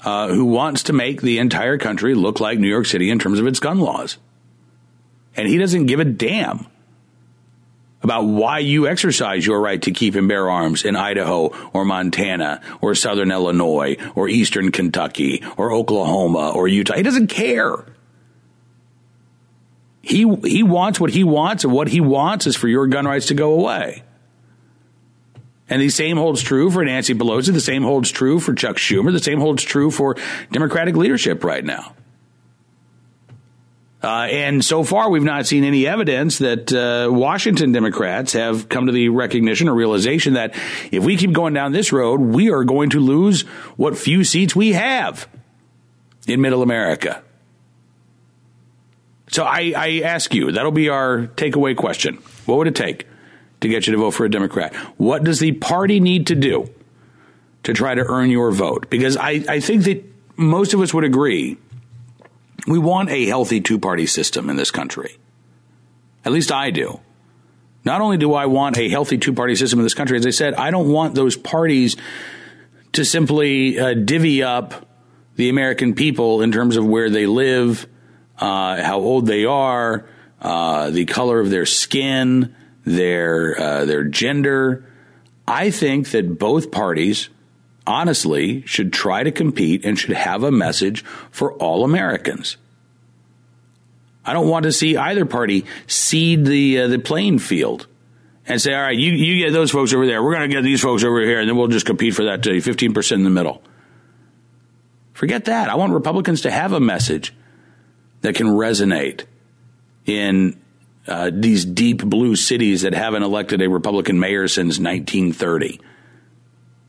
uh, 0.04 0.28
who 0.28 0.44
wants 0.44 0.84
to 0.84 0.92
make 0.92 1.22
the 1.22 1.38
entire 1.38 1.76
country 1.78 2.14
look 2.14 2.38
like 2.38 2.58
New 2.58 2.68
York 2.68 2.86
City 2.86 3.10
in 3.10 3.18
terms 3.18 3.40
of 3.40 3.46
its 3.46 3.58
gun 3.58 3.80
laws. 3.80 4.18
And 5.34 5.48
he 5.48 5.58
doesn't 5.58 5.86
give 5.86 5.98
a 5.98 6.04
damn 6.04 6.66
about 8.06 8.22
why 8.22 8.60
you 8.60 8.86
exercise 8.86 9.44
your 9.44 9.60
right 9.60 9.82
to 9.82 9.90
keep 9.90 10.14
and 10.14 10.28
bear 10.28 10.48
arms 10.48 10.84
in 10.84 10.94
Idaho 10.94 11.48
or 11.72 11.84
Montana 11.84 12.60
or 12.80 12.94
Southern 12.94 13.32
Illinois 13.32 13.96
or 14.14 14.28
Eastern 14.28 14.70
Kentucky 14.70 15.42
or 15.56 15.72
Oklahoma 15.72 16.52
or 16.54 16.68
Utah. 16.68 16.94
He 16.94 17.02
doesn't 17.02 17.26
care. 17.26 17.84
He, 20.02 20.18
he 20.44 20.62
wants 20.62 21.00
what 21.00 21.10
he 21.10 21.24
wants, 21.24 21.64
and 21.64 21.72
what 21.72 21.88
he 21.88 22.00
wants 22.00 22.46
is 22.46 22.54
for 22.54 22.68
your 22.68 22.86
gun 22.86 23.06
rights 23.06 23.26
to 23.26 23.34
go 23.34 23.54
away. 23.54 24.04
And 25.68 25.82
the 25.82 25.88
same 25.88 26.16
holds 26.16 26.42
true 26.42 26.70
for 26.70 26.84
Nancy 26.84 27.12
Pelosi. 27.12 27.52
The 27.52 27.60
same 27.60 27.82
holds 27.82 28.12
true 28.12 28.38
for 28.38 28.54
Chuck 28.54 28.76
Schumer. 28.76 29.10
The 29.10 29.18
same 29.18 29.40
holds 29.40 29.64
true 29.64 29.90
for 29.90 30.14
Democratic 30.52 30.94
leadership 30.94 31.42
right 31.42 31.64
now. 31.64 31.96
Uh, 34.06 34.26
and 34.26 34.64
so 34.64 34.84
far, 34.84 35.10
we've 35.10 35.24
not 35.24 35.48
seen 35.48 35.64
any 35.64 35.84
evidence 35.84 36.38
that 36.38 36.72
uh, 36.72 37.12
Washington 37.12 37.72
Democrats 37.72 38.34
have 38.34 38.68
come 38.68 38.86
to 38.86 38.92
the 38.92 39.08
recognition 39.08 39.68
or 39.68 39.74
realization 39.74 40.34
that 40.34 40.54
if 40.92 41.02
we 41.02 41.16
keep 41.16 41.32
going 41.32 41.54
down 41.54 41.72
this 41.72 41.90
road, 41.92 42.20
we 42.20 42.48
are 42.52 42.62
going 42.62 42.90
to 42.90 43.00
lose 43.00 43.42
what 43.76 43.98
few 43.98 44.22
seats 44.22 44.54
we 44.54 44.74
have 44.74 45.26
in 46.28 46.40
middle 46.40 46.62
America. 46.62 47.20
So 49.32 49.42
I, 49.42 49.72
I 49.76 50.00
ask 50.04 50.32
you, 50.32 50.52
that'll 50.52 50.70
be 50.70 50.88
our 50.88 51.26
takeaway 51.26 51.76
question. 51.76 52.18
What 52.44 52.58
would 52.58 52.68
it 52.68 52.76
take 52.76 53.08
to 53.60 53.66
get 53.68 53.88
you 53.88 53.92
to 53.94 53.98
vote 53.98 54.12
for 54.12 54.24
a 54.24 54.30
Democrat? 54.30 54.72
What 54.98 55.24
does 55.24 55.40
the 55.40 55.50
party 55.50 55.98
need 55.98 56.28
to 56.28 56.36
do 56.36 56.72
to 57.64 57.72
try 57.72 57.96
to 57.96 58.04
earn 58.06 58.30
your 58.30 58.52
vote? 58.52 58.88
Because 58.88 59.16
I, 59.16 59.42
I 59.48 59.58
think 59.58 59.82
that 59.82 60.04
most 60.36 60.74
of 60.74 60.80
us 60.80 60.94
would 60.94 61.02
agree 61.02 61.58
we 62.66 62.78
want 62.78 63.10
a 63.10 63.26
healthy 63.26 63.60
two 63.60 63.78
party 63.78 64.06
system 64.06 64.50
in 64.50 64.56
this 64.56 64.70
country. 64.70 65.18
At 66.24 66.32
least 66.32 66.50
I 66.50 66.70
do. 66.70 67.00
Not 67.84 68.00
only 68.00 68.16
do 68.16 68.34
I 68.34 68.46
want 68.46 68.76
a 68.78 68.88
healthy 68.88 69.16
two 69.16 69.32
party 69.32 69.54
system 69.54 69.78
in 69.78 69.84
this 69.84 69.94
country, 69.94 70.18
as 70.18 70.26
I 70.26 70.30
said, 70.30 70.54
I 70.54 70.72
don't 70.72 70.88
want 70.88 71.14
those 71.14 71.36
parties 71.36 71.96
to 72.94 73.04
simply 73.04 73.78
uh, 73.78 73.94
divvy 73.94 74.42
up 74.42 74.88
the 75.36 75.48
American 75.48 75.94
people 75.94 76.42
in 76.42 76.50
terms 76.50 76.76
of 76.76 76.84
where 76.84 77.10
they 77.10 77.26
live, 77.26 77.86
uh, 78.38 78.82
how 78.82 78.98
old 78.98 79.26
they 79.26 79.44
are, 79.44 80.08
uh, 80.40 80.90
the 80.90 81.04
color 81.04 81.38
of 81.38 81.50
their 81.50 81.66
skin, 81.66 82.54
their 82.84 83.60
uh, 83.60 83.84
their 83.84 84.04
gender. 84.04 84.90
I 85.46 85.70
think 85.70 86.10
that 86.10 86.38
both 86.38 86.72
parties 86.72 87.28
honestly 87.86 88.62
should 88.66 88.92
try 88.92 89.22
to 89.22 89.30
compete 89.30 89.84
and 89.84 89.98
should 89.98 90.16
have 90.16 90.42
a 90.42 90.50
message 90.50 91.04
for 91.30 91.52
all 91.54 91.84
Americans. 91.84 92.56
I 94.24 94.32
don't 94.32 94.48
want 94.48 94.64
to 94.64 94.72
see 94.72 94.96
either 94.96 95.24
party 95.24 95.64
cede 95.86 96.44
the 96.44 96.80
uh, 96.80 96.88
the 96.88 96.98
playing 96.98 97.38
field 97.38 97.86
and 98.48 98.60
say, 98.60 98.74
all 98.74 98.82
right, 98.82 98.96
you, 98.96 99.12
you 99.12 99.44
get 99.44 99.52
those 99.52 99.70
folks 99.70 99.92
over 99.92 100.06
there. 100.06 100.22
We're 100.22 100.34
going 100.34 100.48
to 100.48 100.54
get 100.54 100.62
these 100.62 100.80
folks 100.80 101.04
over 101.04 101.20
here, 101.20 101.40
and 101.40 101.48
then 101.48 101.56
we'll 101.56 101.68
just 101.68 101.86
compete 101.86 102.14
for 102.14 102.24
that 102.24 102.42
15% 102.42 103.12
in 103.12 103.24
the 103.24 103.30
middle. 103.30 103.62
Forget 105.14 105.46
that. 105.46 105.68
I 105.68 105.74
want 105.74 105.92
Republicans 105.92 106.42
to 106.42 106.50
have 106.50 106.72
a 106.72 106.80
message 106.80 107.34
that 108.20 108.34
can 108.34 108.46
resonate 108.46 109.24
in 110.04 110.60
uh, 111.08 111.30
these 111.32 111.64
deep 111.64 112.04
blue 112.04 112.36
cities 112.36 112.82
that 112.82 112.94
haven't 112.94 113.22
elected 113.22 113.62
a 113.62 113.68
Republican 113.68 114.20
mayor 114.20 114.46
since 114.48 114.78
1930. 114.78 115.80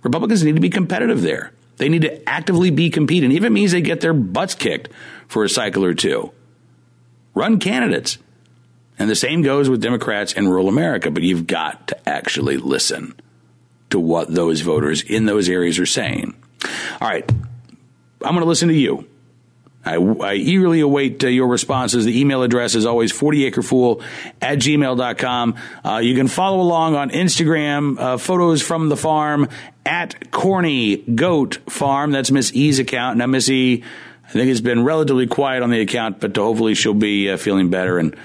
Republicans 0.04 0.44
need 0.44 0.56
to 0.56 0.62
be 0.62 0.70
competitive 0.70 1.22
there. 1.22 1.52
They 1.78 1.90
need 1.90 2.02
to 2.04 2.28
actively 2.28 2.72
be 2.72 2.90
competing, 2.90 3.32
even 3.32 3.54
means 3.54 3.72
they 3.72 3.82
get 3.82 4.02
their 4.02 4.14
butts 4.14 4.56
kicked 4.56 4.90
for 5.28 5.44
a 5.44 5.50
cycle 5.50 5.86
or 5.86 5.94
two. 5.94 6.32
Run 7.34 7.60
candidates. 7.60 8.18
And 9.00 9.10
the 9.10 9.16
same 9.16 9.44
goes 9.44 9.70
with 9.70 9.82
Democrats 9.82 10.34
in 10.34 10.48
rural 10.48 10.70
America, 10.70 11.12
but 11.12 11.22
you've 11.22 11.46
got 11.46 11.90
to 11.90 12.10
actually 12.10 12.58
listen 12.58 13.14
to 13.92 14.00
what 14.00 14.34
those 14.34 14.62
voters 14.62 15.04
in 15.04 15.26
those 15.26 15.50
areas 15.50 15.78
are 15.78 15.86
saying. 15.86 16.36
All 17.00 17.08
right, 17.08 17.30
I'm 17.30 18.32
going 18.32 18.40
to 18.40 18.46
listen 18.46 18.70
to 18.70 18.74
you. 18.74 19.08
I, 19.88 19.96
I 19.96 20.34
eagerly 20.36 20.82
await 20.82 21.24
uh, 21.24 21.28
your 21.28 21.48
responses. 21.48 22.06
The 22.06 22.20
email 22.20 22.44
address 22.44 22.76
is 22.76 22.86
always 22.86 23.14
40acrefool 23.14 24.04
at 24.42 24.60
gmail.com. 24.60 25.56
Uh, 25.84 25.98
you 25.98 26.16
can 26.16 26.28
follow 26.28 26.62
along 26.62 26.96
on 26.96 27.10
Instagram, 27.10 27.98
uh, 27.98 28.18
photos 28.18 28.62
from 28.62 28.90
the 28.90 28.98
farm 28.98 29.48
at 29.86 30.32
Corny 30.32 30.98
Goat 30.98 31.60
Farm. 31.70 32.12
That's 32.12 32.32
Miss 32.32 32.54
E's 32.54 32.80
account. 32.80 33.18
Now, 33.18 33.28
Miss 33.28 33.50
E, 33.50 33.84
I 34.26 34.30
think 34.30 34.52
it's 34.52 34.62
been 34.62 34.84
relatively 34.84 35.26
quiet 35.26 35.64
on 35.64 35.70
the 35.70 35.80
account, 35.80 36.20
but 36.20 36.36
hopefully 36.36 36.76
she'll 36.76 36.94
be 36.94 37.30
uh, 37.30 37.38
feeling 37.38 37.70
better 37.70 37.98
and 37.98 38.16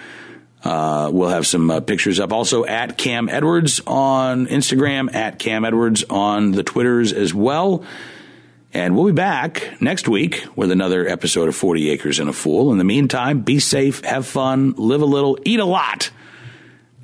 uh, 0.64 1.10
we'll 1.12 1.28
have 1.28 1.46
some 1.46 1.70
uh, 1.70 1.80
pictures 1.80 2.20
up. 2.20 2.32
Also 2.32 2.64
at 2.64 2.96
Cam 2.96 3.28
Edwards 3.28 3.80
on 3.86 4.46
Instagram, 4.46 5.12
at 5.14 5.38
Cam 5.38 5.64
Edwards 5.64 6.04
on 6.08 6.52
the 6.52 6.62
Twitters 6.62 7.12
as 7.12 7.32
well. 7.34 7.84
And 8.74 8.96
we'll 8.96 9.06
be 9.06 9.12
back 9.12 9.80
next 9.82 10.08
week 10.08 10.46
with 10.56 10.70
another 10.70 11.06
episode 11.06 11.48
of 11.48 11.54
40 11.54 11.90
Acres 11.90 12.18
and 12.18 12.30
a 12.30 12.32
Fool. 12.32 12.72
In 12.72 12.78
the 12.78 12.84
meantime, 12.84 13.40
be 13.40 13.58
safe, 13.58 14.02
have 14.04 14.26
fun, 14.26 14.72
live 14.78 15.02
a 15.02 15.06
little, 15.06 15.38
eat 15.44 15.60
a 15.60 15.64
lot, 15.66 16.10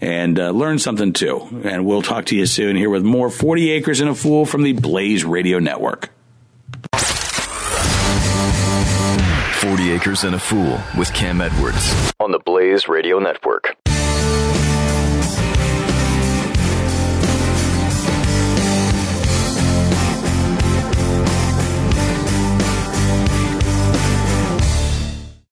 and 0.00 0.38
uh, 0.38 0.50
learn 0.50 0.78
something 0.78 1.12
too. 1.12 1.62
And 1.64 1.84
we'll 1.84 2.00
talk 2.02 2.26
to 2.26 2.36
you 2.36 2.46
soon 2.46 2.74
here 2.74 2.88
with 2.88 3.02
more 3.02 3.28
40 3.28 3.70
Acres 3.70 4.00
and 4.00 4.08
a 4.08 4.14
Fool 4.14 4.46
from 4.46 4.62
the 4.62 4.72
Blaze 4.72 5.24
Radio 5.24 5.58
Network. 5.58 6.08
40 9.60 9.90
Acres 9.90 10.24
and 10.24 10.34
a 10.34 10.38
Fool 10.38 10.80
with 10.96 11.12
Cam 11.12 11.42
Edwards 11.42 12.12
on 12.18 12.30
the 12.30 12.38
Blaze 12.38 12.88
Radio 12.88 13.18
Network. 13.18 13.76